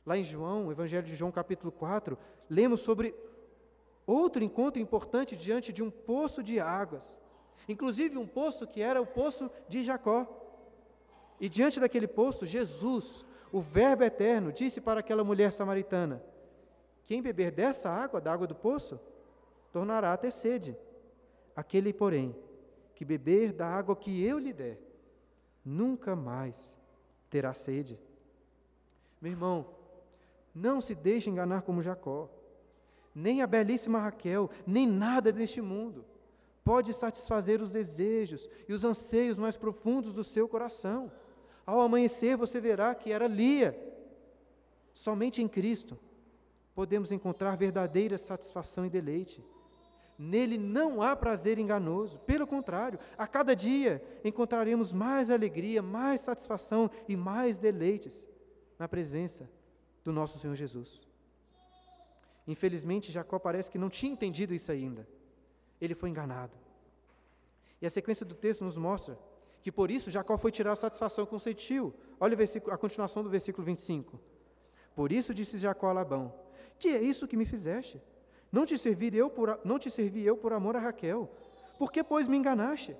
Lá 0.05 0.17
em 0.17 0.23
João, 0.23 0.71
Evangelho 0.71 1.05
de 1.05 1.15
João, 1.15 1.31
capítulo 1.31 1.71
4, 1.71 2.17
lemos 2.49 2.81
sobre 2.81 3.13
outro 4.05 4.43
encontro 4.43 4.81
importante 4.81 5.35
diante 5.35 5.71
de 5.71 5.83
um 5.83 5.91
poço 5.91 6.41
de 6.41 6.59
águas. 6.59 7.19
Inclusive 7.67 8.17
um 8.17 8.25
poço 8.25 8.65
que 8.65 8.81
era 8.81 9.01
o 9.01 9.05
poço 9.05 9.51
de 9.67 9.83
Jacó. 9.83 10.25
E 11.39 11.49
diante 11.49 11.79
daquele 11.79 12.07
poço, 12.07 12.45
Jesus, 12.45 13.25
o 13.51 13.61
Verbo 13.61 14.03
eterno, 14.03 14.51
disse 14.51 14.81
para 14.81 14.99
aquela 14.99 15.23
mulher 15.23 15.51
samaritana: 15.51 16.23
Quem 17.03 17.21
beber 17.21 17.51
dessa 17.51 17.89
água, 17.89 18.21
da 18.21 18.31
água 18.31 18.47
do 18.47 18.55
poço, 18.55 18.99
tornará 19.71 20.13
a 20.13 20.17
ter 20.17 20.31
sede. 20.31 20.77
Aquele, 21.55 21.93
porém, 21.93 22.35
que 22.95 23.05
beber 23.05 23.53
da 23.53 23.67
água 23.67 23.95
que 23.95 24.23
eu 24.23 24.37
lhe 24.37 24.53
der, 24.53 24.79
nunca 25.63 26.15
mais 26.15 26.77
terá 27.29 27.53
sede. 27.53 27.99
Meu 29.21 29.31
irmão, 29.31 29.67
não 30.53 30.79
se 30.81 30.93
deixe 30.93 31.29
enganar 31.29 31.61
como 31.61 31.81
Jacó. 31.81 32.29
Nem 33.13 33.41
a 33.41 33.47
belíssima 33.47 33.99
Raquel, 33.99 34.49
nem 34.65 34.87
nada 34.87 35.31
deste 35.31 35.61
mundo 35.61 36.05
pode 36.67 36.93
satisfazer 36.93 37.61
os 37.61 37.71
desejos 37.71 38.49
e 38.67 38.73
os 38.73 38.83
anseios 38.83 39.39
mais 39.39 39.55
profundos 39.55 40.13
do 40.13 40.21
seu 40.21 40.49
coração. 40.49 41.09
Ao 41.67 41.81
amanhecer 41.81 42.37
você 42.37 42.61
verá 42.61 42.95
que 42.95 43.11
era 43.11 43.27
Lia. 43.27 43.77
Somente 44.93 45.41
em 45.41 45.49
Cristo 45.49 45.99
podemos 46.73 47.11
encontrar 47.11 47.57
verdadeira 47.57 48.17
satisfação 48.17 48.85
e 48.85 48.89
deleite. 48.89 49.43
Nele 50.17 50.57
não 50.57 51.01
há 51.01 51.15
prazer 51.15 51.59
enganoso, 51.59 52.19
pelo 52.19 52.47
contrário, 52.47 52.97
a 53.17 53.27
cada 53.27 53.55
dia 53.55 54.01
encontraremos 54.23 54.93
mais 54.93 55.29
alegria, 55.29 55.81
mais 55.81 56.21
satisfação 56.21 56.89
e 57.07 57.15
mais 57.15 57.59
deleites 57.59 58.27
na 58.79 58.87
presença 58.87 59.49
do 60.03 60.11
nosso 60.11 60.39
Senhor 60.39 60.55
Jesus. 60.55 61.07
Infelizmente, 62.47 63.11
Jacó 63.11 63.37
parece 63.37 63.69
que 63.69 63.77
não 63.77 63.89
tinha 63.89 64.13
entendido 64.13 64.53
isso 64.53 64.71
ainda. 64.71 65.07
Ele 65.81 65.93
foi 65.93 66.09
enganado. 66.09 66.57
E 67.81 67.85
a 67.85 67.89
sequência 67.89 68.25
do 68.25 68.33
texto 68.33 68.63
nos 68.63 68.77
mostra 68.77 69.19
que 69.67 69.71
por 69.71 69.91
isso 69.91 70.09
Jacó 70.09 70.37
foi 70.37 70.49
tirar 70.49 70.77
satisfação 70.77 71.25
com 71.25 71.37
seu 71.37 71.53
tio. 71.53 71.93
Olha 72.21 72.37
a 72.71 72.77
continuação 72.77 73.21
do 73.21 73.29
versículo 73.29 73.65
25. 73.65 74.17
Por 74.95 75.11
isso 75.11 75.33
disse 75.33 75.57
Jacó 75.57 75.89
a 75.89 75.91
Labão: 75.91 76.33
Que 76.79 76.95
é 76.95 77.01
isso 77.01 77.27
que 77.27 77.35
me 77.35 77.43
fizeste? 77.43 78.01
Não 78.49 78.65
te 78.65 78.77
servi 78.77 79.13
eu 79.13 79.29
por, 79.29 79.59
não 79.65 79.77
te 79.77 79.89
servi 79.89 80.25
eu 80.25 80.37
por 80.37 80.53
amor 80.53 80.77
a 80.77 80.79
Raquel. 80.79 81.29
Por 81.77 81.91
que, 81.91 82.01
pois, 82.01 82.29
me 82.29 82.37
enganaste? 82.37 82.95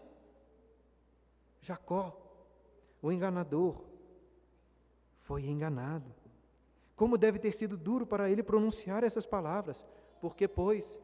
Jacó, 1.61 2.21
o 3.01 3.13
enganador, 3.13 3.85
foi 5.15 5.45
enganado. 5.45 6.13
Como 6.97 7.17
deve 7.17 7.39
ter 7.39 7.53
sido 7.53 7.77
duro 7.77 8.05
para 8.05 8.29
ele 8.29 8.43
pronunciar 8.43 9.05
essas 9.05 9.25
palavras? 9.25 9.85
Porque, 10.19 10.49
pois, 10.49 10.99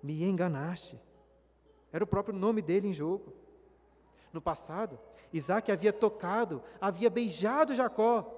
me 0.00 0.22
enganaste. 0.22 0.96
Era 1.90 2.04
o 2.04 2.06
próprio 2.06 2.38
nome 2.38 2.62
dele 2.62 2.86
em 2.86 2.92
jogo. 2.92 3.47
No 4.32 4.40
passado, 4.40 4.98
Isaac 5.32 5.70
havia 5.72 5.92
tocado, 5.92 6.62
havia 6.80 7.08
beijado 7.08 7.74
Jacó, 7.74 8.34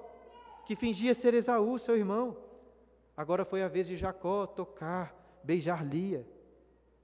que 0.64 0.76
fingia 0.76 1.14
ser 1.14 1.34
Esaú, 1.34 1.78
seu 1.78 1.96
irmão. 1.96 2.36
Agora 3.16 3.44
foi 3.44 3.62
a 3.62 3.68
vez 3.68 3.86
de 3.86 3.96
Jacó 3.96 4.46
tocar, 4.46 5.14
beijar 5.42 5.84
Lia, 5.84 6.26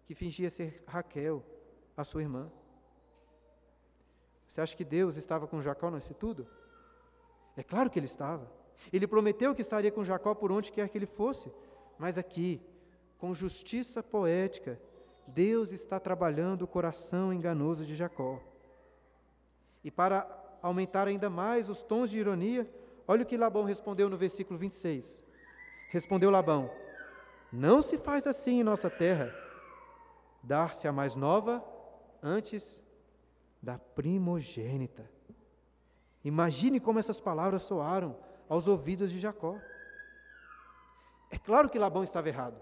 que 0.06 0.14
fingia 0.14 0.48
ser 0.48 0.82
Raquel, 0.86 1.44
a 1.96 2.04
sua 2.04 2.22
irmã. 2.22 2.50
Você 4.46 4.60
acha 4.60 4.76
que 4.76 4.84
Deus 4.84 5.16
estava 5.16 5.46
com 5.46 5.60
Jacó 5.60 5.90
nesse 5.90 6.14
tudo? 6.14 6.46
É 7.56 7.62
claro 7.62 7.90
que 7.90 7.98
ele 7.98 8.06
estava. 8.06 8.50
Ele 8.92 9.06
prometeu 9.06 9.54
que 9.54 9.62
estaria 9.62 9.90
com 9.90 10.04
Jacó 10.04 10.34
por 10.34 10.52
onde 10.52 10.70
quer 10.70 10.88
que 10.88 10.96
ele 10.96 11.06
fosse. 11.06 11.52
Mas 11.98 12.18
aqui, 12.18 12.60
com 13.18 13.34
justiça 13.34 14.02
poética, 14.02 14.80
Deus 15.26 15.72
está 15.72 15.98
trabalhando 15.98 16.62
o 16.62 16.68
coração 16.68 17.32
enganoso 17.32 17.84
de 17.84 17.96
Jacó. 17.96 18.40
E 19.86 19.90
para 19.92 20.26
aumentar 20.60 21.06
ainda 21.06 21.30
mais 21.30 21.70
os 21.70 21.80
tons 21.80 22.10
de 22.10 22.18
ironia, 22.18 22.68
olha 23.06 23.22
o 23.22 23.24
que 23.24 23.36
Labão 23.36 23.62
respondeu 23.62 24.10
no 24.10 24.16
versículo 24.16 24.58
26. 24.58 25.22
Respondeu 25.90 26.28
Labão: 26.28 26.68
Não 27.52 27.80
se 27.80 27.96
faz 27.96 28.26
assim 28.26 28.58
em 28.58 28.64
nossa 28.64 28.90
terra, 28.90 29.32
dar-se 30.42 30.88
a 30.88 30.92
mais 30.92 31.14
nova 31.14 31.64
antes 32.20 32.82
da 33.62 33.78
primogênita. 33.78 35.08
Imagine 36.24 36.80
como 36.80 36.98
essas 36.98 37.20
palavras 37.20 37.62
soaram 37.62 38.18
aos 38.48 38.66
ouvidos 38.66 39.12
de 39.12 39.20
Jacó. 39.20 39.56
É 41.30 41.38
claro 41.38 41.68
que 41.68 41.78
Labão 41.78 42.02
estava 42.02 42.28
errado. 42.28 42.60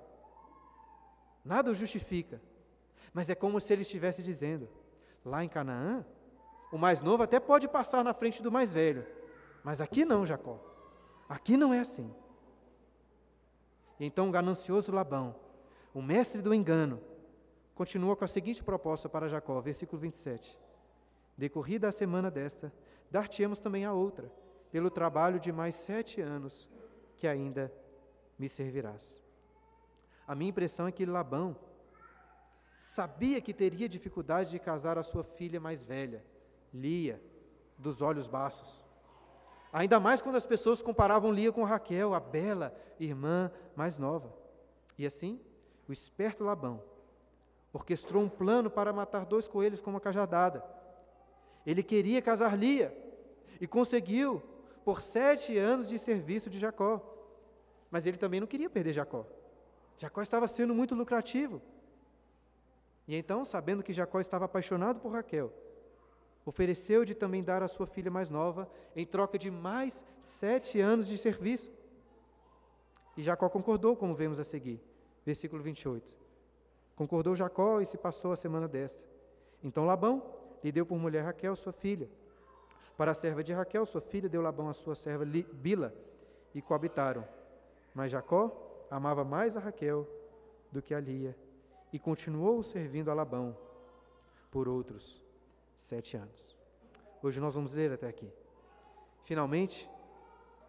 Nada 1.43 1.71
o 1.71 1.75
justifica. 1.75 2.39
Mas 3.15 3.31
é 3.31 3.35
como 3.35 3.59
se 3.63 3.73
ele 3.73 3.81
estivesse 3.81 4.23
dizendo: 4.23 4.69
lá 5.25 5.43
em 5.43 5.49
Canaã, 5.49 6.05
o 6.75 6.79
mais 6.79 7.01
novo 7.01 7.23
até 7.23 7.39
pode 7.39 7.69
passar 7.69 8.03
na 8.03 8.13
frente 8.13 8.43
do 8.43 8.51
mais 8.51 8.73
velho, 8.73 9.07
mas 9.63 9.81
aqui 9.81 10.05
não, 10.05 10.27
Jacó. 10.27 10.59
Aqui 11.29 11.57
não 11.57 11.73
é 11.73 11.79
assim. 11.79 12.13
E 14.01 14.05
então 14.05 14.29
o 14.29 14.33
ganancioso 14.33 14.91
Labão, 14.91 15.37
o 15.95 16.03
mestre 16.03 16.43
do 16.43 16.53
engano, 16.53 17.01
continua 17.77 18.17
com 18.17 18.25
a 18.25 18.29
seguinte 18.29 18.65
proposta 18.65 19.09
para 19.09 19.29
Jacó, 19.29 19.61
versículo 19.61 20.03
27. 20.03 20.59
Decorrida 21.39 21.91
a 21.91 21.93
semana 21.93 22.29
desta, 22.29 22.73
dar-te-emos 23.09 23.61
também 23.61 23.85
a 23.85 23.93
outra, 23.93 24.29
pelo 24.73 24.91
trabalho 24.91 25.39
de 25.39 25.53
mais 25.53 25.77
sete 25.77 26.21
anos 26.21 26.69
que 27.17 27.29
ainda 27.29 27.73
me 28.37 28.49
servirás. 28.49 29.23
A 30.27 30.35
minha 30.35 30.51
impressão 30.51 30.89
é 30.89 30.93
que 30.93 31.07
Labão 31.07 31.57
sabia 32.81 33.41
que 33.41 33.55
teria 33.55 33.89
dificuldade 33.89 34.51
de 34.51 34.59
casar 34.59 34.99
a 34.99 35.05
sua 35.05 35.23
filha 35.23 35.61
mais 35.61 35.85
velha, 35.85 36.34
Lia, 36.75 37.23
dos 37.79 38.03
olhos 38.03 38.27
baços. 38.27 38.85
Ainda 39.73 39.99
mais 39.99 40.21
quando 40.21 40.37
as 40.37 40.45
pessoas 40.45 40.83
comparavam 40.83 41.33
Lia 41.33 41.53
com 41.53 41.63
Raquel, 41.65 42.13
a 42.13 42.21
bela 42.21 42.77
irmã 42.99 43.51
mais 43.75 43.99
nova. 43.99 44.33
E 44.99 45.07
assim, 45.07 45.41
o 45.89 45.93
esperto 45.93 46.45
Labão 46.45 46.83
orquestrou 47.73 48.23
um 48.23 48.29
plano 48.29 48.71
para 48.71 48.93
matar 48.93 49.25
dois 49.25 49.49
coelhos 49.49 49.81
com 49.81 49.91
uma 49.91 50.01
cajadada. 50.01 50.65
Ele 51.67 51.83
queria 51.83 52.21
casar 52.21 52.57
Lia 52.57 52.97
e 53.61 53.67
conseguiu 53.67 54.43
por 54.85 55.01
sete 55.01 55.57
anos 55.57 55.89
de 55.89 55.99
serviço 55.99 56.51
de 56.51 56.59
Jacó. 56.59 57.03
Mas 57.91 58.07
ele 58.07 58.17
também 58.17 58.41
não 58.41 58.47
queria 58.47 58.71
perder 58.71 58.93
Jacó. 58.93 59.27
Jacó 59.97 60.23
estava 60.23 60.47
sendo 60.47 60.75
muito 60.75 60.95
lucrativo. 60.95 61.61
E 63.07 63.17
então, 63.17 63.45
sabendo 63.45 63.83
que 63.83 63.93
Jacó 63.93 64.21
estava 64.21 64.45
apaixonado 64.45 65.01
por 65.01 65.13
Raquel, 65.13 65.53
ofereceu 66.45 67.05
de 67.05 67.15
também 67.15 67.43
dar 67.43 67.63
a 67.63 67.69
sua 67.69 67.87
filha 67.87 68.11
mais 68.11 68.31
nova 68.31 68.69
em 68.95 69.07
troca 69.07 69.39
de 69.39 69.51
mais 69.51 70.05
sete 70.21 70.81
anos 70.81 71.07
de 71.07 71.17
serviço. 71.17 71.73
E 73.17 73.23
Jacó 73.23 73.49
concordou, 73.49 73.97
como 73.97 74.15
vemos 74.15 74.39
a 74.39 74.45
seguir. 74.45 74.81
Versículo 75.25 75.63
28. 75.63 76.15
Concordou 76.95 77.35
Jacó 77.35 77.81
e 77.81 77.87
se 77.87 77.97
passou 77.97 78.33
a 78.33 78.37
semana 78.37 78.69
desta. 78.69 79.05
Então 79.63 79.87
Labão 79.87 80.23
lhe 80.63 80.71
deu 80.71 80.85
por 80.85 80.99
mulher 80.99 81.25
Raquel, 81.25 81.57
sua 81.57 81.73
filha. 81.73 82.09
Para 82.97 83.13
a 83.13 83.15
serva 83.15 83.43
de 83.43 83.53
Raquel, 83.53 83.87
sua 83.87 84.01
filha, 84.01 84.29
deu 84.29 84.43
Labão 84.43 84.69
a 84.69 84.75
sua 84.75 84.95
serva 84.95 85.25
Bila 85.25 85.95
e 86.55 86.61
coabitaram. 86.61 87.27
Mas 87.95 88.11
Jacó 88.11 88.87
amava 88.91 89.25
mais 89.25 89.57
a 89.57 89.61
Raquel 89.61 90.07
do 90.71 90.83
que 90.83 90.95
a 90.95 91.01
Lia 91.01 91.37
e 91.93 91.99
continuou 91.99 92.63
servindo 92.63 93.11
a 93.11 93.15
Labão 93.15 93.57
por 94.51 94.69
outros 94.69 95.24
sete 95.77 96.17
anos. 96.17 96.57
Hoje 97.23 97.41
nós 97.41 97.55
vamos 97.55 97.75
ler 97.75 97.93
até 97.93 98.07
aqui. 98.07 98.31
Finalmente, 99.25 99.89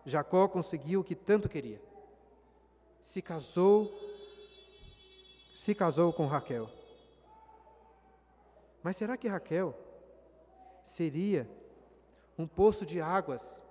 Jacó 0.05 0.47
conseguiu 0.47 1.01
o 1.01 1.03
que 1.03 1.15
tanto 1.15 1.49
queria. 1.49 1.81
Se 3.01 3.21
casou, 3.21 3.91
se 5.53 5.75
casou 5.75 6.13
com 6.13 6.25
Raquel. 6.25 6.69
Mas 8.81 8.95
será 8.95 9.17
que 9.17 9.27
Raquel 9.27 9.75
seria 10.83 11.49
um 12.37 12.47
poço 12.47 12.85
de 12.85 13.01
águas 13.01 13.63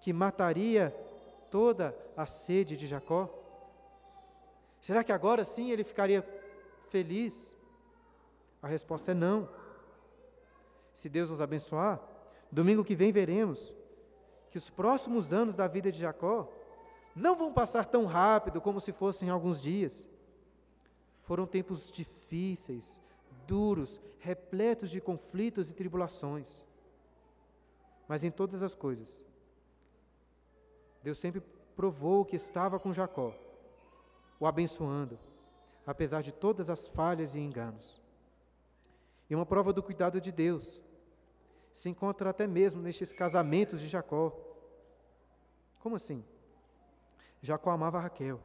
que 0.00 0.12
mataria 0.12 0.90
toda 1.50 1.96
a 2.16 2.26
sede 2.26 2.76
de 2.76 2.86
Jacó? 2.86 3.28
Será 4.80 5.02
que 5.02 5.12
agora 5.12 5.44
sim 5.44 5.70
ele 5.70 5.84
ficaria 5.84 6.22
feliz? 6.90 7.56
A 8.62 8.68
resposta 8.68 9.12
é 9.12 9.14
não. 9.14 9.48
Se 10.92 11.08
Deus 11.08 11.30
nos 11.30 11.40
abençoar, 11.40 12.00
domingo 12.50 12.84
que 12.84 12.94
vem 12.94 13.12
veremos 13.12 13.74
que 14.50 14.58
os 14.58 14.68
próximos 14.68 15.32
anos 15.32 15.54
da 15.54 15.68
vida 15.68 15.92
de 15.92 16.00
Jacó 16.00 16.50
não 17.14 17.36
vão 17.36 17.52
passar 17.52 17.86
tão 17.86 18.04
rápido 18.04 18.60
como 18.60 18.80
se 18.80 18.92
fossem 18.92 19.30
alguns 19.30 19.60
dias. 19.60 20.06
Foram 21.22 21.46
tempos 21.46 21.90
difíceis, 21.90 23.00
duros, 23.46 24.00
repletos 24.18 24.90
de 24.90 25.00
conflitos 25.00 25.70
e 25.70 25.74
tribulações. 25.74 26.64
Mas 28.08 28.24
em 28.24 28.30
todas 28.30 28.62
as 28.62 28.74
coisas, 28.74 29.24
Deus 31.02 31.18
sempre 31.18 31.40
provou 31.76 32.24
que 32.24 32.36
estava 32.36 32.78
com 32.78 32.92
Jacó, 32.92 33.34
o 34.38 34.46
abençoando, 34.46 35.18
apesar 35.86 36.22
de 36.22 36.32
todas 36.32 36.68
as 36.68 36.86
falhas 36.88 37.34
e 37.34 37.38
enganos. 37.38 37.99
E 39.30 39.34
uma 39.34 39.46
prova 39.46 39.72
do 39.72 39.80
cuidado 39.80 40.20
de 40.20 40.32
Deus 40.32 40.82
se 41.72 41.88
encontra 41.88 42.30
até 42.30 42.48
mesmo 42.48 42.82
nestes 42.82 43.12
casamentos 43.12 43.80
de 43.80 43.86
Jacó. 43.86 44.36
Como 45.78 45.94
assim? 45.94 46.24
Jacó 47.40 47.70
amava 47.70 48.00
Raquel. 48.00 48.40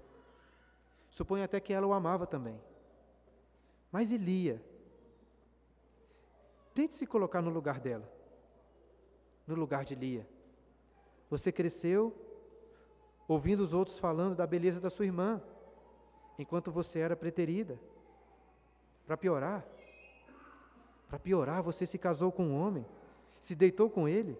Suponho 1.09 1.43
até 1.43 1.59
que 1.59 1.73
ela 1.73 1.87
o 1.87 1.93
amava 1.93 2.27
também. 2.27 2.61
Mas 3.91 4.11
Elia, 4.11 4.63
tente 6.75 6.93
se 6.93 7.07
colocar 7.07 7.41
no 7.41 7.49
lugar 7.49 7.79
dela, 7.79 8.07
no 9.47 9.55
lugar 9.55 9.83
de 9.83 9.95
Lia. 9.95 10.27
Você 11.29 11.51
cresceu 11.51 12.15
ouvindo 13.27 13.61
os 13.61 13.73
outros 13.73 13.97
falando 13.97 14.35
da 14.35 14.45
beleza 14.45 14.79
da 14.79 14.89
sua 14.89 15.05
irmã, 15.05 15.41
enquanto 16.37 16.71
você 16.71 16.99
era 16.99 17.15
preterida. 17.15 17.79
Para 19.07 19.17
piorar, 19.17 19.65
para 21.07 21.19
piorar, 21.19 21.61
você 21.61 21.85
se 21.85 21.97
casou 21.97 22.31
com 22.31 22.45
um 22.47 22.59
homem, 22.59 22.85
se 23.39 23.55
deitou 23.55 23.89
com 23.89 24.07
ele, 24.07 24.37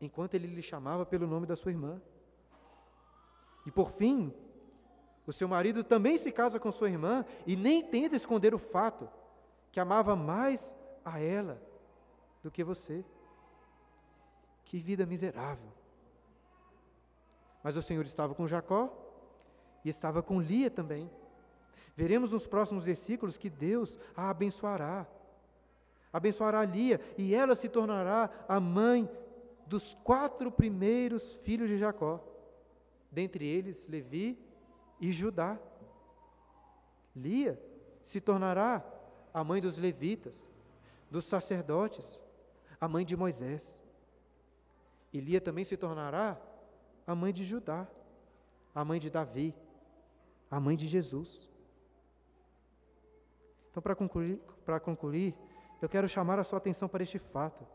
enquanto 0.00 0.34
ele 0.34 0.46
lhe 0.46 0.62
chamava 0.62 1.06
pelo 1.06 1.26
nome 1.26 1.46
da 1.46 1.56
sua 1.56 1.72
irmã. 1.72 2.00
E 3.64 3.70
por 3.70 3.90
fim, 3.90 4.32
O 5.26 5.32
seu 5.32 5.48
marido 5.48 5.82
também 5.82 6.16
se 6.16 6.30
casa 6.30 6.60
com 6.60 6.70
sua 6.70 6.88
irmã 6.88 7.24
e 7.46 7.56
nem 7.56 7.82
tenta 7.82 8.14
esconder 8.14 8.54
o 8.54 8.58
fato 8.58 9.08
que 9.72 9.80
amava 9.80 10.14
mais 10.14 10.76
a 11.04 11.18
ela 11.18 11.60
do 12.42 12.50
que 12.50 12.62
você. 12.62 13.04
Que 14.64 14.78
vida 14.78 15.04
miserável. 15.04 15.68
Mas 17.62 17.76
o 17.76 17.82
Senhor 17.82 18.04
estava 18.04 18.34
com 18.34 18.46
Jacó 18.46 18.92
e 19.84 19.88
estava 19.88 20.22
com 20.22 20.40
Lia 20.40 20.70
também. 20.70 21.10
Veremos 21.96 22.32
nos 22.32 22.46
próximos 22.46 22.84
versículos 22.84 23.36
que 23.36 23.50
Deus 23.50 23.98
a 24.16 24.30
abençoará. 24.30 25.06
Abençoará 26.12 26.64
Lia 26.64 27.00
e 27.18 27.34
ela 27.34 27.54
se 27.54 27.68
tornará 27.68 28.30
a 28.48 28.58
mãe 28.60 29.08
dos 29.66 29.94
quatro 29.94 30.50
primeiros 30.50 31.32
filhos 31.32 31.68
de 31.68 31.76
Jacó, 31.76 32.22
dentre 33.10 33.46
eles 33.46 33.86
Levi 33.88 34.38
e 35.00 35.10
Judá. 35.12 35.58
Lia 37.14 37.60
se 38.02 38.20
tornará 38.20 38.84
a 39.32 39.42
mãe 39.42 39.60
dos 39.60 39.76
levitas, 39.76 40.48
dos 41.10 41.24
sacerdotes, 41.24 42.20
a 42.80 42.86
mãe 42.86 43.04
de 43.04 43.16
Moisés. 43.16 43.82
E 45.12 45.20
Lia 45.20 45.40
também 45.40 45.64
se 45.64 45.76
tornará 45.76 46.40
a 47.06 47.14
mãe 47.14 47.32
de 47.32 47.44
Judá, 47.44 47.86
a 48.74 48.84
mãe 48.84 49.00
de 49.00 49.10
Davi, 49.10 49.54
a 50.50 50.60
mãe 50.60 50.76
de 50.76 50.86
Jesus. 50.86 51.50
Então, 53.76 53.82
para 53.82 53.94
concluir, 53.94 54.40
para 54.64 54.80
concluir, 54.80 55.34
eu 55.82 55.88
quero 55.88 56.08
chamar 56.08 56.38
a 56.38 56.44
sua 56.44 56.56
atenção 56.56 56.88
para 56.88 57.02
este 57.02 57.18
fato 57.18 57.66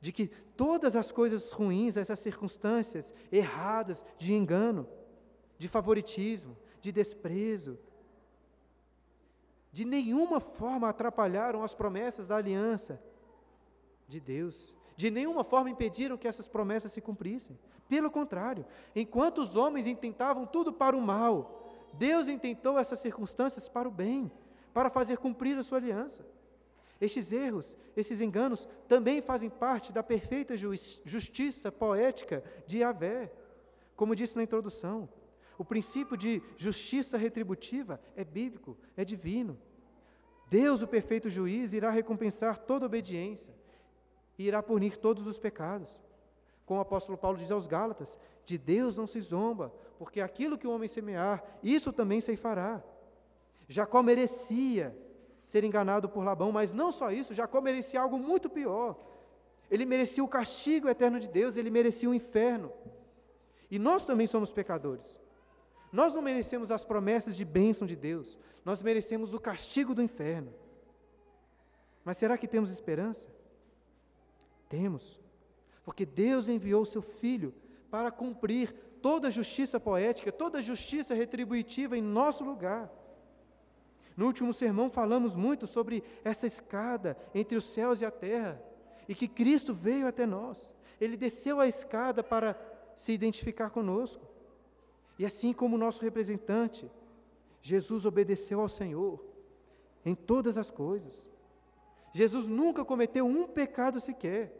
de 0.00 0.12
que 0.12 0.28
todas 0.56 0.94
as 0.94 1.10
coisas 1.10 1.50
ruins, 1.50 1.96
essas 1.96 2.20
circunstâncias 2.20 3.12
erradas 3.32 4.06
de 4.16 4.32
engano, 4.32 4.88
de 5.58 5.66
favoritismo, 5.66 6.56
de 6.80 6.92
desprezo, 6.92 7.76
de 9.72 9.84
nenhuma 9.84 10.38
forma 10.38 10.88
atrapalharam 10.88 11.64
as 11.64 11.74
promessas 11.74 12.28
da 12.28 12.36
aliança 12.36 13.02
de 14.06 14.20
Deus, 14.20 14.72
de 14.94 15.10
nenhuma 15.10 15.42
forma 15.42 15.68
impediram 15.68 16.16
que 16.16 16.28
essas 16.28 16.46
promessas 16.46 16.92
se 16.92 17.00
cumprissem. 17.00 17.58
Pelo 17.88 18.08
contrário, 18.08 18.64
enquanto 18.94 19.38
os 19.38 19.56
homens 19.56 19.88
intentavam 19.88 20.46
tudo 20.46 20.72
para 20.72 20.96
o 20.96 21.00
mal, 21.00 21.72
Deus 21.92 22.28
intentou 22.28 22.78
essas 22.78 23.00
circunstâncias 23.00 23.68
para 23.68 23.88
o 23.88 23.90
bem, 23.90 24.30
para 24.74 24.90
fazer 24.90 25.16
cumprir 25.18 25.56
a 25.56 25.62
sua 25.62 25.78
aliança. 25.78 26.26
Estes 27.00 27.32
erros, 27.32 27.76
esses 27.96 28.20
enganos, 28.20 28.68
também 28.88 29.22
fazem 29.22 29.48
parte 29.48 29.92
da 29.92 30.02
perfeita 30.02 30.56
justiça 30.56 31.70
poética 31.70 32.42
de 32.66 32.78
Yahvé. 32.78 33.32
Como 33.96 34.14
disse 34.14 34.36
na 34.36 34.42
introdução, 34.42 35.08
o 35.56 35.64
princípio 35.64 36.16
de 36.16 36.42
justiça 36.56 37.16
retributiva 37.16 38.00
é 38.16 38.24
bíblico, 38.24 38.76
é 38.96 39.04
divino. 39.04 39.56
Deus, 40.48 40.82
o 40.82 40.88
perfeito 40.88 41.30
juiz, 41.30 41.72
irá 41.72 41.90
recompensar 41.90 42.58
toda 42.58 42.86
obediência 42.86 43.54
e 44.36 44.46
irá 44.46 44.62
punir 44.62 44.96
todos 44.96 45.26
os 45.26 45.38
pecados. 45.38 45.96
Como 46.66 46.78
o 46.78 46.82
apóstolo 46.82 47.18
Paulo 47.18 47.38
diz 47.38 47.50
aos 47.50 47.66
Gálatas: 47.66 48.18
de 48.44 48.58
Deus 48.58 48.96
não 48.96 49.06
se 49.06 49.20
zomba, 49.20 49.72
porque 49.98 50.20
aquilo 50.20 50.58
que 50.58 50.66
o 50.66 50.72
homem 50.72 50.88
semear, 50.88 51.44
isso 51.62 51.92
também 51.92 52.20
se 52.20 52.36
fará. 52.36 52.82
Jacó 53.68 54.02
merecia 54.02 54.96
ser 55.42 55.64
enganado 55.64 56.08
por 56.08 56.24
Labão, 56.24 56.50
mas 56.50 56.72
não 56.72 56.90
só 56.90 57.10
isso, 57.10 57.34
Jacó 57.34 57.60
merecia 57.60 58.00
algo 58.00 58.18
muito 58.18 58.48
pior. 58.48 58.96
Ele 59.70 59.84
merecia 59.84 60.22
o 60.22 60.28
castigo 60.28 60.88
eterno 60.88 61.18
de 61.18 61.28
Deus, 61.28 61.56
ele 61.56 61.70
merecia 61.70 62.08
o 62.08 62.14
inferno. 62.14 62.72
E 63.70 63.78
nós 63.78 64.06
também 64.06 64.26
somos 64.26 64.52
pecadores. 64.52 65.20
Nós 65.92 66.12
não 66.12 66.22
merecemos 66.22 66.70
as 66.70 66.84
promessas 66.84 67.36
de 67.36 67.44
bênção 67.44 67.86
de 67.86 67.96
Deus, 67.96 68.38
nós 68.64 68.82
merecemos 68.82 69.34
o 69.34 69.40
castigo 69.40 69.94
do 69.94 70.02
inferno. 70.02 70.52
Mas 72.04 72.16
será 72.16 72.36
que 72.36 72.48
temos 72.48 72.70
esperança? 72.70 73.30
Temos, 74.68 75.20
porque 75.84 76.04
Deus 76.04 76.48
enviou 76.48 76.82
o 76.82 76.86
seu 76.86 77.00
Filho 77.00 77.54
para 77.90 78.10
cumprir 78.10 78.74
toda 79.00 79.28
a 79.28 79.30
justiça 79.30 79.78
poética, 79.78 80.32
toda 80.32 80.58
a 80.58 80.62
justiça 80.62 81.14
retributiva 81.14 81.96
em 81.96 82.02
nosso 82.02 82.42
lugar. 82.42 82.90
No 84.16 84.26
último 84.26 84.52
sermão 84.52 84.88
falamos 84.88 85.34
muito 85.34 85.66
sobre 85.66 86.04
essa 86.22 86.46
escada 86.46 87.16
entre 87.34 87.56
os 87.56 87.64
céus 87.64 88.00
e 88.00 88.04
a 88.04 88.10
terra 88.10 88.62
e 89.08 89.14
que 89.14 89.28
Cristo 89.28 89.74
veio 89.74 90.06
até 90.06 90.24
nós. 90.24 90.72
Ele 91.00 91.16
desceu 91.16 91.60
a 91.60 91.66
escada 91.66 92.22
para 92.22 92.56
se 92.94 93.12
identificar 93.12 93.70
conosco. 93.70 94.26
E 95.18 95.24
assim 95.24 95.52
como 95.52 95.78
nosso 95.78 96.02
representante, 96.02 96.90
Jesus 97.60 98.06
obedeceu 98.06 98.60
ao 98.60 98.68
Senhor 98.68 99.24
em 100.04 100.14
todas 100.14 100.56
as 100.56 100.70
coisas. 100.70 101.30
Jesus 102.12 102.46
nunca 102.46 102.84
cometeu 102.84 103.26
um 103.26 103.46
pecado 103.46 103.98
sequer 103.98 104.52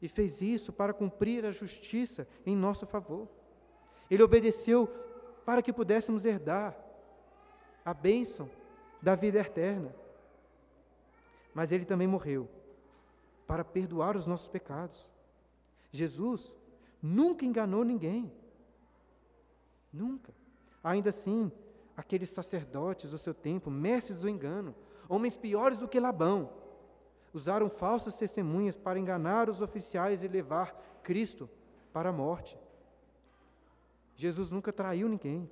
e 0.00 0.08
fez 0.08 0.40
isso 0.40 0.72
para 0.72 0.94
cumprir 0.94 1.44
a 1.44 1.52
justiça 1.52 2.26
em 2.46 2.56
nosso 2.56 2.86
favor. 2.86 3.28
Ele 4.10 4.22
obedeceu 4.22 4.86
para 5.44 5.62
que 5.62 5.72
pudéssemos 5.72 6.24
herdar 6.24 6.76
a 7.84 7.92
bênção 7.92 8.48
da 9.02 9.16
vida 9.16 9.40
eterna. 9.40 9.94
Mas 11.52 11.72
ele 11.72 11.84
também 11.84 12.06
morreu 12.06 12.48
para 13.46 13.64
perdoar 13.64 14.16
os 14.16 14.26
nossos 14.26 14.48
pecados. 14.48 15.10
Jesus 15.90 16.56
nunca 17.02 17.44
enganou 17.44 17.84
ninguém. 17.84 18.32
Nunca. 19.92 20.32
Ainda 20.82 21.10
assim, 21.10 21.52
aqueles 21.96 22.30
sacerdotes 22.30 23.10
do 23.10 23.18
seu 23.18 23.34
tempo, 23.34 23.70
mestres 23.70 24.20
do 24.20 24.28
engano, 24.28 24.74
homens 25.08 25.36
piores 25.36 25.80
do 25.80 25.88
que 25.88 26.00
Labão, 26.00 26.50
usaram 27.34 27.68
falsas 27.68 28.16
testemunhas 28.16 28.76
para 28.76 28.98
enganar 28.98 29.50
os 29.50 29.60
oficiais 29.60 30.22
e 30.22 30.28
levar 30.28 30.74
Cristo 31.02 31.48
para 31.92 32.08
a 32.08 32.12
morte. 32.12 32.58
Jesus 34.16 34.50
nunca 34.50 34.72
traiu 34.72 35.08
ninguém, 35.08 35.50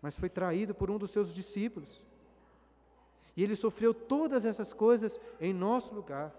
mas 0.00 0.18
foi 0.18 0.28
traído 0.28 0.74
por 0.74 0.90
um 0.90 0.98
dos 0.98 1.10
seus 1.10 1.32
discípulos. 1.32 2.04
E 3.38 3.42
ele 3.44 3.54
sofreu 3.54 3.94
todas 3.94 4.44
essas 4.44 4.74
coisas 4.74 5.20
em 5.40 5.52
nosso 5.52 5.94
lugar, 5.94 6.34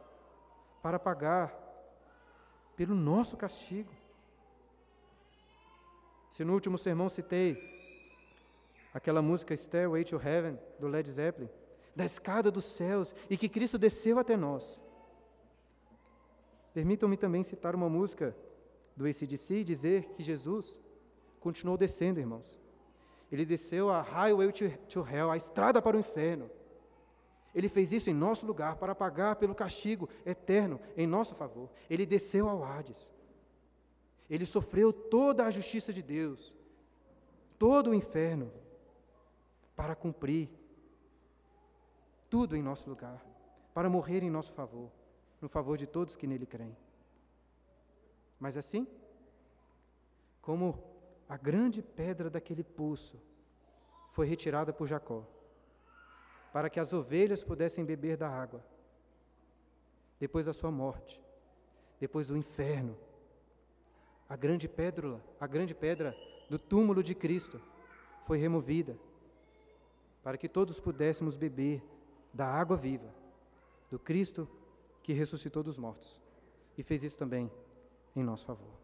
para 0.84 1.00
pagar 1.00 1.58
pelo 2.76 2.93
nosso 2.93 3.38
castigo. 3.38 3.89
Se 6.30 6.43
no 6.43 6.52
último 6.52 6.78
sermão 6.78 7.08
citei 7.08 7.58
aquela 8.93 9.22
música 9.22 9.56
Stairway 9.56 10.04
to 10.04 10.18
Heaven, 10.18 10.60
do 10.78 10.89
Led 10.89 11.10
Zeppelin, 11.10 11.50
da 11.95 12.04
escada 12.04 12.52
dos 12.52 12.66
céus, 12.66 13.16
e 13.30 13.38
que 13.38 13.47
Cristo 13.47 13.78
desceu 13.78 14.20
até 14.20 14.36
nós. 14.36 14.82
Permitam-me 16.74 17.16
também 17.16 17.43
citar 17.43 17.76
uma 17.76 17.88
música 17.88 18.36
do 18.97 19.06
ACDC 19.06 19.60
e 19.60 19.64
dizer 19.64 20.04
que 20.16 20.22
Jesus 20.22 20.78
continuou 21.39 21.78
descendo, 21.78 22.20
irmãos. 22.20 22.60
Ele 23.32 23.45
desceu 23.45 23.89
a 23.89 24.02
Highway 24.02 24.52
to 24.52 25.08
Hell, 25.10 25.32
a 25.32 25.38
estrada 25.38 25.82
para 25.82 25.95
o 25.95 26.00
inferno. 26.02 26.59
Ele 27.54 27.68
fez 27.68 27.91
isso 27.91 28.10
em 28.10 28.14
nosso 28.14 28.45
lugar 28.45 28.76
para 28.76 28.93
pagar 28.93 29.36
pelo 29.36 29.56
castigo 29.56 30.08
eterno 30.26 30.80
em 30.95 31.08
nosso 31.08 31.34
favor. 31.36 31.70
Ele 31.89 32.06
desceu 32.06 32.47
ao 32.47 32.64
Hades. 32.64 33.12
Ele 34.30 34.45
sofreu 34.45 34.93
toda 34.93 35.45
a 35.45 35.52
justiça 35.52 35.91
de 35.91 36.04
Deus, 36.04 36.54
todo 37.58 37.89
o 37.89 37.95
inferno, 37.95 38.52
para 39.76 39.95
cumprir 39.95 40.50
tudo 42.30 42.56
em 42.56 42.62
nosso 42.62 42.88
lugar, 42.88 43.26
para 43.74 43.89
morrer 43.89 44.22
em 44.22 44.30
nosso 44.30 44.52
favor, 44.54 44.91
no 45.41 45.50
favor 45.50 45.78
de 45.78 45.88
todos 45.88 46.16
que 46.16 46.28
nele 46.28 46.45
creem. 46.45 46.78
Mas 48.39 48.56
assim, 48.56 48.88
como 50.41 50.84
a 51.28 51.38
grande 51.38 51.82
pedra 51.82 52.30
daquele 52.30 52.64
poço 52.64 53.20
foi 54.08 54.28
retirada 54.28 54.72
por 54.72 54.88
Jacó, 54.88 55.26
para 56.52 56.70
que 56.70 56.80
as 56.80 56.93
ovelhas 56.93 57.43
pudessem 57.43 57.86
beber 57.86 58.18
da 58.18 58.30
água. 58.30 58.64
Depois 60.20 60.45
da 60.45 60.54
sua 60.54 60.72
morte, 60.72 61.22
depois 62.00 62.28
do 62.28 62.38
inferno, 62.38 62.97
a 64.28 64.36
grande 64.36 64.68
pedra, 64.68 65.24
a 65.39 65.47
grande 65.47 65.74
pedra 65.74 66.16
do 66.50 66.60
túmulo 66.60 67.02
de 67.02 67.16
Cristo 67.16 67.62
foi 68.24 68.38
removida, 68.38 68.97
para 70.24 70.38
que 70.38 70.50
todos 70.50 70.80
pudéssemos 70.80 71.36
beber 71.36 71.82
da 72.34 72.45
água 72.45 72.78
viva 72.78 73.14
do 73.89 73.97
Cristo 73.97 74.47
que 75.02 75.14
ressuscitou 75.14 75.64
dos 75.64 75.78
mortos 75.78 76.22
e 76.78 76.84
fez 76.84 77.04
isso 77.04 77.18
também 77.18 77.52
em 78.16 78.24
nosso 78.24 78.45
favor. 78.45 78.79